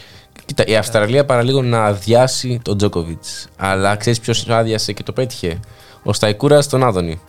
[0.45, 3.23] Κοίτα, η Αυστραλία παραλίγο να αδειάσει τον Τζόκοβιτ.
[3.57, 5.59] Αλλά ξέρεις ποιος άδειασε και το πέτυχε;
[6.03, 7.19] Ο Σταϊκούρα στον Άδωνη.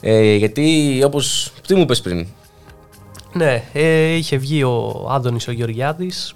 [0.00, 1.20] Ε, γιατί όπω.
[1.66, 2.26] Τι μου είπε πριν;
[3.32, 6.34] Ναι, ε, είχε βγει ο Άδωνης ο Γεωργιάδης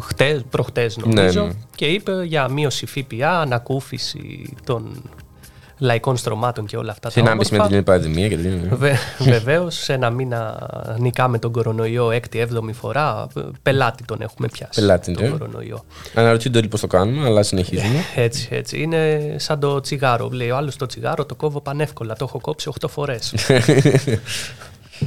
[0.00, 1.52] χτες, προχτές νομίζω Ναι, ναι.
[1.74, 5.02] και είπε για μείωση ΦΠΑ, ανακούφιση των
[5.78, 7.76] λαϊκών στρωμάτων και όλα αυτά Σε τα ένα μισή με όμορφα.
[7.76, 8.76] την πανδημία και τέτοια.
[8.76, 10.68] Βε, Βεβαίως, σε ένα μήνα
[10.98, 13.26] νικάμε τον κορονοϊό έκτη-έβδομη φορά.
[13.62, 14.80] Πελάτη τον έχουμε πιάσει.
[14.80, 15.30] Πελάτη, τον ναι.
[15.30, 15.84] κορονοϊό.
[16.14, 18.04] Αναρωτιούνται όλοι πώς το κάνουμε, αλλά συνεχίζουμε.
[18.14, 18.82] Έτσι, έτσι.
[18.82, 20.28] Είναι σαν το τσιγάρο.
[20.32, 22.14] Λέει ο άλλος το τσιγάρο το κόβω πανεύκολα.
[22.14, 23.34] Το έχω κόψει 8 φορές.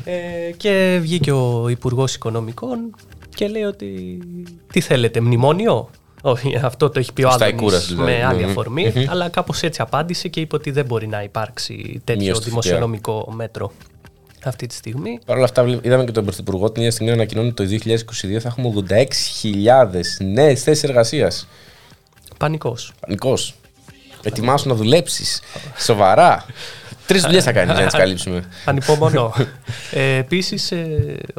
[0.03, 2.95] ε, και βγήκε ο Υπουργός Οικονομικών
[3.36, 4.20] και λέει ότι
[4.72, 5.89] τι θέλετε, μνημόνιο;
[6.22, 8.11] Όχι, αυτό το έχει πει ο Ο Άδωνης Σταϊκούρας, δηλαδή.
[8.11, 8.49] με άλλη Μμμ.
[8.49, 9.03] αφορμή, Μμμ.
[9.09, 13.32] αλλά κάπως έτσι απάντησε και είπε ότι δεν μπορεί να υπάρξει τέτοιο Μείωση του δημοσιονομικό
[13.36, 13.72] μέτρο
[14.43, 15.20] αυτή τη στιγμή.
[15.26, 17.63] Παρ' όλα αυτά, βλέ- είδαμε και τον Πρωθυπουργό την ίδια στιγμή να ανακοινώνει ότι το
[17.63, 21.47] 2022 θα έχουμε 86.000 νέες θέσεις εργασίας.
[22.38, 22.93] Πανικός.
[22.99, 23.55] Πανικός.
[24.24, 25.41] Ετοιμάσου να δουλέψεις.
[25.78, 26.45] Σοβαρά.
[27.08, 28.43] Τρεις δουλειές θα κάνεις για να τις καλύψουμε.
[28.66, 29.34] Ανυπομονώ.
[29.91, 30.74] ε, Επίσης,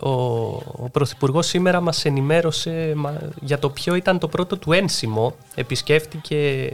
[0.03, 0.11] ο,
[0.77, 5.35] ο Πρωθυπουργός σήμερα μας ενημέρωσε μα- για το ποιο ήταν το πρώτο του ένσημο.
[5.55, 6.71] Επισκέφτηκε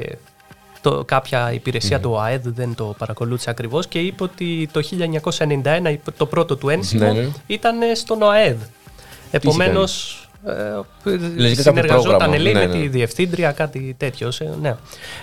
[0.81, 4.81] το, κάποια υπηρεσία του ΟΑΕΔ, δεν το παρακολούθησε ακριβώς και είπε ότι το
[5.39, 7.29] 1991 το πρώτο του ένσημο Ναι, ναι.
[7.47, 8.57] ήταν στον ΟΑΕΔ.
[9.31, 10.19] Επομένως.
[11.37, 12.39] Λογικά κάποιο συνεργαζόταν πρόγραμμα.
[12.39, 12.73] λέει Ναι, με ναι.
[12.81, 14.35] τη διευθύντρια, κάτι τέτοιος.
[14.35, 14.77] σε- Ναι.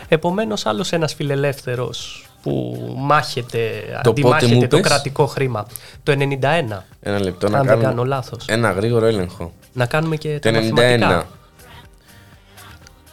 [0.08, 3.60] Επομένως, άλλος ένας φιλελεύθερος που μάχεται,
[4.04, 5.66] Το αντιμάχεται πότε μου το είπες; κρατικό χρήμα.
[6.04, 6.86] Το 91.
[7.02, 8.46] Ένα λεπτό να αν δεν κάνουμε κάνω λάθος.
[8.48, 9.52] ένα γρήγορο έλεγχο.
[9.74, 10.72] Να κάνουμε και Το τα 91.
[10.72, 11.28] μαθηματικά.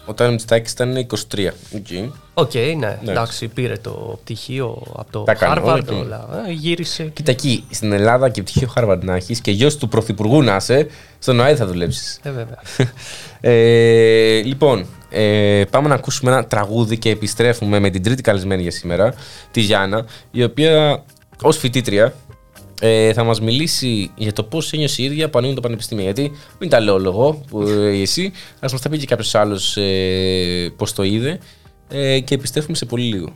[0.09, 1.53] Όταν ο Μητσοτάκης ήταν 23.
[1.75, 1.87] Οκ.
[2.35, 6.45] Οκ, ναι, εντάξει, πήρε το πτυχίο από το Τα έκανε όλα Harvard, και- όλα.
[6.49, 7.05] Ε, Γύρισε.
[7.05, 10.87] Κοίτα εκεί, στην Ελλάδα και πτυχίο Harvard να έχεις και γιος του Πρωθυπουργού να είσαι,
[11.19, 12.21] στον ΟΑΕΔ θα δουλέψεις.
[12.23, 12.59] Ε, βέβαια.
[13.41, 18.71] Ε, λοιπόν, ε, πάμε να ακούσουμε ένα τραγούδι και επιστρέφουμε με την τρίτη καλεσμένη για
[18.71, 19.15] σήμερα,
[19.51, 21.05] τη Γιάννα, η οποία
[21.43, 22.15] ως φοιτήτρια
[22.81, 26.05] ε, θα μας μιλήσει για το πώς ένιωσε η ίδια που ανοίγουν το πανεπιστήμιο.
[26.05, 29.77] Γιατί μην τα λέω εγώ, που, ε, εσύ, ας μας τα πει και κάποιος άλλος
[29.77, 31.39] ε, πώς το είδε
[31.89, 33.33] ε, και επιστρέφουμε σε πολύ λίγο.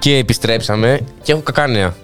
[0.00, 1.94] Και επιστρέψαμε και έχω κακά νέα.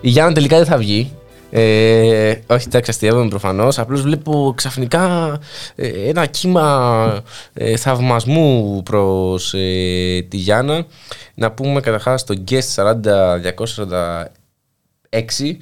[0.00, 1.12] Η Γιάννα τελικά δεν θα βγει.
[1.50, 3.78] Ε, όχι, εντάξει, αστείευομαι προφανώς.
[3.78, 5.38] Απλώς βλέπω ξαφνικά
[5.74, 7.22] ε, ένα κύμα
[7.54, 9.50] ε, θαυμασμού προς
[10.28, 10.86] τη Γιάννα.
[11.34, 12.60] Να πούμε καταρχάς στο Guest
[15.10, 15.56] 40246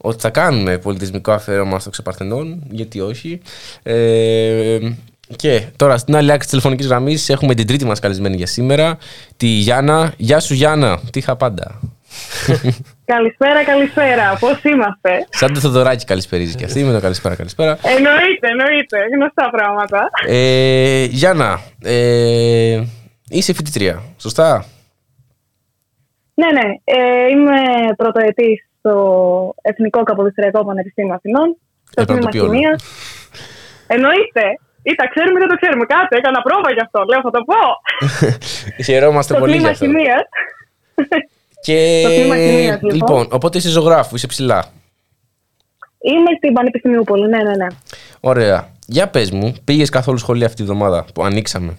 [0.00, 3.40] ότι θα κάνουμε πολιτισμικό αφιέρωμα στο Ξεπαρθενών, γιατί όχι.
[3.82, 4.78] Ε,
[5.40, 8.98] και τώρα στην άλλη άκρη της τηλεφωνικής γραμμής έχουμε την τρίτη μας καλεσμένη για σήμερα,
[9.36, 10.12] τη Γιάννα.
[10.16, 11.00] Γεια σου, Γιάννα.
[11.10, 11.80] Τι είχα πάντα.
[13.04, 14.36] Καλησπέρα, καλησπέρα.
[14.40, 17.78] Πώς είμαστε; Σαν το Θοδωράκι καλησπερίζει και αυτή με το καλησπέρα, καλησπέρα.
[17.82, 18.98] Εννοείται, εννοείται.
[19.14, 20.10] Γνωστά πράγματα.
[20.26, 22.82] Ε, Γιάννα, ε,
[23.28, 24.64] είσαι φοιτητρία, σωστά;
[26.34, 26.68] Ναι, ναι.
[26.84, 27.58] Ε, είμαι
[27.96, 31.56] πρωτοετής στο Εθνικό Καποδιστριακό Πανεπιστήμιο Αθηνών,
[31.90, 32.52] στο Έπρεπε να τμήμα το πει όλο.
[32.52, 32.84] χημίας.
[33.86, 34.42] Εννοείται.
[34.82, 35.84] Ή τα ξέρουμε ή δεν το ξέρουμε.
[35.84, 36.98] Κάτι, έκανα πρόβα γι' αυτό.
[37.10, 37.62] Λέω, θα το πω.
[38.86, 39.84] Χαιρόμαστε στο πολύ γι' τμήμα αυτό.
[39.84, 40.16] χημία.
[41.66, 42.94] Και Στο τμήμα χημείας, λοιπόν.
[42.94, 44.64] λοιπόν, οπότε είσαι ζωγράφου, είσαι ψηλά.
[46.00, 47.66] Είμαι στην Πανεπιστημιούπολη, ναι, ναι, ναι.
[48.20, 48.68] Ωραία.
[48.86, 51.78] Για πες μου, πήγες καθόλου σχολείο αυτή τη βδομάδα που ανοίξαμε;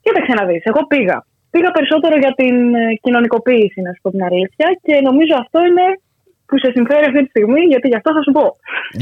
[0.00, 1.26] Κοίταξε να δεις, εγώ πήγα.
[1.50, 6.00] Πήγα περισσότερο για την ε, κοινωνικοποίηση, να σου πω την αλήθεια, και νομίζω αυτό είναι
[6.46, 8.46] που σε συμφέρει αυτή τη στιγμή, γιατί γι' αυτό θα σου πω.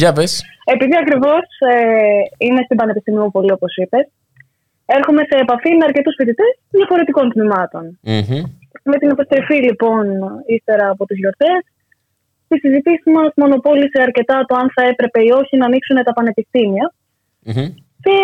[0.00, 0.32] Για πες.
[0.74, 1.76] Επειδή ακριβώς ε,
[2.44, 4.06] είμαι στην Πανεπιστημιούπολη, όπως είπες,
[4.86, 7.84] έρχομαι σε επαφή με αρκετούς φοιτητές διαφορετικών τμήματων.
[8.90, 10.04] Με την επιστροφή, λοιπόν,
[10.46, 11.60] ύστερα από τις γιορτές,
[12.44, 16.92] στη συζητήση μας μονοπόλησε αρκετά το αν θα έπρεπε ή όχι να ανοίξουν τα πανεπιστήμια
[18.04, 18.18] και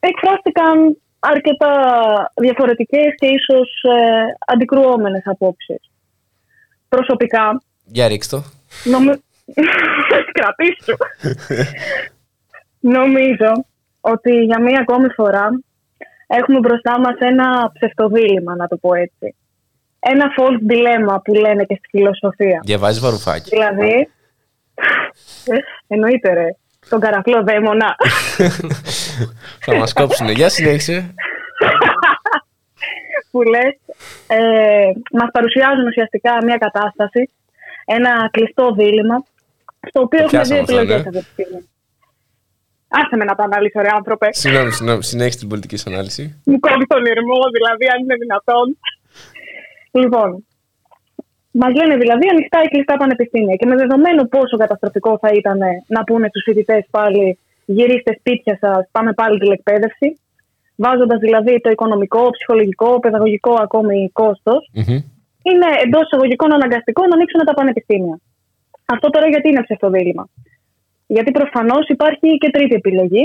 [0.00, 1.72] εκφράστηκαν αρκετά
[2.34, 5.90] διαφορετικές και ίσως ε, αντικρουόμενες απόψεις.
[6.88, 8.42] Προσωπικά, Για ρίξ' το.
[8.84, 9.10] νομι...
[10.32, 10.96] κρατήσου.
[12.80, 13.64] Νομίζω
[14.00, 15.60] ότι για μία ακόμη φορά
[16.26, 19.34] έχουμε μπροστά μας ένα ψευτοδήλημα, να το πω έτσι.
[19.98, 22.60] Ένα false dilemma που λένε και στη φιλοσοφία.
[22.64, 23.48] Διαβάζεις βαρουφάκι.
[23.50, 24.08] Δηλαδή,
[25.86, 26.48] εννοείται ρε,
[26.88, 27.96] τον καραφλό δαίμονα.
[29.60, 30.32] Θα μας κόψουνε.
[30.32, 31.14] Για συνέχισε.
[33.30, 33.76] που λες,
[34.26, 37.30] ε, μας παρουσιάζουν ουσιαστικά μια κατάσταση,
[37.84, 39.24] ένα κλειστό δίλημα,
[39.88, 41.08] στο οποίο Το έχουμε δύο πιάσαμε αυτό, επιλογές ναι.
[41.08, 41.68] αυτή τη στιγμή.
[42.88, 44.28] Άσε με να το αναλύσω, ρε άνθρωπε.
[44.30, 46.22] Συγγνώμη, συγγνώμη, συνέχισε την πολιτική σου ανάλυση.
[46.44, 48.66] Μου κόβει τον ήρμο, δηλαδή, αν είναι δυνατόν.
[50.00, 50.28] Λοιπόν,
[51.50, 53.54] μας λένε δηλαδή ανοιχτά ή κλειστά πανεπιστήμια.
[53.54, 58.88] Και με δεδομένο πόσο καταστροφικό θα ήταν να πούνε στους φοιτητές πάλι γυρίστε σπίτια σας,
[58.90, 60.18] πάμε πάλι τηλεκπαίδευση.
[60.76, 64.70] Βάζοντας δηλαδή το οικονομικό, ψυχολογικό, παιδαγωγικό ακόμη κόστος,
[65.48, 68.16] είναι εντός εισαγωγικών αναγκαστικό να ανοίξουν τα πανεπιστήμια.
[68.94, 70.24] Αυτό τώρα γιατί είναι ψευτοδήλημα.
[71.06, 73.24] Γιατί προφανώς υπάρχει και τρίτη επιλογή,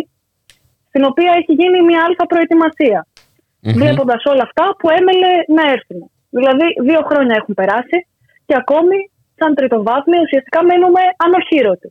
[0.88, 3.00] στην οποία έχει γίνει μια αλφα προετοιμασία.
[3.82, 6.02] Βλέποντας όλα αυτά που έμελε να έρθουν.
[6.38, 7.98] Δηλαδή, δύο χρόνια έχουν περάσει
[8.48, 8.98] και ακόμη,
[9.40, 11.90] σαν τριτοβάθμιο, ουσιαστικά μένουμε ανοχήρωτοι.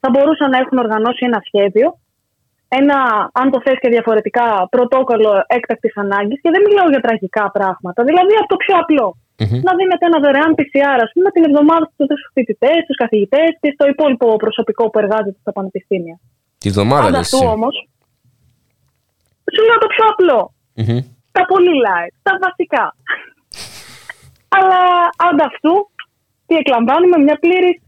[0.00, 1.88] Θα μπορούσαν να έχουν οργανώσει ένα σχέδιο,
[2.78, 2.96] ένα,
[3.40, 8.00] αν το θες και διαφορετικά, πρωτόκολλο έκτακτης ανάγκης και δεν μιλάω για τραγικά πράγματα.
[8.08, 9.16] Δηλαδή, από το πιο απλό.
[9.66, 13.84] Να δίνετε ένα δωρεάν PCR, ας πούμε, την εβδομάδα στου φοιτητές, στου καθηγητές και στο
[13.88, 16.16] υπόλοιπο προσωπικό που εργάζεται στα πανεπιστήμια.
[16.58, 17.46] Τη βδομάδα λες Ανταυτού εσύ.
[17.54, 17.74] όμως,
[19.54, 20.40] σου λέω το πιο απλό.
[20.80, 21.00] Μμμ.
[21.32, 22.84] Τα πολύ light, τα βασικά.
[24.56, 24.80] Αλλά
[25.28, 25.74] ανταυτού,
[26.46, 27.78] τι εκλαμβάνουμε μια πλήρης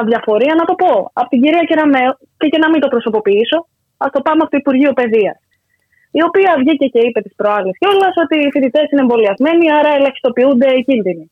[0.00, 3.58] αδιαφορία, να το πω, από την κυρία Κεραμέο, και για να μην το προσωποποιήσω,
[3.96, 5.38] ας το πάμε από το Υπουργείο Παιδείας.
[6.18, 10.68] Η οποία βγήκε και είπε τις προάλλες κιόλας ότι οι φοιτητές είναι εμβολιασμένοι, άρα ελαχιστοποιούνται
[10.76, 11.30] οι κίνδυνοι.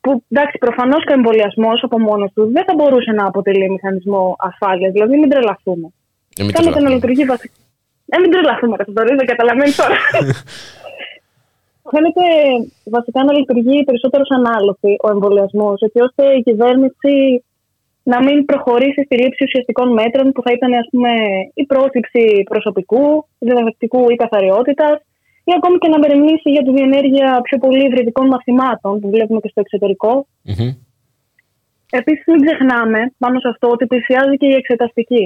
[0.00, 4.36] Που εντάξει, προφανώς και ο εμβολιασμός από μόνος τους δεν θα μπορούσε να αποτελεί μηχανισμό
[4.48, 5.86] ασφάλειας, δηλαδή μην τρελαθούμε.
[6.38, 6.94] Ε, μην Φαίνεται να τρελαθούμε.
[6.94, 7.58] λειτουργεί βασικά.
[8.12, 9.96] Ε, μην τρελαθούμε, ρε Θοδωρή, δεν καταλαβαίνεις τώρα.
[11.92, 12.24] Φαίνεται
[12.96, 17.44] βασικά να λειτουργεί περισσότερο σαν άλοθη ο εμβολιασμός, έτσι ώστε η κυβέρνηση
[18.12, 21.12] να μην προχωρήσει στη λήψη ουσιαστικών μέτρων που θα ήταν ας πούμε,
[21.54, 22.22] η πρόσληψη
[22.52, 23.04] προσωπικού,
[23.38, 24.96] διδακτικού ή καθαριότητας,
[25.48, 29.52] ή ακόμη και να μεριμνήσει για τη διενέργεια πιο πολύ υβριδικών μαθημάτων που βλέπουμε και
[29.52, 30.12] στο εξωτερικό.
[30.42, 30.70] Μμμ.
[31.90, 35.24] Επίσης, μην ξεχνάμε πάνω σε αυτό ότι πλησιάζει και η εξεταστική.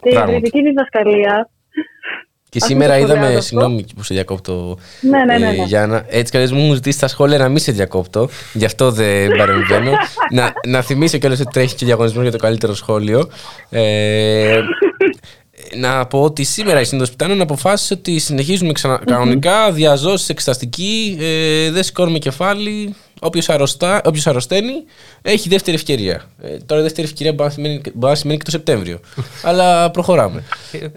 [0.00, 0.36] Και η Πράγματι.
[0.36, 1.34] υβριδική διδασκαλία.
[2.54, 3.48] Και Ας σήμερα μην το είδαμε, σχολιάζω αυτό.
[3.48, 5.64] συγγνώμη που σε διακόπτω, Ναι, ναι, ναι, ναι.
[5.64, 6.04] Γιάννα.
[6.08, 8.28] Έτσι κι αλλιώς μου έχουν ζητήσει στα σχόλια να μην σε διακόπτω.
[8.52, 9.90] Γι' αυτό δεν παρεμβαίνω.
[10.30, 13.28] να, να θυμίσω κιόλας ότι τρέχει και διαγωνισμός για το καλύτερο σχόλιο.
[13.70, 14.60] Ε,
[15.76, 19.00] να πω ότι σήμερα η Σύνδοση Πιτάνων αποφάσισε ότι συνεχίζουμε ξανα...
[19.06, 22.94] κανονικά, διαζώσεις, εξεταστική, ε, δεν σηκώνουμε κεφάλι.
[23.20, 24.84] Όποιος, αρρωστά, όποιος αρρωσταίνει
[25.22, 26.22] έχει δεύτερη ευκαιρία.
[26.42, 28.98] Ε, τώρα η δεύτερη ευκαιρία μπορεί να σημαίνει, μπορεί να σημαίνει και το Σεπτέμβριο.
[29.48, 30.42] Αλλά προχωράμε.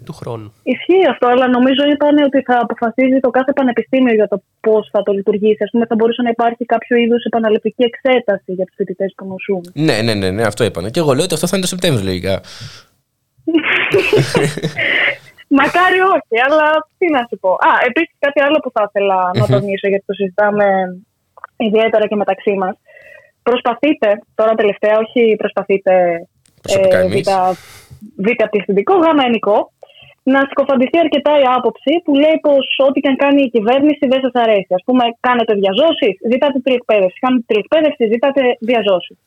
[0.05, 0.53] του χρόνου.
[0.63, 5.03] Ισχύει αυτό, αλλά νομίζω ήταν ότι θα αποφασίζει το κάθε πανεπιστήμιο για το πώς θα
[5.03, 5.63] το λειτουργήσει.
[5.63, 9.61] Α πούμε, θα μπορούσε να υπάρχει κάποιο είδους επαναληπτική εξέταση για τους φοιτητές που νοσούν.
[9.73, 10.89] Ναι, ναι, ναι, ναι, αυτό είπανε.
[10.89, 12.41] Και εγώ λέω ότι αυτό θα είναι το Σεπτέμβριο λογικά.
[15.59, 16.67] Μακάρι όχι, αλλά
[16.97, 17.51] τι να σου πω.
[17.51, 19.51] Α, επίσης κάτι άλλο που θα ήθελα να Μμμ.
[19.53, 20.65] τονίσω, γιατί το συζητάμε
[21.57, 22.75] ιδιαίτερα και μεταξύ μας.
[23.43, 25.93] Προσπαθείτε, τώρα τελευταία, όχι προσπαθείτε
[26.61, 27.27] Προσωπικά ε, εμείς.
[27.29, 29.57] β, β πληθυντικό, γ ενικό,
[30.33, 34.21] να συκοφαντηθεί αρκετά η άποψη που λέει πως ό,τι και αν κάνει η κυβέρνηση δεν
[34.25, 34.71] σας αρέσει.
[34.79, 37.17] Α πούμε, κάνετε διαζώσεις, ζητάτε τριεκπαίδευση.
[37.25, 39.17] Κάνετε τριεκπαίδευση, ζητάτε διαζώσεις.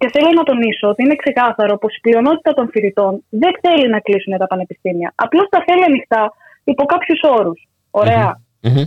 [0.00, 4.00] Και θέλω να τονίσω ότι είναι ξεκάθαρο πως η πλειονότητα των φοιτητών δεν θέλει να
[4.00, 5.12] κλείσουν τα πανεπιστήμια.
[5.14, 6.32] Απλώς τα θέλει ανοιχτά
[6.64, 7.68] υπό κάποιους όρους.
[7.90, 8.40] Ωραία.
[8.62, 8.82] Μμμ.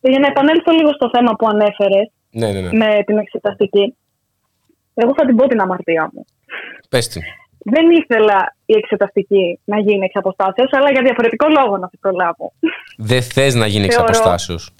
[0.00, 2.72] Για να επανέλθω λίγο στο θέμα που ανέφερες Ναι, ναι, ναι.
[2.80, 3.96] με την εξεταστική.
[4.94, 6.24] Εγώ θα την πω την αμαρτία μου.
[6.88, 7.22] Πες την.
[7.58, 12.52] Δεν ήθελα η εξεταστική να γίνει εξ αποστάσεως, αλλά για διαφορετικό λόγο να την προλάβω.
[12.96, 14.70] Δεν θες να γίνει εξ Θεωρώ- αποστάσεως.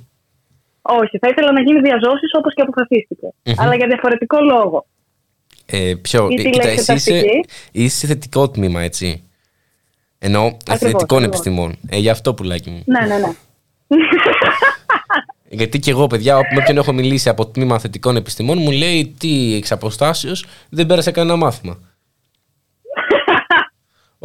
[0.83, 3.29] Όχι, θα ήθελα να γίνει διαζώσεις όπως και αποφασίστηκε.
[3.45, 3.55] Μμμ.
[3.61, 4.87] Αλλά για διαφορετικό λόγο.
[5.71, 7.45] Ε, ποιο, Η ε, κοίτα, εσύ είσαι, τηλεεξεταστική.
[7.73, 9.23] είσαι θετικό τμήμα, έτσι.
[10.19, 11.25] Εννοώ Ακριβώς, θετικών ακριβώς.
[11.25, 11.77] επιστημών.
[11.89, 12.83] Ε, γι' αυτό πουλάκι μου.
[12.87, 13.33] Ναι, ναι, ναι.
[15.51, 19.55] Γιατί και εγώ, παιδιά, με όποιον έχω μιλήσει από τμήμα θετικών επιστημών, μου λέει τι
[19.55, 21.79] εξ αποστάσεως δεν πέρασε κανένα μάθημα.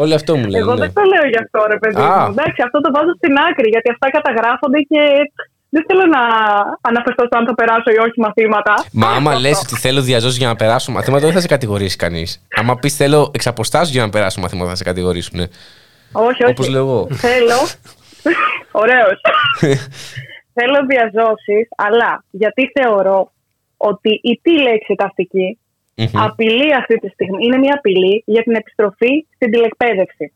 [0.02, 0.58] Όλοι αυτό μου λένε.
[0.58, 0.80] Εγώ ναι.
[0.80, 2.26] δεν το λέω γι' αυτό, ρε παιδί Α.
[2.26, 2.32] μου.
[2.32, 5.00] Εντάξει, αυτό το βάζω στην άκρη, γιατί αυτά καταγράφονται και
[5.74, 6.22] δεν θέλω να
[6.82, 8.74] αναφερθώ στο αν θα περάσω ή όχι μαθήματα.
[8.92, 12.46] Μα άμα λες ότι θέλω διαζώσεις για να περάσω μαθήματα, δεν θα σε κατηγορήσει κανείς.
[12.60, 15.40] Άμα πεις θέλω εξ αποστάσεως για να περάσω μαθήματα, θα σε κατηγορήσουν.
[16.12, 16.52] Όχι, όχι.
[16.52, 17.08] Όπως λέω εγώ.
[17.12, 17.60] Θέλω.
[18.84, 19.18] Ωραίος.
[20.58, 23.32] Θέλω διαζώσεις, αλλά γιατί θεωρώ
[23.78, 25.60] ότι η τηλεεξεταστική
[25.96, 26.24] Μμμ.
[26.28, 30.34] απειλεί αυτή τη στιγμή, είναι μια απειλή για την επιστροφή στην τηλεκπαίδευση.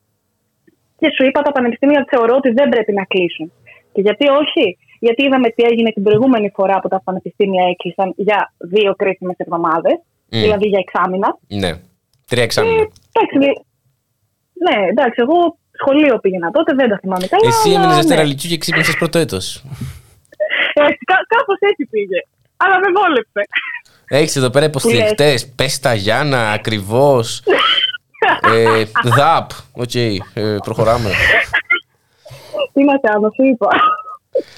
[0.99, 3.51] Και σου είπα τα πανεπιστήμια θεωρώ ότι δεν πρέπει να κλείσουν.
[3.93, 8.53] Και γιατί όχι, γιατί είδαμε τι έγινε την προηγούμενη φορά που τα πανεπιστήμια έκλεισαν για
[8.57, 9.97] δύο κρίσιμες εβδομάδες,
[10.29, 10.39] Μμ.
[10.39, 11.37] δηλαδή για εξάμηνα.
[11.47, 11.71] Ναι.
[12.27, 12.87] Τρία εξάμεινα.
[13.11, 13.61] Εντάξει, δι-
[14.65, 17.47] ναι, εντάξει, εγώ σχολείο πήγαινα τότε, δεν τα θυμάμαι καλά.
[17.47, 18.27] Εσύ αλλά έμεινες Δευτέρα ναι.
[18.27, 19.63] Λυκειού και ξύπνησες πρώτο έτος.
[20.73, 22.19] Έτσι, κά, κάπως έτσι πήγε.
[22.57, 23.41] Αλλά με βόλεψε.
[24.07, 25.35] Έχεις εδώ πέρα υποστηρικτές.
[25.55, 27.43] Πες τα Γιάννα, ακριβώς.
[28.53, 29.49] ε, ΔΑΠ.
[29.71, 30.19] Οκ, ε,
[30.63, 31.09] προχωράμε.
[32.73, 33.67] Τι να κάνω, σου είπα.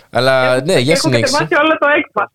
[0.10, 1.38] Αλλά ναι, για Έχω συνέχισε.
[1.38, 2.31] κατεβάσει όλο το ΕΚΠΑ.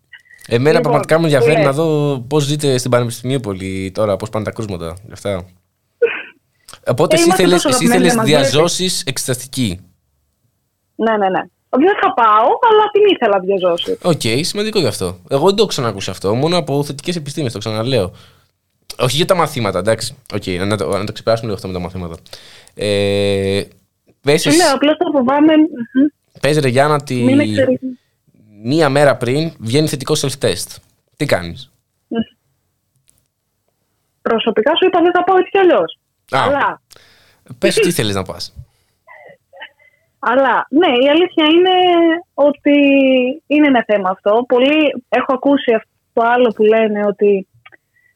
[0.49, 1.65] Εμένα Λοιπόν, πραγματικά με ενδιαφέρει ναι.
[1.65, 4.97] να δω πώς ζείτε στην Πανεπιστημίουπολη τώρα, πώς πάνε τα κρούσματα.
[5.07, 5.45] γι' Αυτά.
[6.87, 9.81] Οπότε Ε, εσύ είμαστε θέλεις, τόσο εσύ αγαπημένοι, θέλεις δεν μας διά ζώσης εξεταστική.
[10.95, 11.41] Ναι, ναι, ναι.
[11.77, 13.99] Δεν θα πάω, αλλά την ήθελα διά ζώσης.
[14.03, 15.19] Οκ, σημαντικό γι' αυτό.
[15.29, 16.35] Εγώ δεν το έχω ξανακούσει αυτό.
[16.35, 18.13] Μόνο από θετικές επιστήμες το ξαναλέω.
[18.99, 20.17] Όχι για τα μαθήματα, εντάξει.
[20.35, 22.15] Οκ, να, το, να το ξεπεράσουμε λίγο αυτό με τα μαθήματα.
[22.75, 23.63] Ε,
[24.21, 25.53] πες, Σου λέω, απλώς το φοβάμαι.
[26.45, 27.87] Μμμ, πες ρε Γιάννα ότι Μην εξαιρετικά.
[28.63, 30.77] μία μέρα πριν βγαίνει θετικό self-test.
[31.17, 31.71] Τι κάνεις;
[34.23, 35.99] Προσωπικά σου είπα δεν θα πάω έτσι κι αλλιώς.
[36.31, 36.39] Α.
[36.43, 36.81] Αλλά,
[37.59, 38.55] Πες τι θέλεις να πας.
[40.19, 41.77] αλλά, ναι, η αλήθεια είναι
[42.35, 42.73] ότι
[43.47, 44.45] είναι ένα θέμα αυτό.
[44.49, 47.49] Πολλοί έχω ακούσει αυτό άλλο που λένε ότι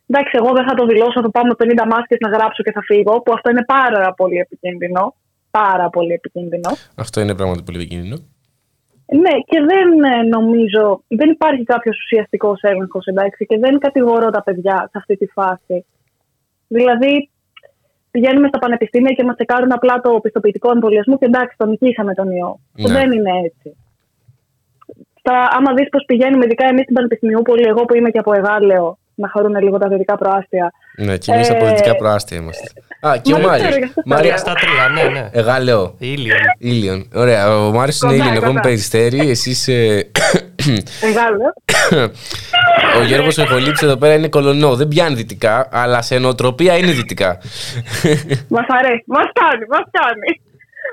[0.06, 2.82] εντάξει, εγώ δεν θα το δηλώσω, θα πάω με 50 μάσκες να γράψω και θα
[2.82, 5.14] φύγω, που αυτό είναι πάρα πολύ επικίνδυνο.
[5.62, 6.70] Πάρα πολύ επικίνδυνο.
[7.04, 8.16] Αυτό είναι πράγματι πολύ επικίνδυνο.
[9.22, 14.42] Ναι, και δεν ε, νομίζω, δεν υπάρχει κάποιος ουσιαστικός έλεγχο, εντάξει, και δεν κατηγορώ τα
[14.42, 15.84] παιδιά σε αυτή τη φάση.
[16.68, 17.30] Δηλαδή,
[18.10, 22.30] πηγαίνουμε στα πανεπιστήμια και μας τσεκάρουν απλά το πιστοποιητικό εμβολιασμού και εντάξει, τον νικήσαμε τον
[22.30, 22.60] ιό.
[22.72, 22.92] Ναι.
[22.92, 23.76] Δεν είναι έτσι.
[25.18, 28.98] Στα, άμα δεις πώς πηγαίνουμε, ειδικά εμείς στην Πανεπιστημιούπολη, εγώ που είμαι και από Εγάλεο,
[29.20, 30.72] να χαρούν λίγο τα δυτικά προάστια.
[30.96, 32.66] Ναι, και εμείς Ε, από δυτικά προάστια είμαστε.
[33.00, 33.68] Α, και Μα ο δεν Μάριος.
[33.68, 35.28] ξέρω, γι' αυτό Μάρια- Στα τρία, ναι, ναι.
[35.32, 35.94] Εγάλεο.
[35.98, 36.38] Ήλιον.
[36.58, 37.08] Ήλιον.
[37.14, 37.56] Ωραία.
[37.66, 38.36] Ο Μάριος είναι Κοντά, Ήλιον.
[38.36, 38.68] Εγώ είμαι κοντά.
[38.68, 39.30] Περιστέρη.
[39.30, 40.10] Εσύ είσαι.
[41.02, 41.52] Εγάλεο.
[42.98, 44.74] Ο Γιώργος Εχολήψης εδώ πέρα είναι κολονό.
[44.76, 47.30] Δεν πιάνει δυτικά, αλλά σε νοοτροπία είναι δυτικά.
[48.54, 49.04] Μας αρέσει.
[49.06, 50.30] Μας κάνει, μας κάνει.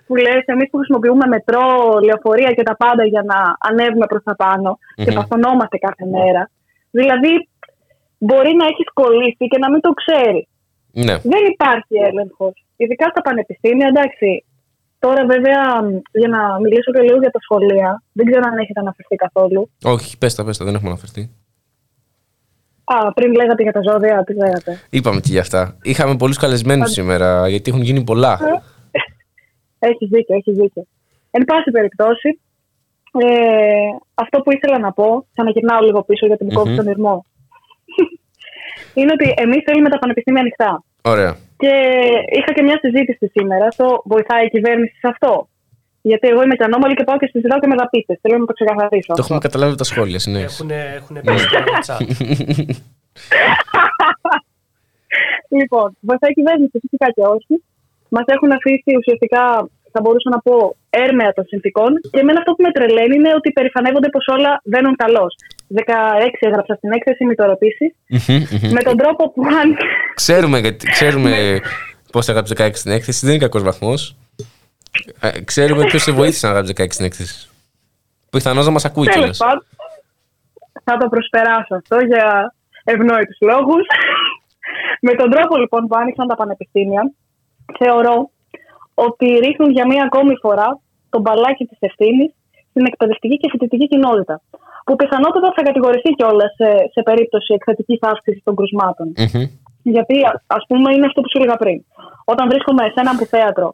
[0.08, 1.66] που λες εμείς που χρησιμοποιούμε μετρό,
[2.08, 3.38] λεωφορεία και τα πάντα για να
[3.70, 5.16] ανέβουμε προς τα πάνω και Μμμ.
[5.20, 6.50] παθωνόμαστε κάθε μέρα.
[6.98, 7.32] Δηλαδή
[8.28, 10.46] μπορεί να έχεις κολλήσει και να μην το ξέρεις.
[11.08, 11.16] Ναι.
[11.34, 12.56] Δεν υπάρχει έλεγχος.
[12.76, 14.46] Ειδικά στα πανεπιστήμια, εντάξει.
[15.00, 15.88] Τώρα, βέβαια, μ,
[16.22, 19.70] για να μιλήσω και λίγο για τα σχολεία, δεν ξέρω αν έχετε αναφερθεί καθόλου.
[19.84, 21.24] Όχι, πες τα, πες τα, δεν έχουμε αναφερθεί.
[22.84, 24.80] Α, πριν λέγατε για τα ζώδια, τι λέγατε.
[24.90, 25.78] Είπαμε και για αυτά.
[25.84, 28.40] Είχαμε πολλούς καλεσμένους σήμερα, γιατί έχουν γίνει πολλά.
[29.80, 30.84] Έχεις δίκιο, έχεις δίκιο.
[31.32, 32.40] Εν πάση περιπτώσει,
[33.12, 33.28] ε,
[34.14, 36.58] αυτό που ήθελα να πω, ξαναγυρνάω λίγο πίσω γιατί μου Μμμ.
[36.58, 37.26] κόβει τον ήρμό,
[39.00, 40.84] είναι ότι εμείς θέλουμε τα πανεπιστήμια ανοιχτά.
[41.02, 41.34] Ωραία.
[41.58, 41.74] Και
[42.38, 45.48] είχα και μια συζήτηση σήμερα στο βοηθάει η κυβέρνηση σε αυτό.
[46.02, 48.18] Γιατί εγώ είμαι και ανώμαλη και πάω και συζητάω και με δαπίτες.
[48.22, 49.14] Θέλω να το ξεκαθαρίσω.
[49.14, 50.64] Το έχουμε καταλάβει από τα σχόλια, συνέχισε.
[50.64, 50.70] Έχουν,
[51.00, 51.98] έχουν πει στο chat.
[55.60, 57.56] Λοιπόν, βοηθάει η κυβέρνηση φυσικά και όχι.
[58.16, 59.44] Μας έχουν αφήσει ουσιαστικά,
[59.94, 60.56] θα μπορούσα να πω,
[60.90, 61.90] έρμεα των συνθήκων.
[62.12, 65.34] Και εμένα αυτό που με τρελαίνει είναι ότι περηφανεύονται πως όλα βαίνουν καλώς.
[65.74, 65.84] 16
[66.40, 67.94] έγραψα στην έκθεση, μην το ρωτήσεις.
[68.10, 68.72] Μμμ, μμμ.
[68.72, 69.78] με τον τρόπο που αν.
[70.16, 71.60] Ξέρουμε, γιατί- ξέρουμε
[72.12, 74.16] πώς έγραψε 16 στην έκθεση, δεν είναι κακός βαθμός.
[75.46, 77.50] ξέρουμε ποιος σε βοήθησε να γράψει 16 στην έκθεση.
[78.30, 79.38] Πιθανώς να μας ακούει Τέλος κιόλας.
[79.38, 79.66] πάντων,
[80.84, 83.86] θα το προσπεράσω αυτό για ευνόητους λόγους.
[85.02, 87.12] με τον τρόπο λοιπόν που άνοιξαν τα πανεπιστήμια,
[87.80, 88.30] θεωρώ
[88.94, 90.80] ότι ρίχνουν για μία ακόμη φορά
[91.10, 92.34] τον μπαλάκι της ευθύνης
[92.76, 94.36] στην εκπαιδευτική και φοιτητική κοινότητα.
[94.86, 99.08] Που πιθανότατα θα κατηγορηθεί κιόλας σε, σε περίπτωση εκθετικής αύξησης των κρουσμάτων.
[99.96, 100.16] Γιατί,
[100.58, 101.78] ας πούμε, είναι αυτό που σου έλεγα πριν.
[102.32, 103.68] Όταν βρίσκομαι σε ένα αμφιθέατρο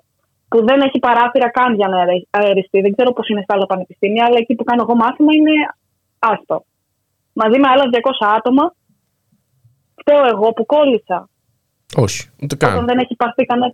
[0.50, 3.66] που δεν έχει παράθυρα καν για να αερε- αεριστεί, δεν ξέρω πώς είναι στα άλλα
[3.66, 5.54] πανεπιστήμια, αλλά εκεί που κάνω εγώ μάθημα είναι
[6.20, 6.58] άστο.
[7.34, 8.66] Μαζί με άλλα 200 άτομα,
[10.00, 11.30] φταίω εγώ που κόλλησα.
[12.06, 12.86] Όχι, ούτε Όταν καν.
[12.86, 13.74] δεν έχει πάρθει κανένα.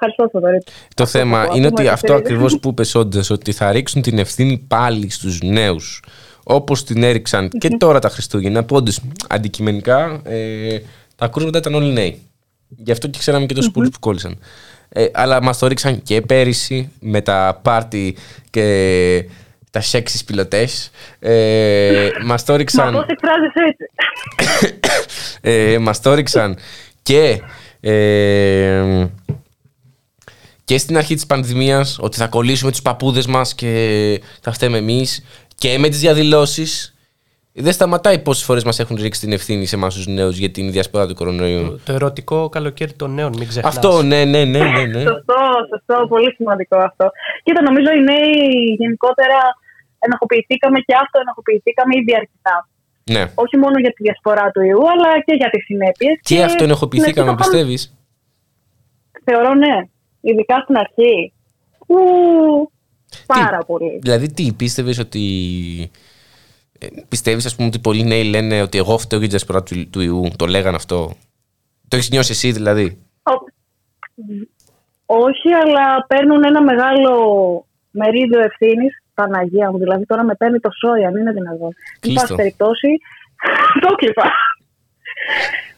[0.00, 0.62] Ευχαριστώ, Θοδωρή.
[0.94, 2.18] Το θέμα πω, είναι αυτό ότι μου αυτό ενδιαφέρει.
[2.18, 6.02] ακριβώς που είπες όντα, ότι θα ρίξουν την ευθύνη πάλι στους νέους.
[6.44, 10.78] Όπως την έριξαν και τώρα τα Χριστούγεννα, που όντως αντικειμενικά ε,
[11.16, 12.22] τα κρούσματα ήταν όλοι νέοι.
[12.68, 14.38] Γι' αυτό και ξέραμε και τόσους πολλού που κόλλησαν.
[14.88, 18.16] Ε, αλλά μας το ρίξαν και πέρυσι με τα πάρτι
[18.50, 19.24] και
[19.70, 20.90] τα σεξι πιλωτές.
[21.18, 22.92] Ε, μας το Μα ρίξαν.
[22.92, 23.90] πώς εκφράζει έτσι;
[25.74, 26.56] ε, μας το έριξαν
[27.02, 27.40] και
[27.80, 29.06] ε,
[30.68, 33.70] και στην αρχή της πανδημίας ότι θα κολλήσουμε τους παππούδες μας και
[34.40, 35.24] θα φταίμε εμείς
[35.54, 36.94] και με τις διαδηλώσεις
[37.52, 40.70] δεν σταματάει πόσες φορές μας έχουν ρίξει την ευθύνη σε εμάς τους νέους για την
[40.72, 41.80] διασπορά του κορονοϊού.
[41.84, 43.76] Το ερωτικό καλοκαίρι των νέων, μην ξεχνάς.
[43.76, 45.00] Αυτό, ναι, ναι, ναι, ναι, ναι.
[45.00, 45.40] Σωστό,
[45.70, 47.10] σωστό, πολύ σημαντικό αυτό.
[47.42, 48.34] Κοίτα, νομίζω οι νέοι
[48.78, 49.38] γενικότερα
[49.98, 52.68] ενοχοποιηθήκαμε και αυτοενοχοποιηθήκαμε ήδη αρκετά.
[53.14, 53.32] ναι.
[53.34, 56.14] Όχι μόνο για τη διασπορά του ιού, αλλά και για τις συνέπειες.
[56.22, 57.80] Και αυτό ενοχοποιηθήκαμε, πιστεύεις;
[59.24, 59.76] Θεωρώ ναι.
[60.20, 61.32] Ειδικά στην αρχή.
[61.86, 61.96] Ου,
[63.26, 63.98] πάρα πολύ.
[64.02, 65.22] Δηλαδή τι, πίστευες ότι...
[66.78, 69.90] Ε, πιστεύεις ας πούμε ότι πολλοί νέοι λένε ότι εγώ φταίω για τη διασπορά του,
[69.90, 70.30] του ιού.
[70.36, 71.12] Το λέγαν αυτό.
[71.88, 73.46] Το έχεις νιώσει εσύ δηλαδή; Ο-
[75.06, 77.12] Όχι, αλλά παίρνουν ένα μεγάλο
[77.90, 79.02] μερίδιο ευθύνης.
[79.14, 81.68] Παναγία μου, δηλαδή τώρα με παίρνει το σόι, αν είναι δυνατόν.
[81.68, 82.20] Εν Κλείστο.
[82.20, 82.88] πάση περιπτώσει,
[83.86, 84.30] το κλείπα.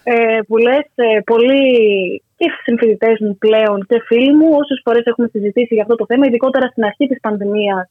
[0.03, 0.85] Ε, που λες,
[1.25, 6.07] πολλοί και συμφιλητέ μου πλέον και φίλοι μου, όσες φορές έχουμε συζητήσει για αυτό το
[6.11, 7.85] θέμα, ειδικότερα στην αρχή της πανδημίας,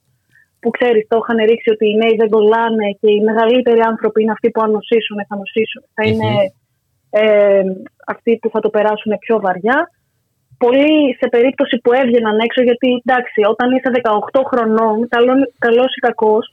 [0.61, 4.35] που ξέρεις, το είχαν ρίξει ότι οι νέοι δεν κολλάνε και οι μεγαλύτεροι άνθρωποι είναι
[4.37, 6.31] αυτοί που αν νοσήσουν, θα νοσήσουν, θα είναι
[7.21, 7.63] ε,
[8.13, 9.77] αυτοί που θα το περάσουν πιο βαριά.
[10.63, 13.89] Πολλοί σε περίπτωση που έβγαιναν έξω, γιατί εντάξει, όταν είσαι
[14.31, 14.95] 18 χρονών,
[15.65, 16.45] καλός ή κακός,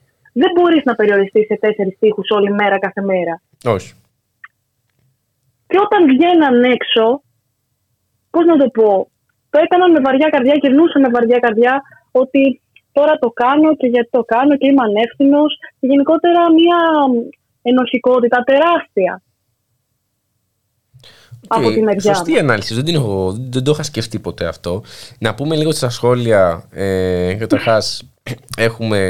[0.43, 3.35] δεν μπορείς να περιοριστείς σε τέσσερις τείχου όλη μέρα κάθε μέρα.
[3.77, 3.91] Όχι.
[5.67, 7.05] Και όταν βγαίναν έξω,
[8.37, 8.89] πώς να το πω,
[9.51, 12.61] το έκαναν με βαριά καρδιά, γυρνούσαν με βαριά καρδιά ότι
[12.93, 15.51] τώρα το κάνω και γιατί το κάνω και είμαι ανεύθυνος.
[15.81, 16.81] Και γενικότερα μια
[17.63, 19.23] ενωσικότητα τεράστια.
[21.49, 22.39] Από τη μεριά Σωστή μου.
[22.39, 22.75] ανάλυση.
[22.75, 24.83] Δεν, την έχω, δεν το είχα σκεφτεί ποτέ αυτό.
[25.19, 26.65] Να πούμε λίγο στα σχόλια.
[26.73, 28.13] Ε, Καταρχάς,
[28.57, 29.01] έχουμε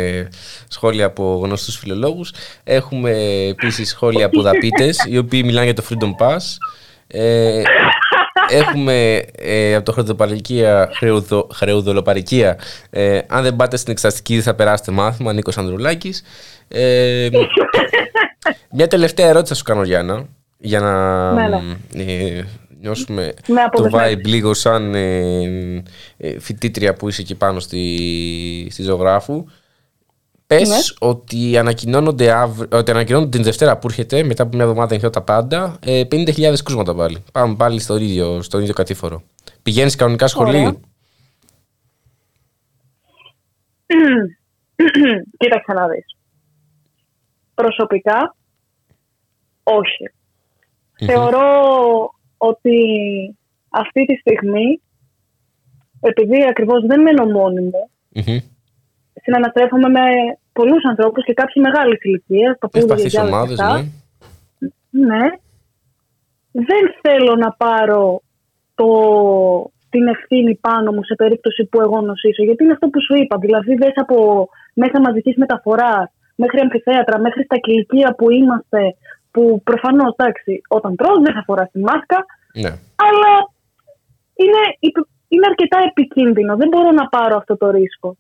[0.69, 2.33] σχόλια από γνωστούς φιλολόγους.
[2.65, 3.11] Έχουμε
[3.49, 6.43] επίσης σχόλια από δαπίτες, οι οποίοι μιλάνε για το Freedom Pass.
[7.07, 7.63] Ε,
[8.51, 12.59] έχουμε ε, από το χρεοδοπαρικία, χρεοδο, χρεοδολοπαρικία.
[12.91, 15.33] Ε, αν δεν πάτε στην εξεταστική, δεν θα περάσετε μάθημα.
[15.33, 16.23] Νίκος Ανδρουλάκης.
[16.69, 17.29] Ε,
[18.71, 20.27] μια τελευταία ερώτηση θα σου κάνω, Γιάννα,
[20.59, 22.03] για να Ναι, ναι.
[22.13, 22.45] ε,
[22.81, 24.17] νιώσουμε Με το αποδεσμεύεις.
[24.17, 25.83] vibe λίγο σαν ε,
[26.17, 29.45] ε, φοιτήτρια που είσαι εκεί πάνω στη, στη ζωγράφου.
[30.47, 31.09] Πες Ναι.
[31.09, 35.23] ότι, ανακοινώνονται αύριο, ότι ανακοινώνονται την Δευτέρα που έρχεται, μετά από μια εβδομάδα εγχειρώ τα
[35.23, 37.25] πάντα, ε, 50.000 κρούσματα πάλι.
[37.33, 39.23] Πάμε πάλι στο ίδιο, στον ίδιο κατήφορο.
[39.63, 40.75] Πηγαίνεις κανονικά σχολείο; Ωραία.
[45.39, 46.17] Κοίταξε να δεις.
[47.55, 48.37] Προσωπικά,
[49.63, 50.11] όχι.
[51.05, 51.51] Θεωρώ
[52.37, 52.79] ότι
[53.69, 54.81] αυτή τη στιγμή,
[56.01, 57.91] επειδή ακριβώς δεν μένω μόνη μου,
[59.27, 60.05] συναναστρέφομαι με
[60.59, 63.89] πολλούς ανθρώπους και κάποιοι μεγάλης ηλικίας, παππούδες, Ευπαθείς γιαγιάδες και ομάδες, αυτά.
[64.91, 65.07] ναι.
[65.11, 65.25] Ναι.
[66.69, 68.05] Δεν θέλω να πάρω
[68.75, 68.89] το,
[69.91, 72.43] την ευθύνη πάνω μου σε περίπτωση που εγώ νοσήσω.
[72.49, 73.37] Γιατί είναι αυτό που σου είπα.
[73.39, 76.07] Δηλαδή, δες από μέσα μαζικής μεταφοράς
[76.43, 78.81] μέχρι αμφιθέατρα, μέχρι στα κηλικία που είμαστε,
[79.31, 82.19] που προφανώς εντάξει, όταν τρως δεν θα φοράς τη μάσκα,
[82.63, 82.73] Ναι.
[83.09, 83.33] αλλά
[84.43, 86.57] είναι, υπ- είναι αρκετά επικίνδυνο.
[86.57, 88.17] Δεν μπορώ να πάρω αυτό το ρίσκο.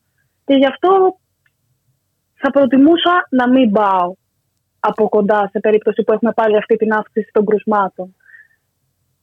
[0.46, 1.18] Και γι' αυτό
[2.34, 4.14] θα προτιμούσα να μην πάω
[4.80, 8.14] από κοντά σε περίπτωση που έχουμε πάλι αυτή την αύξηση των κρουσμάτων.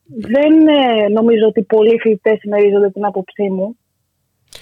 [0.06, 3.78] Δεν ε, νομίζω ότι πολλοί φοιτητές συμμερίζονται την άποψή μου,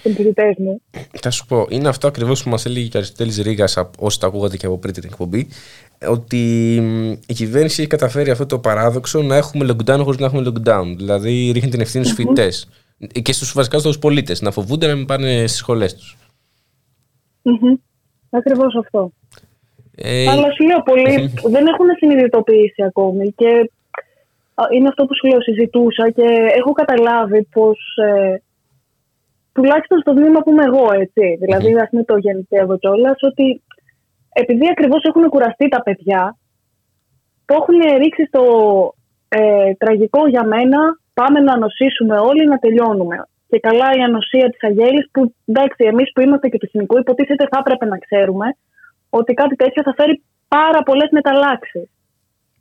[0.04, 0.82] των φοιτητές μου.
[1.22, 3.66] Θα σου πω, είναι αυτό ακριβώς που μας έλεγε και ο Αριστοτέλης Ρίγα,
[3.98, 5.48] όσοι το ακούγατε και από πριν την εκπομπή,
[6.08, 6.38] ότι
[6.82, 10.94] μ, η κυβέρνηση έχει καταφέρει αυτό το παράδοξο να έχουμε lockdown χωρίς να έχουμε lockdown.
[10.98, 12.26] Δηλαδή ρίχνει την ευθύνη στους Μμμ.
[12.28, 12.70] φοιτητές
[13.22, 16.18] και στους βασικά στους πολίτες να φοβούνται να μην πάνε στις σχολές τους.
[18.30, 19.12] Ακριβώς αυτό.
[19.96, 23.72] Ε, Αλλά σου λέω, πολλοί δεν έχουν συνειδητοποιήσει ακόμη και
[24.54, 26.28] α, είναι αυτό που σου λέω, συζητούσα και
[26.58, 28.42] έχω καταλάβει πως ε,
[29.54, 33.62] τουλάχιστον στο βήμα που είμαι εγώ, έτσι, δηλαδή ας μην το γενικεύω κιόλας, ότι
[34.34, 36.38] επειδή ακριβώς έχουν κουραστεί τα παιδιά,
[37.46, 38.44] το έχουν ρίξει στο
[39.30, 40.80] ε, τραγικό για μένα,
[41.14, 43.28] πάμε να νοσήσουμε όλοι, να τελειώνουμε.
[43.52, 47.46] Και καλά η ανοσία της Αγέλης που εντάξει εμείς που είμαστε και του χημικού υποτίθεται
[47.52, 48.48] θα έπρεπε να ξέρουμε
[49.10, 51.90] ότι κάτι τέτοιο θα φέρει πάρα πολλές μεταλλάξεις.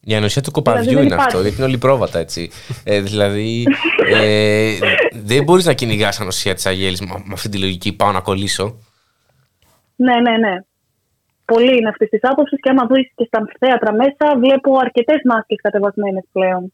[0.05, 1.43] Η ανοσία του κοπαδιού Δηλαδή δεν είναι αυτό, υπάρχει.
[1.43, 2.51] γιατί είναι όλοι πρόβατα έτσι.
[2.85, 3.67] Ε, δηλαδή,
[4.13, 4.79] ε,
[5.13, 7.97] δεν μπορείς να κυνηγάς ανοσία της Αγέλης με αυτή τη λογική.
[7.97, 8.79] Πάω να κολλήσω.
[9.97, 10.55] Ναι, ναι, ναι.
[11.45, 15.59] Πολύ είναι αυτής της άποψης και άμα δεις και στα θέατρα μέσα, βλέπω αρκετές μάσκες
[15.63, 16.73] κατεβασμένες πλέον.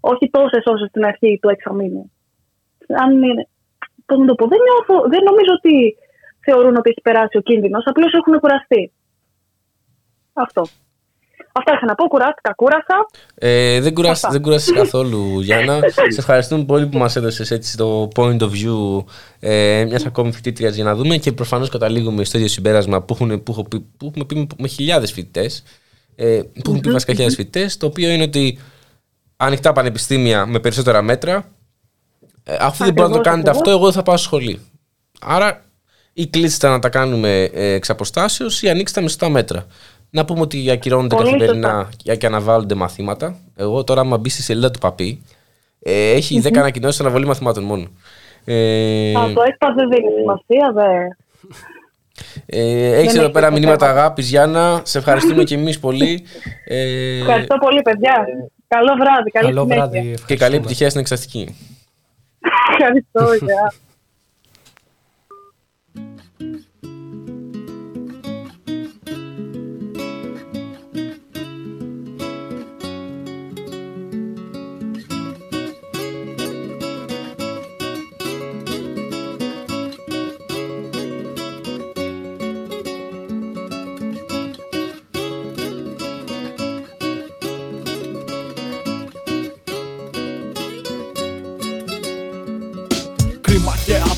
[0.00, 2.12] Όχι τόσες όσο στην αρχή του εξαμήνου.
[3.02, 3.48] Αν είναι.
[4.06, 5.96] Πώς να το πω, δεν, νιώθω, δεν νομίζω ότι
[6.44, 8.92] θεωρούν ότι έχει περάσει ο κίνδυνος, απλώς έχουν κουραστεί.
[10.32, 10.62] Αυτό.
[11.56, 13.06] Αυτά είχα να πω, κουράστηκα, κούρασα.
[13.34, 14.30] Ε, δεν κουράσαι Αυτά.
[14.30, 15.80] δεν κουράσες καθόλου, Γιάννα.
[16.14, 19.04] Σε ευχαριστούμε πολύ που μας έδωσες έτσι το point of view
[19.40, 23.42] ε, μιας ακόμη φοιτήτριας για να δούμε και προφανώς καταλήγουμε στο ίδιο συμπέρασμα που, έχουν,
[23.42, 25.62] που, έχω πει, που έχουμε πει με χιλιάδες φοιτητές.
[26.16, 28.58] Ε, που έχουν πει βασικά χιλιάδες φοιτητές, το οποίο είναι ότι
[29.36, 31.44] ανοιχτά πανεπιστήμια με περισσότερα μέτρα.
[32.44, 33.56] Ε, αφού δεν μπορείτε να το Ακριβώς, κάνετε ακριβώς.
[33.56, 34.60] αυτό, εγώ δεν θα πάω σχολή.
[35.20, 35.62] Άρα,
[36.12, 39.66] ή κλείστε να τα κάνουμε ε, εξ αποστάσεως ή ανοίξτε με σωστά μέτρα.
[40.10, 43.36] Να πούμε ότι ακυρώνονται Πολύ καθημερινά και και αναβάλλονται μαθήματα.
[43.56, 45.22] Εγώ τώρα, άμα μπει στη σελίδα του Παπί,
[45.80, 47.86] ε, έχει 10 ανακοινώσεις αναβολή μαθημάτων μόνο.
[48.44, 50.82] Ε, Α, το ΕΚΠΑ δεν δίνεις σημασία, δε.
[52.46, 53.98] ε, έχεις Δεν εδώ έχεις πέρα τέτοιο μηνύματα θέμα.
[54.00, 54.80] αγάπης, Γιάννα.
[54.84, 56.24] Σε ευχαριστούμε και εμείς πολύ.
[56.64, 58.24] Ε, Ευχαριστώ πολύ, παιδιά.
[58.68, 59.88] Καλό βράδυ, καλή Καλό συνέχεια.
[59.88, 60.14] βράδυ.
[60.26, 61.56] και καλή επιτυχία στην εξαστική.
[62.70, 63.62] Ευχαριστώ, γεια.
[63.62, 63.83] Κρίμα και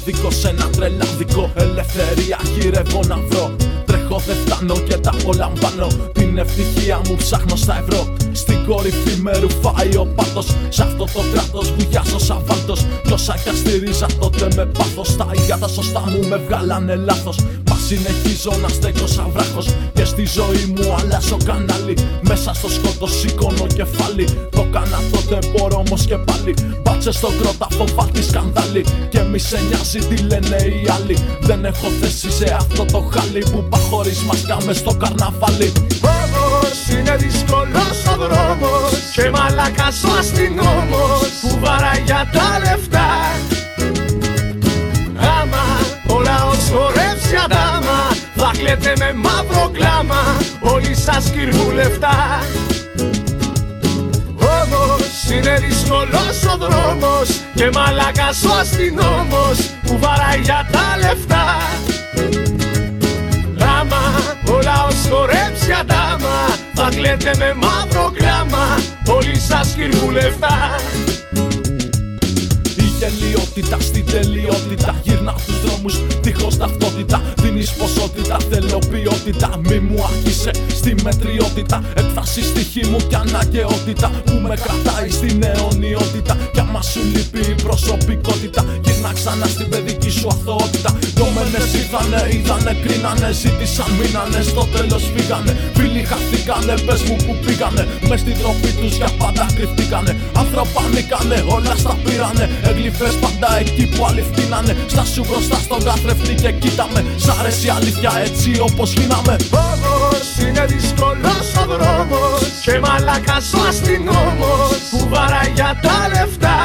[0.07, 3.57] άδικο σε ένα τρελάδικο Ελευθερία γυρεύω να βρω.
[3.85, 5.87] Τρέχω δεν φτάνω και τα απολαμβάνω.
[6.13, 8.15] Την ευτυχία μου ψάχνω στα ευρώ.
[8.33, 13.35] Στην κορυφή με ρουφάει ο πάτος Σ' αυτό το κράτος βουλιάζω σαν βάλτος Κι όσα
[13.43, 15.17] κι αν στηρίζα τότε με πάθος.
[15.17, 17.39] Τα ίδια τα σωστά μου με βγάλανε λάθος.
[17.66, 21.97] Μα συνεχίζω να στέκω σαν βράχος Και στη ζωή μου αλλάζω κανάλι.
[22.21, 24.27] Μέσα στο σκότο σηκώνω κεφάλι.
[24.51, 26.55] Το κάνα τότε μπορώ όμως και πάλι.
[26.83, 28.85] Μπάτσε στον κρόταφο βάλτι σκανδάλι.
[29.09, 31.17] Και μη σε νοιάζει τι λένε οι άλλοι.
[31.41, 35.73] Δεν έχω θέση σε αυτό το χάλι Που πά χωρίς μάσκα μες στο καρναβάλι.
[36.15, 38.93] Όμως είναι δύσκολος ο δρόμος.
[39.15, 43.09] Και μαλάκας ο αστυνόμος Που βαράει για τα λεφτά
[48.79, 52.41] Θα κλαίτε με μαύρο κλάμα Όλοι σας κυρβούν λεφτά.
[54.39, 61.57] Όμως είναι δύσκολος ο δρόμος Και μαλάκας ο αστυνόμος Που βαράει για τα λεφτά.
[63.79, 64.03] Άμα
[64.49, 66.37] ο λαός χορέψει αντάμα
[66.75, 70.17] Θα κλαίτε με μαύρο κλάμα Όλοι σας κυρβούν
[73.07, 75.01] λεφτά Η γελιότητα ποιότητα στην τελειότητα.
[75.03, 77.23] Γυρνά του δρόμους δίχως ταυτότητα.
[77.37, 79.61] Δίνεις ποσότητα, θέλω ποιότητα.
[79.69, 81.83] Μη μου άρχισε στη μετριότητα.
[81.97, 86.37] Έκφραση στοιχή μου κι αναγκαιότητα που με κρατάει στην αιωνιότητα.
[86.53, 90.99] Κι άμα σου λείπει η προσωπικότητα, γυρνά ξανά στην παιδική σου αθωότητα.
[91.15, 95.53] Δόμενες ήρθανε, είδανε, κρίνανε, ζήτησαν, μείνανε, στο τέλος φύγανε.
[95.75, 97.89] Φίλοι χαθήκανε, πες μου που πήγανε.
[98.09, 100.17] Μες στην τροπή τους για πάντα κρυφτήκανε.
[100.43, 102.45] Άνθρωπα νίκανε, όλα στα πήρανε.
[102.99, 104.77] Εγλυφές πάντα εκεί που άλλοι φτύνανε.
[104.87, 107.05] Στα σου μπροστά στον καθρεφτή και κοίταμε.
[107.17, 109.37] Σ' αρέσει η αλήθεια έτσι όπως γίναμε.
[109.51, 116.59] Όμως είναι δύσκολος ο δρόμος Και μαλάκας ο αστυνόμος Που βαράει για τα λεφτά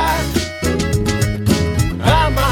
[2.23, 2.49] Άμα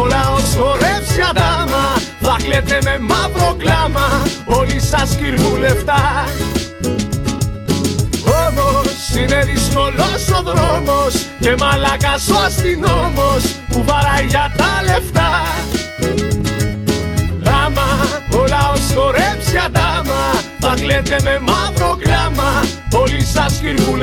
[0.00, 1.84] ο λαός χορεύσει αντάμα
[2.20, 6.61] Θα κλαίτε με μαύρο κλάμα Όλοι σας κυρβούν λεφτά Όμως
[9.16, 15.30] είναι δύσκολος ο δρόμος Και μαλάκας ο αστυνόμος Που βαράει για τα λεφτά.
[17.64, 17.88] Άμα
[18.32, 20.22] ο λαός χορέψει αντάμα
[20.60, 24.02] Θα κλαίτε με μαύρο κλάμα Όλοι σας κυρβούν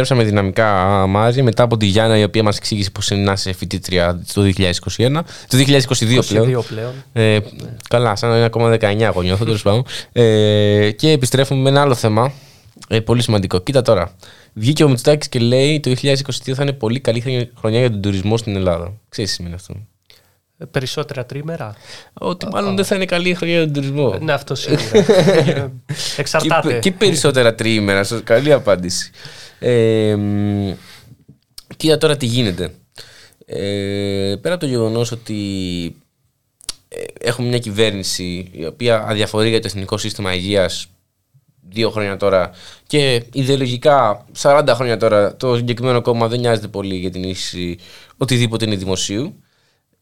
[0.00, 3.52] επιστρέψαμε δυναμικά μαζί μετά από τη Γιάννα η οποία μας εξήγησε πώς είναι να είσαι
[3.52, 4.72] φοιτήτρια το 2021.
[5.48, 6.60] Το 2022 πλέον.
[6.60, 6.92] 22 πλέον.
[7.12, 7.38] Ε,
[7.88, 9.84] Καλά, σαν να είναι ακόμα 19 εγώ νιώθω τέλος πάντων.
[10.12, 12.32] Ε, και επιστρέφουμε με ένα άλλο θέμα.
[12.88, 13.58] Ε, πολύ σημαντικό.
[13.58, 14.12] Κοίτα τώρα.
[14.52, 18.36] Βγήκε ο Μητσοτάκης και λέει το 2022 θα είναι πολύ καλή χρονιά για τον τουρισμό
[18.36, 18.92] στην Ελλάδα.
[19.08, 19.74] Ξέρεις τι σημαίνει αυτό.
[20.58, 21.74] Ε, Περισσότερα τρίμερα;
[22.12, 24.18] Ότι μάλλον δεν θα είναι καλή χρονιά για τον τουρισμό.
[24.20, 24.82] Ναι, αυτό σίγουρα.
[26.16, 26.72] Εξαρτάται.
[26.72, 28.04] Και, και περισσότερα τριήμερα.
[28.04, 29.10] σω- Καλή απάντηση.
[29.60, 30.72] Ε, μ,
[31.76, 32.74] κοίτα τώρα τι γίνεται.
[33.46, 35.36] Ε, πέρα από το γεγονός ότι
[36.88, 40.86] ε, έχουμε μια κυβέρνηση η οποία αδιαφορεί για το εθνικό σύστημα υγείας
[41.68, 42.50] δύο χρόνια τώρα
[42.86, 47.78] και ιδεολογικά 40 χρόνια τώρα το συγκεκριμένο κόμμα δεν νοιάζεται πολύ για την ίση
[48.16, 49.34] οτιδήποτε είναι δημοσίου.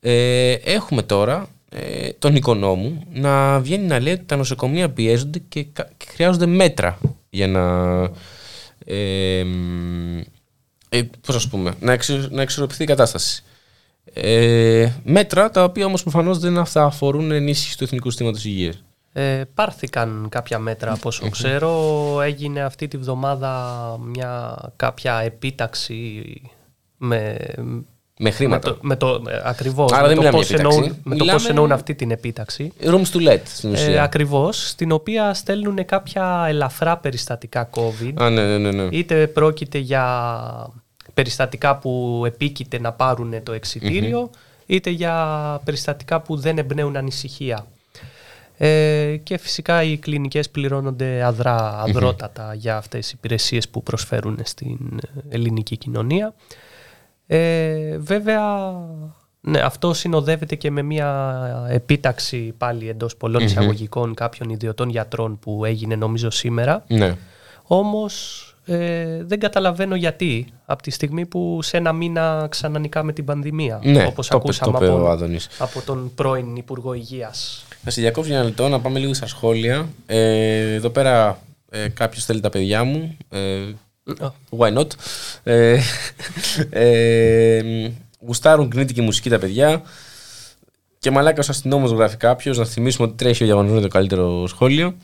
[0.00, 5.64] Ε, έχουμε τώρα ε, τον οικονόμου να βγαίνει να λέει ότι τα νοσοκομεία πιέζονται και,
[5.72, 6.98] κα- και χρειάζονται μέτρα
[7.30, 7.62] για να
[8.90, 10.20] ε, μ,
[10.88, 13.42] ε, πώς ας πούμε, να, εξε, να εξορροπηθεί η κατάσταση.
[14.12, 18.82] Ε, μέτρα τα οποία όμως προφανώς δεν θα αφορούν ενίσχυση του Εθνικού Συστήματος Υγείας.
[19.12, 22.20] Ε, πάρθηκαν κάποια μέτρα από όσο ξέρω.
[22.20, 26.22] Έγινε αυτή τη βδομάδα μια κάποια επίταξη
[26.96, 27.36] με,
[28.18, 28.68] Με χρήματα.
[28.68, 29.92] Με το, με το, με- ακριβώς.
[29.92, 30.78] Άρα με δεν το μιλάμε πώς για επίταξη.
[30.78, 32.72] εννοούν, με το Μιλάμε- πώς εννοούν αυτή την επίταξη.
[32.82, 33.92] Rooms to let στην ουσία.
[33.92, 38.12] Ε, ακριβώς, στην οποία στέλνουν κάποια ελαφρά περιστατικά COVID.
[38.14, 38.96] Α, ναι, ναι, ναι, ναι.
[38.96, 40.04] Είτε πρόκειται για
[41.14, 44.30] περιστατικά που επίκειται να πάρουν το εξιτηριο
[44.66, 45.14] είτε για
[45.64, 47.66] περιστατικά που δεν εμπνέουν ανησυχία.
[48.60, 54.78] Ε, και φυσικά οι κλινικές πληρώνονται αδρά, αδρότατα για αυτές τις υπηρεσίες που προσφέρουν στην
[55.28, 56.34] ελληνική κοινωνία.
[57.30, 58.72] Ε, βέβαια,
[59.40, 61.36] ναι, αυτό συνοδεύεται και με μια
[61.70, 63.48] επίταξη πάλι εντός πολλών Μμμ.
[63.48, 66.84] εισαγωγικών κάποιων ιδιωτών γιατρών που έγινε νομίζω σήμερα.
[66.88, 67.16] Ναι.
[67.62, 73.80] Όμως ε, δεν καταλαβαίνω γιατί από τη στιγμή που σε ένα μήνα ξανανικάμε την πανδημία.
[73.82, 75.48] Ναι, όπως το είπε- ακούσαμε το είπε από, ο Άδωνης.
[75.58, 77.64] από τον πρώην Υπουργό Υγείας.
[77.84, 79.88] Θα σε διακόψω για ένα λεπτό να πάμε λίγο στα σχόλια.
[80.06, 81.38] Ε, εδώ πέρα
[81.70, 83.16] ε, κάποιος θέλει τα παιδιά μου.
[83.30, 83.60] Ε,
[84.58, 84.86] why not;
[85.42, 85.80] Ε,
[86.70, 87.90] ε,
[88.20, 89.82] γουστάρουν κρίνητικη μουσική τα παιδιά.
[90.98, 92.54] Και μαλάκα ο αστυνόμος γράφει κάποιο.
[92.54, 94.94] Να θυμίσουμε ότι τρέχει ο διαγωνισμός το καλύτερο σχόλιο.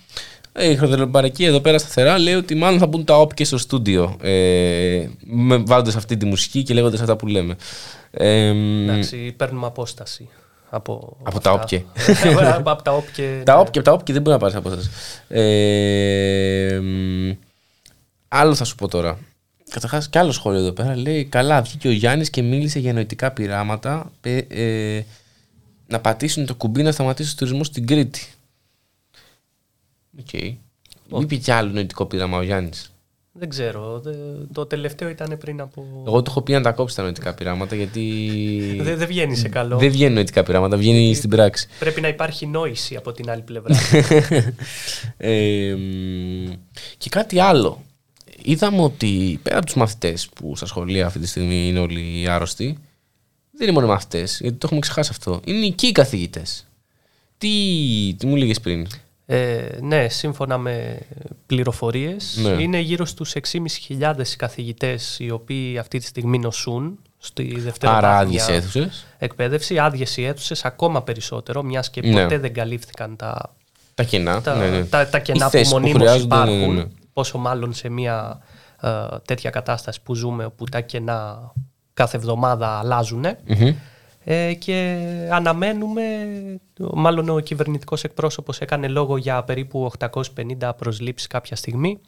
[0.52, 4.16] Ε, η χρονομπαρακή εδώ πέρα σταθερά λέει ότι μάλλον θα μπουν τα όπ στο στούντιο.
[4.22, 5.06] Ε,
[5.64, 7.56] Βάζοντα αυτή τη μουσική και λέγοντας αυτά που λέμε.
[8.10, 10.28] Ε, Εντάξει, παίρνουμε απόσταση.
[10.70, 11.84] Από, από τα όπκε.
[12.64, 13.42] από τα όπκε.
[13.44, 14.90] τα όπκε, τα όπκε δεν μπορεί να πάρεις απόσταση.
[15.28, 17.30] Ε, μ,
[18.38, 19.18] άλλο θα σου πω τώρα.
[19.70, 23.30] Καταρχάς, και άλλο σχόλιο εδώ πέρα λέει: Καλά, βγήκε ο Γιάννης και μίλησε για νοητικά
[23.30, 24.12] πειράματα.
[24.20, 25.04] Ε, ε,
[25.86, 28.26] να πατήσουν το κουμπί να σταματήσει ο τουρισμός στην Κρήτη.
[30.18, 30.26] OK.
[30.32, 30.54] Okay.
[31.20, 32.88] Είπε κι άλλο νοητικό πείραμα ο Γιάννης.
[33.32, 34.00] Δεν ξέρω.
[34.00, 34.12] δε-
[34.52, 36.02] Το τελευταίο ήταν πριν από.
[36.06, 38.78] Εγώ του έχω πει να τα κόψει τα νοητικά πειράματα γιατί.
[38.80, 39.78] Δεν δεν βγαίνει σε καλό.
[39.78, 41.68] Δεν βγαίνουν νοητικά πειράματα, βγαίνει στην πράξη.
[41.78, 43.74] Πρέπει να υπάρχει νόηση από την άλλη πλευρά.
[45.16, 46.52] Ε, μ,
[46.98, 47.82] και κάτι άλλο.
[48.46, 52.78] Είδαμε ότι πέρα από τους μαθητές που στα σχολεία αυτή τη στιγμή είναι όλοι άρρωστοι,
[53.50, 55.40] δεν είναι μόνο οι μαθητές, γιατί το έχουμε ξεχάσει αυτό.
[55.44, 56.66] Είναι και οι καθηγητές.
[57.38, 57.48] Τι,
[58.18, 58.86] τι μου λέγες πριν;
[59.26, 60.98] Ε, ναι, σύμφωνα με
[61.46, 62.62] πληροφορίες, Ναι.
[62.62, 68.48] είναι γύρω στους 6.500 καθηγητές οι οποίοι αυτή τη στιγμή νοσούν στη δεύτερη Άρα άδειες
[68.48, 69.06] αίθουσες.
[69.18, 72.22] εκπαίδευση, άδειες οι αίθουσες, ακόμα περισσότερο, μιας και Ναι.
[72.22, 73.54] ποτέ δεν καλύφθηκαν τα,
[73.94, 74.40] Τα κενά.
[74.42, 74.84] τα, ναι, ναι.
[74.84, 76.84] τα, τα Οι κενά που θέσεις που μονίμως χρειάζονται, υπάρχουν, ναι, ναι, ναι.
[77.14, 78.38] Πόσο μάλλον σε μια
[78.82, 78.88] ε,
[79.24, 81.52] τέτοια κατάσταση που ζούμε, όπου τα κενά
[81.94, 83.24] κάθε εβδομάδα αλλάζουν.
[83.46, 83.74] Μμμ.
[84.26, 84.98] Ε, και
[85.30, 86.02] αναμένουμε,
[86.78, 92.00] μάλλον ο κυβερνητικός εκπρόσωπος έκανε λόγο για περίπου 850 προσλήψεις κάποια στιγμή,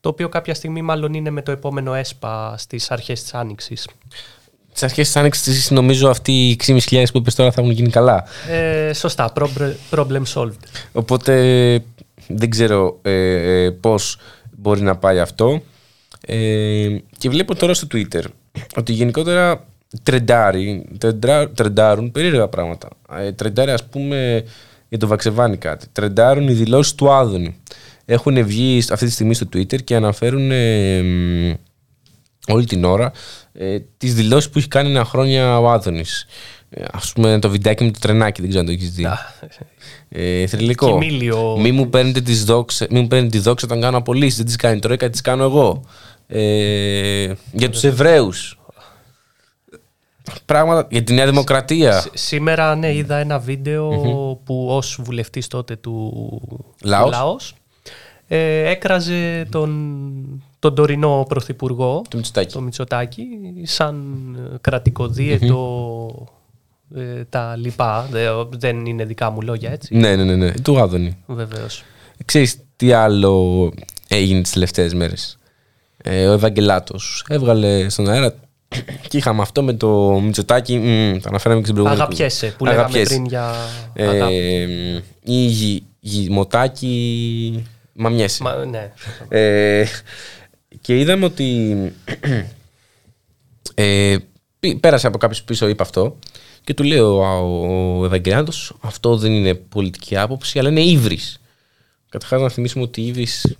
[0.00, 3.88] το οποίο κάποια στιγμή μάλλον είναι με το επόμενο ΕΣΠΑ στις αρχές της Άνοιξης.
[4.68, 8.24] Στις αρχές της άνοιξης, νομίζω αυτοί οι 6.500 που είπες τώρα θα έχουν γίνει καλά.
[8.48, 10.58] Ε, σωστά, prob- problem solved.
[10.92, 11.82] Οπότε
[12.26, 13.12] δεν ξέρω ε,
[13.62, 14.18] ε, πώς
[14.56, 15.62] μπορεί να πάει αυτό.
[16.26, 18.22] Ε, και βλέπω τώρα στο Twitter
[18.76, 19.66] ότι γενικότερα
[20.02, 22.88] τρεντάρει, τρεντρά, τρεντάρουν περίεργα πράγματα.
[23.18, 24.44] Ε, τρεντάρει ας πούμε
[24.88, 25.86] για το Βαξεβάνι κάτι.
[25.92, 27.56] Τρεντάρουν οι δηλώσεις του Άδωνη.
[28.04, 31.52] Έχουν βγει αυτή τη στιγμή στο Twitter και αναφέρουν ε, μ,
[32.48, 33.12] όλη την ώρα
[33.52, 36.26] ε, τις δηλώσεις που έχει κάνει ένα χρόνια ο Άδωνης.
[36.74, 39.06] Ε, ας πούμε το βιντεάκι με το τρενάκι, δεν ξέρω αν το έχεις δει.
[40.08, 40.86] Ε, θρηλυκό.
[40.98, 41.56] Κοιμήλιο.
[41.60, 44.36] Μη μου παίρνετε, τις δόξα, μη μου παίρνετε τη δόξα όταν κάνω απολύσεις.
[44.36, 45.82] Δεν τις κάνει η Τρόικα, τις κάνω εγώ.
[46.26, 48.56] Ε, για τους Εβραίους.
[50.44, 52.00] Πράγματα για τη Νέα Δημοκρατία.
[52.00, 53.88] Σ- Σήμερα ναι, είδα ένα βίντεο
[54.44, 56.12] που ως βουλευτής τότε του
[56.82, 57.04] Λάος.
[57.10, 57.54] του Λάος
[58.28, 60.02] ε, έκραζε τον,
[60.58, 63.24] τον τωρινό πρωθυπουργό, το Μητσοτάκη, το Μητσοτάκη
[63.62, 64.04] σαν
[64.52, 66.24] ε, κρατικοδίαιτο ε,
[67.28, 68.08] τα λοιπά.
[68.10, 69.96] Δε- δεν είναι δικά μου λόγια έτσι.
[69.96, 70.50] Ναι, ναι, ναι, ναι.
[70.52, 71.16] Του Άδωνη.
[71.26, 71.84] Βεβαίως.
[72.24, 73.72] Ξέρεις τι άλλο
[74.08, 75.38] έγινε τις τελευταίες μέρες;
[75.96, 78.34] Ε, ο Ευαγγελάτος έβγαλε στον αέρα
[79.08, 80.76] και είχαμε αυτό με το Μητσοτάκι.
[80.78, 82.02] μ, το αναφέραμε και στην προηγούμενη.
[82.02, 83.14] Αγαπιέσαι, που λέγαμε Αγαπιέσαι.
[83.14, 83.54] πριν για
[83.92, 84.34] Ε, αγάπη.
[85.24, 86.28] ή γη, γη,
[87.92, 88.42] μαμιέσαι.
[88.42, 88.92] Μα, ναι.
[89.28, 89.84] Ε,
[90.80, 91.76] και είδαμε ότι
[93.74, 94.16] ε,
[94.60, 96.18] πή- πέρασε από κάποιο πίσω, είπε αυτό
[96.64, 97.24] και του λέει ο,
[98.00, 101.40] ο Ευαγγελάτος αυτό δεν είναι πολιτική άποψη αλλά είναι ύβρις.
[102.08, 103.56] Καταρχάς να θυμίσουμε ότι η ύβρις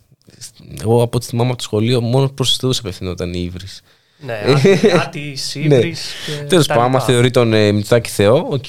[0.82, 3.82] εγώ από ό,τι θυμάμαι από το σχολείο μόνο προς τους Θεούς απευθυνόταν η ύβρις.
[4.24, 7.12] Ναι, άτι- άτις, ύβρις και Τέλος τα πάντων, άμα λοιπά.
[7.12, 8.68] θεωρεί τον ε, Μητσοτάκη Θεό, οκ.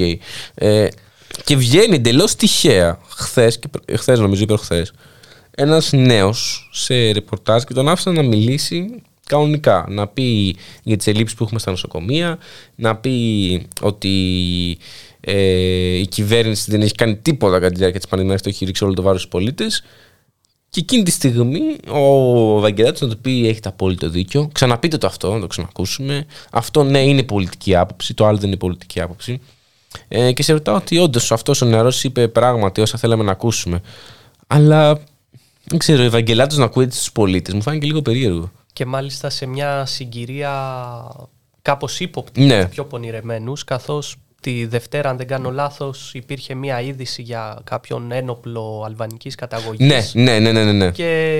[0.54, 0.88] Ε,
[1.44, 3.60] και βγαίνει εντελώς τυχαία, χθες,
[3.98, 4.88] χθες νομίζω, είπε χθε,
[5.56, 9.86] ένας νέος σε ρεπορτάζ και τον άφησαν να μιλήσει κανονικά.
[9.90, 12.38] Να πει για τις ελλείψεις που έχουμε στα νοσοκομεία,
[12.76, 14.78] να πει ότι
[15.20, 18.84] ε, η κυβέρνηση δεν έχει κάνει τίποτα κατά τη διάρκεια της πανδημίας, το έχει ρίξει
[18.84, 19.84] όλο το βάρος στους πολίτες.
[20.70, 24.50] Και εκείνη τη στιγμή ο Βαγγελάτης να του πει έχετε απόλυτο δίκιο.
[24.52, 26.26] Ξαναπείτε το αυτό, να το ξανακούσουμε.
[26.52, 29.42] Αυτό ναι είναι πολιτική άποψη, το άλλο δεν είναι πολιτική άποψη.
[30.08, 33.82] Ε, και σε ρωτάω ότι όντως αυτός ο νεαρός είπε πράγματι όσα θέλαμε να ακούσουμε.
[34.48, 35.04] Αλλά
[35.64, 38.52] δεν ξέρω, ο Ευαγγελάτος να ακούει στου πολίτες μου φάνηκε λίγο περίεργο.
[38.74, 40.52] Και μάλιστα σε μια συγκυρία
[41.62, 42.46] κάπως ύποπτη Ναι.
[42.46, 47.60] για τους πιο πονηρεμένους, καθώς τη Δευτέρα, αν δεν κάνω λάθος, υπήρχε μια είδηση για
[47.64, 50.14] κάποιον ένοπλο αλβανικής καταγωγής.
[50.14, 50.92] Ναι, ναι, ναι, ναι, ναι, ναι.
[50.92, 51.34] Και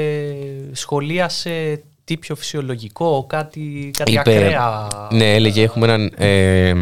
[0.72, 4.88] σχολίασε τι πιο φυσιολογικό, κάτι, κάτι Είπε- ακραία.
[5.12, 6.74] Ναι, έλεγε έχουμε έναν ε,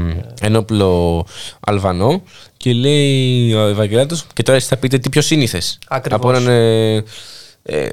[0.42, 1.26] ένοπλο
[1.60, 2.22] Αλβανό
[2.58, 5.80] και λέει ο Ευαγγελάτος και τώρα εσείς θα πείτε τι πιο σύνηθες.
[5.88, 6.20] Ακριβώς.
[6.20, 7.04] Από έναν, ε,
[7.64, 7.88] ε,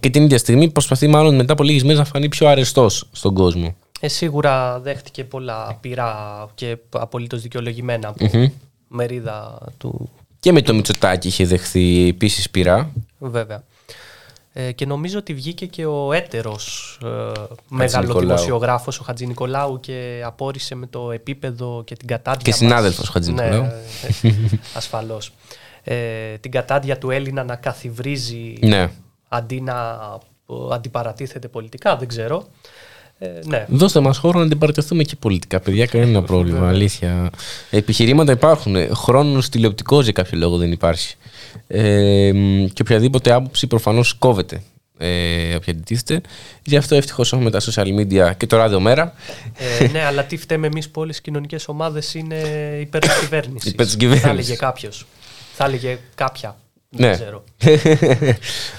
[0.00, 3.34] και την ίδια στιγμή προσπαθεί μάλλον μετά από λίγες μέρες να φανεί πιο αρεστός στον
[3.34, 3.74] κόσμο.
[4.00, 8.46] Ε, σίγουρα δέχτηκε πολλά πειρά και απολύτως δικαιολογημένα από Μμμ.
[8.88, 10.10] μερίδα του
[10.40, 12.90] Και με το Μητσοτάκι είχε δεχθεί επίσης πειρά.
[13.18, 13.64] Βέβαια.
[14.56, 18.20] Ε, και νομίζω ότι βγήκε και ο έτερος ε, μεγάλο Χατζηνικολάου.
[18.26, 22.58] δημοσιογράφος, ο Χατζη Νικολάου και απόρρισε με το επίπεδο και την κατάδια Και μας.
[22.58, 23.62] συνάδελφος Χατζηνικολάου.
[23.62, 23.72] Ναι,
[24.28, 24.30] ε,
[24.76, 25.32] ασφαλώς.
[25.84, 25.94] ε,
[26.40, 28.90] την κατάντια του Έλληνα να καθιβρίζει Ναι.
[29.36, 29.98] Αντί να
[30.50, 32.46] ε, αντιπαρατίθεται πολιτικά, δεν ξέρω.
[33.18, 33.66] Ε, ναι.
[33.68, 35.86] Δώστε μας χώρο να αντιπαρατηθούμε και πολιτικά, παιδιά.
[35.86, 36.68] Κανένα πρόβλημα.
[36.68, 37.30] Αλήθεια.
[37.70, 38.94] Επιχειρήματα υπάρχουν.
[38.94, 41.16] Χρόνος τηλεοπτικός για κάποιο λόγο δεν υπάρχει.
[41.66, 44.62] Ε, μ, και οποιαδήποτε άποψη προφανώς κόβεται.
[44.98, 46.20] Ε, όποια αντιτίθεται.
[46.62, 49.14] Γι' αυτό ευτυχώς έχουμε τα social media και το ράδιο μέρα.
[49.80, 52.36] Ε, ναι, αλλά τι φταίμε εμείς που όλες οι κοινωνικές ομάδες είναι
[52.80, 53.68] υπέρ της κυβέρνηση.
[53.74, 54.26] Υπέρ της κυβέρνησης.
[54.26, 55.06] Θα έλεγε κάποιος.
[55.54, 56.56] Θα έλεγε κάποια.
[56.96, 57.06] Ναι.
[57.06, 57.44] Δεν ξέρω.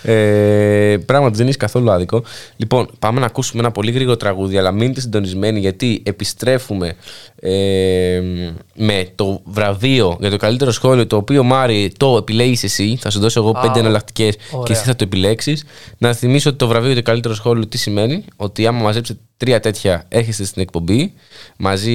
[0.14, 2.24] ε, πράγματι δεν είσαι καθόλου άδικο.
[2.56, 6.96] Λοιπόν, πάμε να ακούσουμε ένα πολύ γρήγορο τραγούδι, αλλά μείνετε συντονισμένοι γιατί επιστρέφουμε
[7.40, 8.22] ε,
[8.76, 12.98] με το βραβείο για το καλύτερο σχόλιο, το οποίο Μάρι το επιλέγεις εσύ.
[13.02, 14.78] Θα σου δώσω εγώ Α, πέντε εναλλακτικές και ωραία.
[14.78, 15.66] εσύ θα το επιλέξεις.
[15.98, 18.26] Να θυμίσω ότι το βραβείο για το καλύτερο σχόλιο τι σημαίνει.
[18.36, 21.14] Ότι άμα μαζέψετε τρία τέτοια, έχετε στην εκπομπή
[21.58, 21.92] μαζί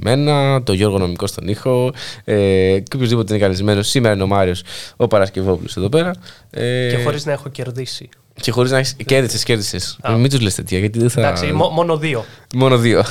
[0.00, 1.92] με ένα, το Γιώργο Νομικό στον ήχο
[2.24, 2.34] ε,
[2.80, 3.88] και οποιοδήποτε είναι καλεσμένος.
[3.88, 4.62] Σήμερα είναι ο Μάριος
[4.96, 6.12] ο Παρασκευόπουλος εδώ πέρα.
[6.50, 8.08] Ε, Και χωρίς να έχω κερδίσει.
[8.40, 8.96] και χωρίς να έχεις.
[9.06, 9.98] Κέρδισες, κέρδισες.
[10.18, 11.20] Μην τους λες τέτοια, γιατί δεν θα.
[11.20, 12.24] Εντάξει, μο- μόνο δύο.
[12.54, 13.02] Μόνο δύο.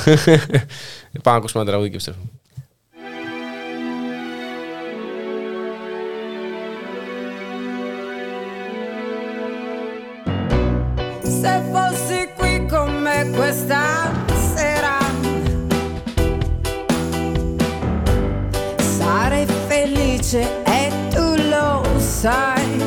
[1.22, 2.24] Πάμε να ακούσουμε ένα τραγούδι και επιστρέφουμε.
[20.30, 22.79] Felice e tu lo sai.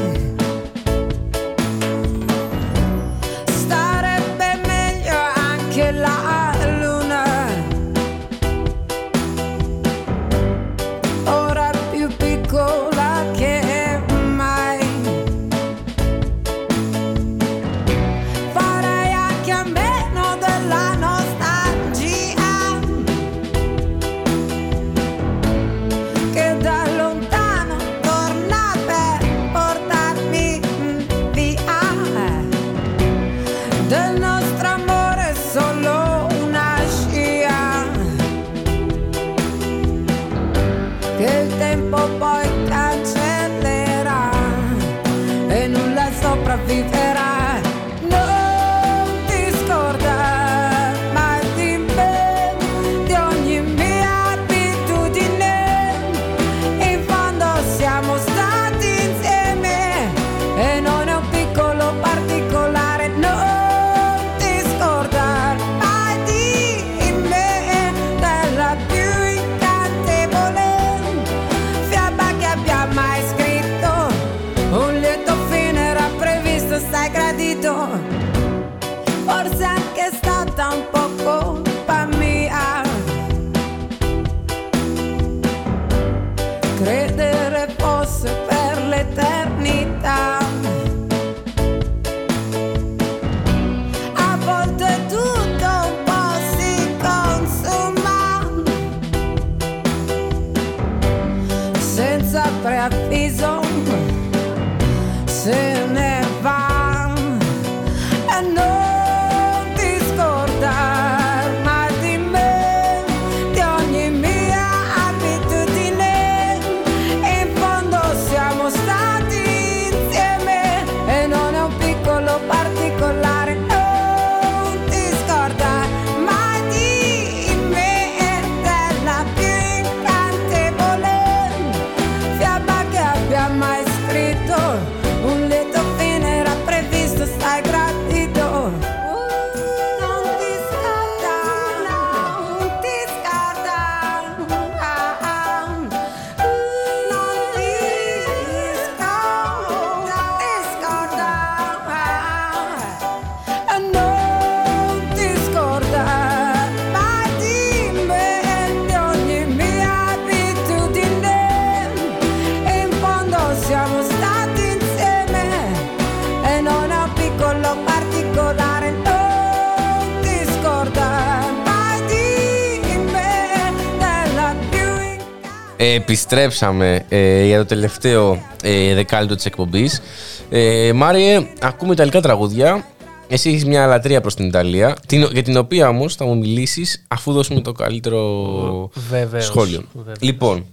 [176.14, 180.02] Επιστρέψαμε ε, για το τελευταίο ε, δεκάλυτο της εκπομπής.
[180.50, 182.86] Ε, Μάριε, ακούμε ιταλικά τραγούδια.
[183.28, 187.06] Εσύ έχεις μια λατρεία προς την Ιταλία, την, για την οποία όμως θα μου μιλήσεις
[187.08, 189.84] αφού δώσουμε το καλύτερο Βεβαίως, σχόλιο.
[189.94, 190.18] βεβαίως.
[190.20, 190.66] Λοιπόν,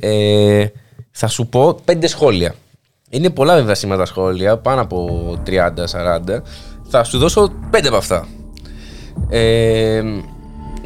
[0.00, 0.66] ε,
[1.10, 2.54] θα σου πω πέντε σχόλια.
[3.10, 6.42] Είναι πολλά βέβαια σήμερα τα σχόλια, πάνω από 30-40.
[6.88, 8.28] Θα σου δώσω πέντε από αυτά.
[9.28, 10.02] Ε,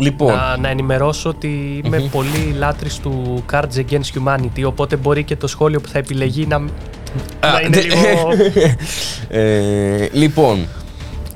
[0.00, 0.34] Λοιπόν.
[0.34, 5.46] Να, να ενημερώσω ότι είμαι πολύ λάτρης του Cards Against Humanity, οπότε μπορεί και το
[5.46, 6.68] σχόλιο που θα επιλεγεί να, να
[7.64, 8.28] είναι δε- λίγο...
[9.28, 10.66] Ε, λοιπόν,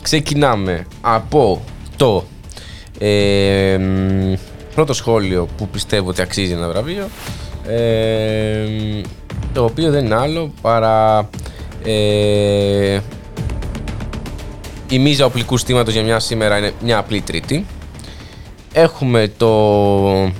[0.03, 1.62] ξεκινάμε από
[1.97, 2.24] το
[2.99, 4.32] ε, μ,
[4.74, 7.09] πρώτο σχόλιο που πιστεύω ότι αξίζει ένα βραβείο
[7.69, 9.01] ε, μ,
[9.53, 11.28] το οποίο δεν είναι άλλο παρά
[11.85, 12.99] ε,
[14.89, 17.66] η μίζα οπλικού στήματος για μια σήμερα είναι μια απλή τρίτη
[18.75, 20.33] έχουμε το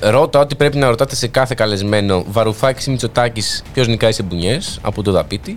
[0.00, 4.78] Ρώτα ό,τι πρέπει να ρωτάτε σε κάθε καλεσμένο Βαρουφάκης ή Μητσοτάκης ποιος νικάει σε μπουνιές
[4.82, 5.56] από το Δαπίτη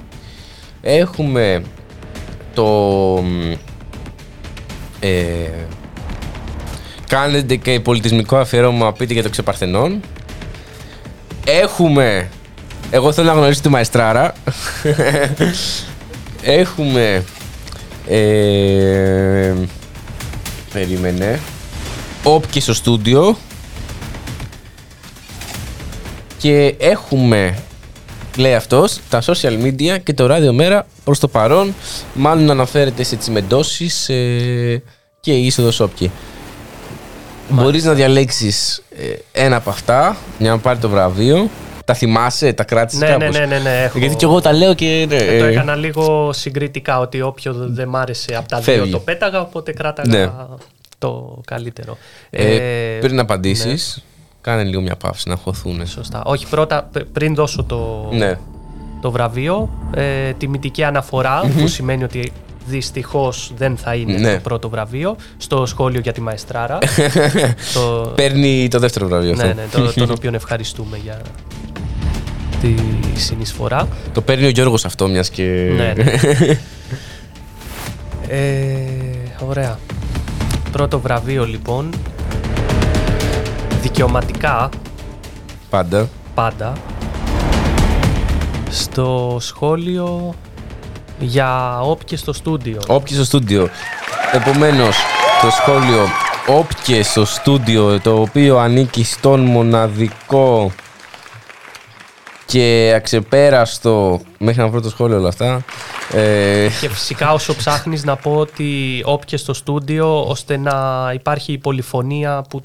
[0.82, 1.64] Έχουμε
[2.54, 2.66] το.
[3.24, 3.52] μ,
[5.00, 5.50] Ε,
[7.08, 10.02] κάνετε και πολιτισμικό αφιέρωμα πείτε για το ξεπαρθενών.
[11.46, 12.30] Έχουμε.
[12.92, 14.34] Εγώ θέλω να γνωρίσω τη Μαεστράρα.
[16.42, 17.24] Έχουμε.
[18.08, 19.54] Ε,
[20.74, 21.40] περίμενε.
[22.30, 23.38] Όπ στο στούντιο.
[26.38, 27.58] Και έχουμε
[28.38, 31.74] λέει αυτός, τα social media και το ράδιο μέρα προς το παρόν.
[32.14, 34.84] Μάλλον αναφέρεται σε τσιμεντώσεις ε,
[35.20, 36.12] και είσοδος όποιοι.
[37.50, 38.84] Μπορείς να διαλέξεις
[39.32, 41.50] ένα από αυτά για να πάρει το βραβείο.
[41.86, 44.00] Τα θυμάσαι, τα κράτησες Ναι, ναι, κάπως; ναι, ναι, ναι, έχω.
[44.00, 45.06] Γιατί και εγώ τα λέω και.
[45.10, 48.82] ναι, Ε, το ε, έκανα λίγο συγκριτικά ότι όποιο δεν μ' άρεσε από τα Φεύγει.
[48.82, 50.32] δύο το πέταγα, οπότε κράταγα Ναι.
[50.98, 51.98] Το καλύτερο.
[52.30, 54.04] ε, Ε, πριν απαντήσεις, ναι.
[54.42, 55.88] κάνε λίγο μια παύση να χωθούν.
[55.88, 56.22] Σωστά.
[56.26, 58.38] Όχι, πρώτα, π- πριν δώσω το, Ναι.
[59.02, 61.54] το βραβείο, ε, τιμητική αναφορά, Μμμ.
[61.62, 62.32] που σημαίνει ότι
[62.66, 64.34] δυστυχώς δεν θα είναι Ναι.
[64.34, 66.78] το πρώτο βραβείο, στο σχόλιο για τη Μαεστράρα.
[67.74, 69.56] το, Παίρνει το δεύτερο βραβείο ναι, αυτό.
[69.80, 71.22] ναι, το, τον οποίο ευχαριστούμε για
[72.62, 72.74] τη
[73.20, 73.88] συνεισφορά.
[74.14, 75.44] Το παίρνει ο Γιώργος αυτό, μιας και.
[75.76, 76.12] Ναι, ναι.
[78.30, 78.80] Ε,
[79.48, 79.80] ωραία.
[80.72, 81.90] Πρώτο βραβείο λοιπόν.
[83.82, 84.70] Δικαιωματικά
[85.70, 86.10] Πάντα.
[86.34, 86.74] πάντα
[88.70, 90.34] στο σχόλιο
[91.20, 92.80] για όποιες στο στούντιο.
[92.88, 93.70] Όποιες στο στούντιο.
[94.34, 94.98] Επομένως,
[95.42, 96.08] το σχόλιο
[96.48, 100.72] όποιες στο στούντιο το οποίο ανήκει στον μοναδικό
[102.48, 105.66] και αξεπέραστο μέχρι να βρω το σχόλιο όλα αυτά
[106.14, 110.74] ε, Και φυσικά όσο ψάχνεις να πω ότι όποιες στο στούντιο ώστε να
[111.14, 112.62] υπάρχει η πολυφωνία που,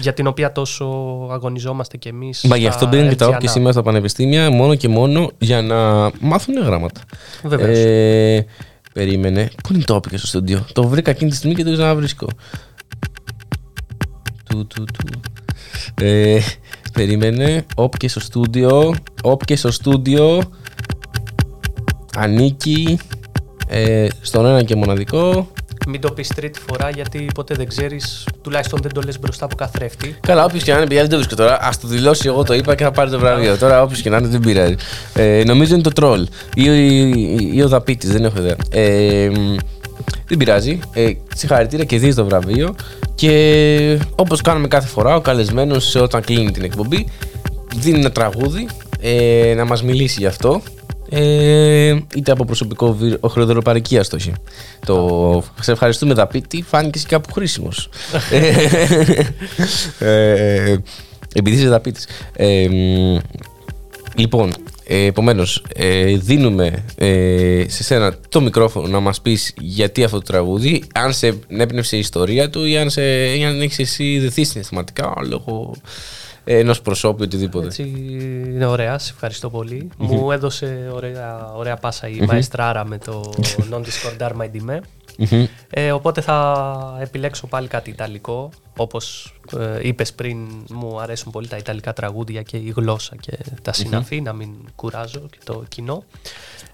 [0.00, 0.84] για την οποία τόσο
[1.30, 2.42] αγωνιζόμαστε κι εμείς.
[2.42, 3.34] Μα γι' αυτό στα μπαίνουν και τα LGNA.
[3.34, 7.00] όποιε σήμερα στα πανεπιστήμια μόνο και μόνο για να μάθουν γράμματα.
[7.42, 7.78] Βεβαίως.
[7.78, 8.46] Ε,
[8.92, 9.50] περίμενε.
[9.62, 12.26] Πού είναι το όποιες στο στούντιο; Το βρήκα εκείνη τη στιγμή και δεν το ξαναβρίσκω.
[14.44, 15.20] Του, του, του.
[16.04, 16.40] Ε,
[16.98, 17.64] περίμενε.
[17.74, 18.94] Όποιε στο στούντιο.
[19.22, 20.42] Όποιε στο στούντιο.
[22.16, 22.98] Ανήκει
[23.68, 25.48] ε, στον ένα και μοναδικό.
[25.88, 29.54] Μην το πεις τρίτη φορά γιατί ποτέ δεν ξέρεις, τουλάχιστον δεν το λες μπροστά από
[29.54, 30.16] καθρέφτη.
[30.20, 31.54] Καλά, όποιος και να είναι, παιδιά, δεν το βρίσκω τώρα.
[31.54, 33.56] Α το δηλώσει, εγώ το είπα και θα πάρει το βραβείο.
[33.56, 34.74] Τώρα, όποιος και να είναι, δεν πειράζει.
[35.14, 38.56] Ε, νομίζω είναι το τρόλ ή, ή, ή ο δαπίτης, δεν έχω ιδέα.
[38.70, 39.56] Ε, μ,
[40.28, 40.78] δεν πειράζει.
[40.92, 42.74] Ε, συγχαρητήρια και δει το βραβείο.
[43.14, 47.06] Και όπως κάνουμε κάθε φορά, ο καλεσμένος όταν κλείνει την εκπομπή
[47.76, 48.68] δίνει ένα τραγούδι
[49.00, 50.62] ε, να μας μιλήσει γι' αυτό.
[51.10, 52.96] Ε, είτε από προσωπικό
[53.28, 54.32] χρεοδροπαρική αστοχή.
[54.86, 57.88] Το σε ευχαριστούμε Δαπίτη, φάνηκε κάπου χρήσιμος.
[59.98, 60.76] ε,
[61.34, 62.06] επειδή είσαι Δαπίτης.
[62.32, 63.18] Ε, μ,
[64.14, 64.52] λοιπόν,
[64.90, 70.22] ε, επομένως, ε, δίνουμε ε, σε σένα το μικρόφωνο να μας πεις γιατί αυτό το
[70.22, 74.44] τραγούδι, αν σε έπνευσε η ιστορία του ή αν, σε, ή αν έχεις εσύ δεθεί
[74.44, 75.74] συναισθηματικά λόγω
[76.44, 77.66] ενός προσώπου ή οτιδήποτε.
[77.66, 77.82] Έτσι,
[78.46, 79.88] είναι ωραία, σε ευχαριστώ πολύ.
[79.98, 80.14] Μμμ.
[80.14, 82.24] Μου έδωσε ωραία, ωραία πάσα η Μμμ.
[82.26, 83.32] Μαεστράρα με το
[83.70, 84.78] Non Discordar My Dime.
[85.16, 85.46] Μμμ.
[85.70, 88.50] Ε, οπότε θα επιλέξω πάλι κάτι ιταλικό.
[88.76, 90.38] Όπως ε, είπες πριν,
[90.70, 95.20] μου αρέσουν πολύ τα ιταλικά τραγούδια και η γλώσσα και τα συναφή, να μην κουράζω
[95.30, 96.04] και το κοινό.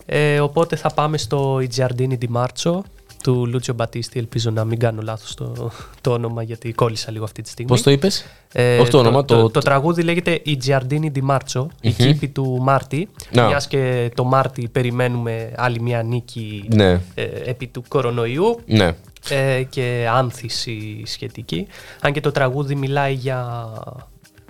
[0.06, 2.78] Ε, οπότε θα πάμε στο I Giardini di Marzo
[3.22, 4.18] του Λούτσιο Μπατίστη.
[4.18, 5.70] Ελπίζω να μην κάνω λάθος το,
[6.00, 7.70] το όνομα γιατί κόλλησα λίγο αυτή τη στιγμή.
[7.70, 11.20] Πώς το είπες; Ε, Όχι το όνομα, το, το- το τραγούδι λέγεται I Giardini di
[11.30, 11.94] Marzo, η Μμμ.
[11.96, 13.08] κήπη του Μάρτη.
[13.32, 13.46] Να.
[13.46, 16.90] Μιας και το Μάρτι περιμένουμε άλλη μια νίκη Ναι.
[17.14, 18.94] ε, επί του κορονοϊού Ναι.
[19.28, 21.66] Ε, και άνθηση σχετική.
[22.00, 23.70] Αν και το τραγούδι μιλάει για,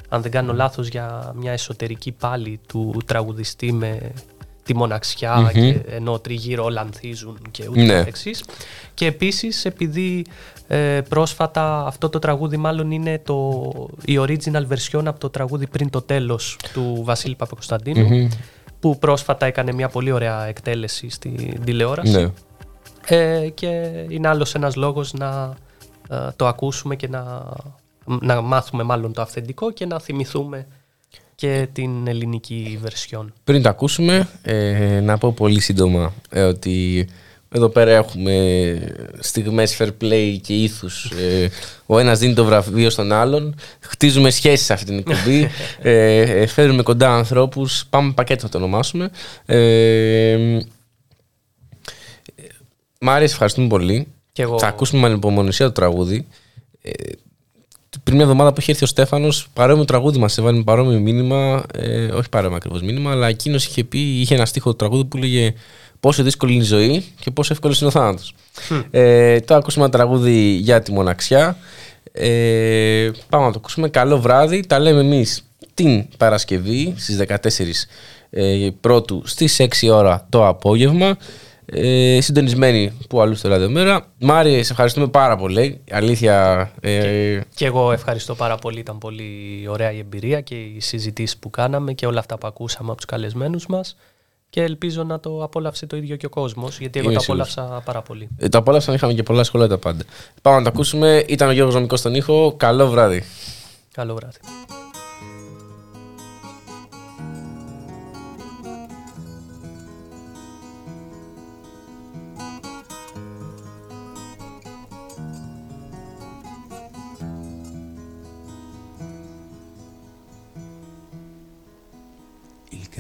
[0.09, 4.13] αν δεν κάνω λάθος, για μια εσωτερική πάλι του τραγουδιστή με
[4.65, 5.49] τη μοναξιά Μμμ.
[5.49, 7.93] και ενώ τριγύρω όλα ανθίζουν και ούτω Ναι.
[7.93, 8.45] καθεξής.
[8.95, 10.25] Και επίσης επειδή
[10.69, 13.63] ε, πρόσφατα αυτό το τραγούδι μάλλον είναι το,
[14.05, 18.29] η original version από το τραγούδι πριν το τέλος του Βασίλη Παπακοσταντίνου Μμμ.
[18.81, 22.13] που πρόσφατα έκανε μια πολύ ωραία εκτέλεση στην τηλεόραση.
[22.17, 22.31] Ναι.
[23.09, 23.67] Ε, και
[24.09, 25.57] είναι άλλος ένας λόγος να
[26.09, 27.53] ε, το ακούσουμε και να,
[28.05, 30.67] να μάθουμε μάλλον το αυθεντικό και να θυμηθούμε
[31.35, 33.33] και την ελληνική βερσιόν.
[33.45, 37.07] Πριν το ακούσουμε, ε, να πω πολύ σύντομα ε, ότι
[37.57, 38.79] εδώ πέρα έχουμε
[39.19, 41.05] στιγμές fair play και ήθους.
[41.05, 41.51] Ε,
[41.87, 43.55] ο ένας δίνει το βραβείο στον άλλον.
[43.81, 45.49] Χτίζουμε σχέσεις σε αυτή την εκπομπή.
[45.83, 47.87] ε, ε, φέρνουμε κοντά ανθρώπους.
[47.91, 49.11] Πάμε πακέτο θα το ονομάσουμε.
[49.47, 50.59] Ε,
[53.05, 54.07] Μάρια, σε ευχαριστούμε πολύ.
[54.33, 54.59] Και εγώ.
[54.59, 56.27] Θα ακούσουμε με ανυπομονησία το τραγούδι.
[56.83, 56.91] Ε,
[58.03, 61.63] πριν μια εβδομάδα που είχε έρθει ο Στέφανος, παρόμοιο τραγούδι μας έβαλε με παρόμοιο μήνυμα.
[61.75, 65.17] Ε, όχι παρόμοιο ακριβώς μήνυμα, αλλά εκείνος είχε πει, είχε ένα στίχο του τραγούδι που
[65.17, 65.55] λέγε
[66.05, 68.35] Πόσο δύσκολη είναι η ζωή και πόσο εύκολος είναι ο θάνατος.
[68.91, 71.57] Ε, τώρα ακούσουμε ένα τραγούδι για τη μοναξιά.
[72.13, 73.89] Ε, πάμε να το ακούσουμε.
[73.89, 74.61] Καλό βράδυ.
[74.61, 75.45] Τα λέμε εμείς
[75.75, 77.37] την Παρασκευή στις 14
[78.31, 81.17] ε, πρώτου στις 6 ώρα το απόγευμα.
[81.67, 84.07] Ε, συντονισμένοι που αλλού στο ραδιομέρα.
[84.19, 85.81] Μάρια, σε ευχαριστούμε πάρα πολύ.
[85.91, 86.71] Αλήθεια.
[86.81, 88.79] Ε, Και εγώ ευχαριστώ πάρα πολύ.
[88.79, 92.87] Ήταν πολύ ωραία η εμπειρία και οι συζητήσεις που κάναμε και όλα αυτά που ακούσαμε
[92.89, 93.97] από τους καλεσμένους μας.
[94.51, 97.53] Και ελπίζω να το απόλαυσε το ίδιο και ο κόσμος, γιατί εγώ Είμαι το σίγουρος.
[97.57, 98.29] απόλαυσα πάρα πολύ.
[98.39, 100.05] ε, το απόλαυσαν, είχαμε και πολλά σχόλια τα πάντα.
[100.43, 101.25] Πάμε να το ακούσουμε.
[101.29, 102.55] Ήταν ο Γιώργος Νομικός στον ήχο.
[102.57, 103.25] Καλό βράδυ.
[103.93, 104.39] Καλό βράδυ.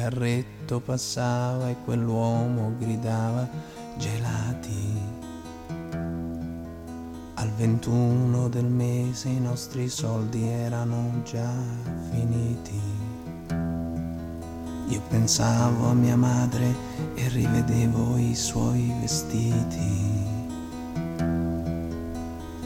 [0.05, 3.48] Carretto passava e quell'uomo gridava
[3.97, 5.01] gelati.
[7.32, 11.51] Al 21 del mese i nostri soldi erano già
[12.10, 12.78] finiti.
[14.89, 16.66] Io pensavo a mia madre
[17.14, 20.22] e rivedevo i suoi vestiti.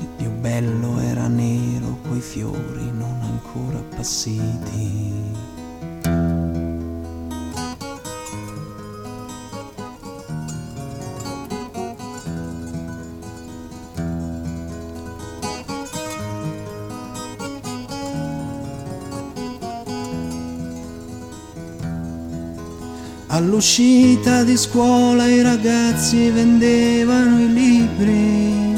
[0.01, 5.48] Il più bello era nero coi fiori non ancora appassiti.
[23.39, 28.77] All'uscita di scuola i ragazzi vendevano i libri.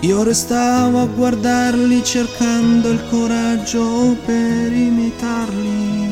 [0.00, 6.08] Io restavo a guardarli cercando il coraggio per imitarli.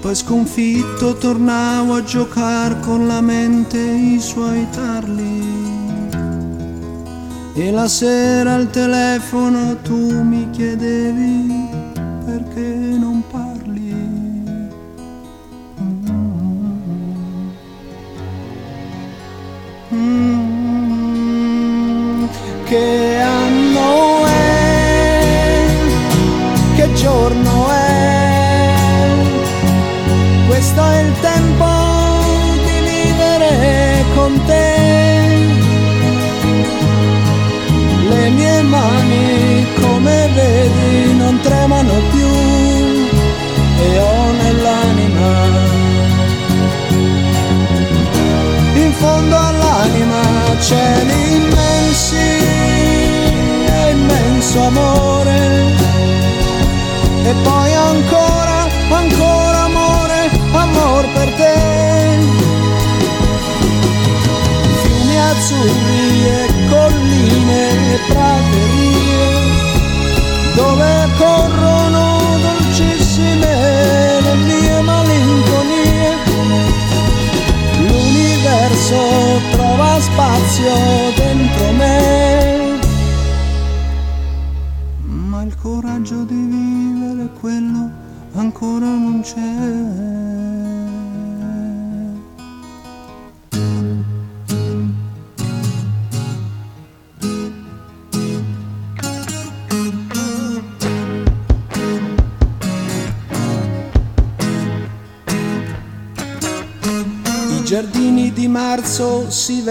[0.00, 5.42] Poi sconfitto tornavo a giocare con la mente i suoi tarli.
[7.52, 11.68] E la sera al telefono tu mi chiedevi
[12.24, 13.03] perché non
[22.74, 25.66] che anno è?
[26.74, 28.72] Che giorno è?
[30.48, 31.68] Questo è il tempo
[32.66, 34.72] di vivere con te.
[38.08, 42.32] Le mie mani, come vedi, non tremano più
[43.86, 45.32] e ho nell'anima
[48.74, 50.22] in fondo all'anima
[50.60, 51.73] cieli immensi e
[54.54, 55.72] immenso amore.
[57.24, 62.18] E poi ancora, ancora amore, amor per te.
[64.82, 69.52] Fiumi azzurri e colline e praterie
[70.54, 76.16] dove corrono dolcissime le mie malinconie.
[77.88, 80.74] L'universo trova spazio
[81.16, 82.23] dentro me.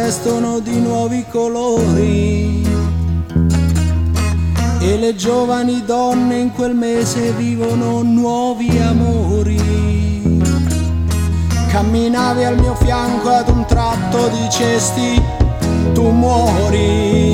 [0.03, 2.61] Vestono di nuovi colori
[4.79, 10.41] e le giovani donne in quel mese vivono nuovi amori.
[11.69, 15.21] Camminavi al mio fianco ad un tratto dicesti
[15.93, 17.33] tu muori.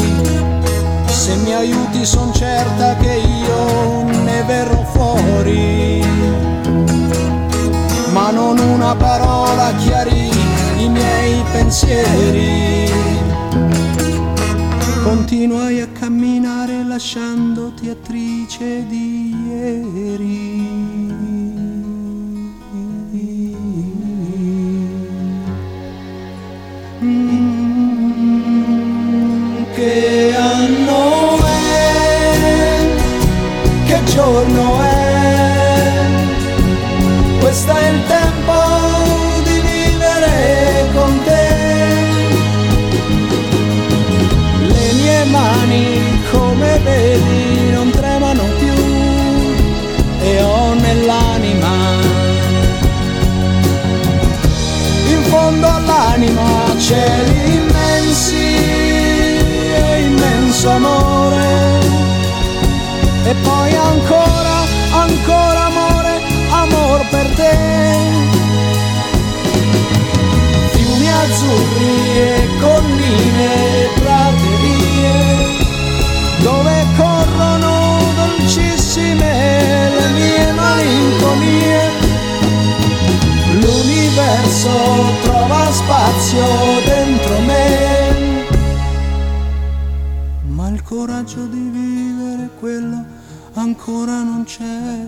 [1.07, 5.99] Se mi aiuti son certa che io ne verrò fuori
[8.11, 10.38] ma non una parola chiarì i
[10.99, 12.91] miei pensieri.
[15.03, 20.77] Continuai a camminare lasciandoti attrice di ieri.
[31.41, 31.87] È?
[33.85, 34.99] Che giorno è?
[37.39, 37.87] Questo è
[55.59, 58.35] fondo all'anima cieli immensi
[59.75, 61.79] e immenso amore.
[63.25, 64.55] E poi ancora,
[64.91, 67.57] ancora amore, amor per te.
[70.71, 75.13] Fiumi azzurri e colline e praterie,
[76.39, 81.88] dove corrono dolcissime le mie malinconie.
[84.19, 84.69] L'universo
[85.21, 86.43] trova spazio
[86.83, 88.47] dentro me,
[90.41, 93.05] ma il coraggio di vivere quello
[93.53, 94.98] ancora non c'è.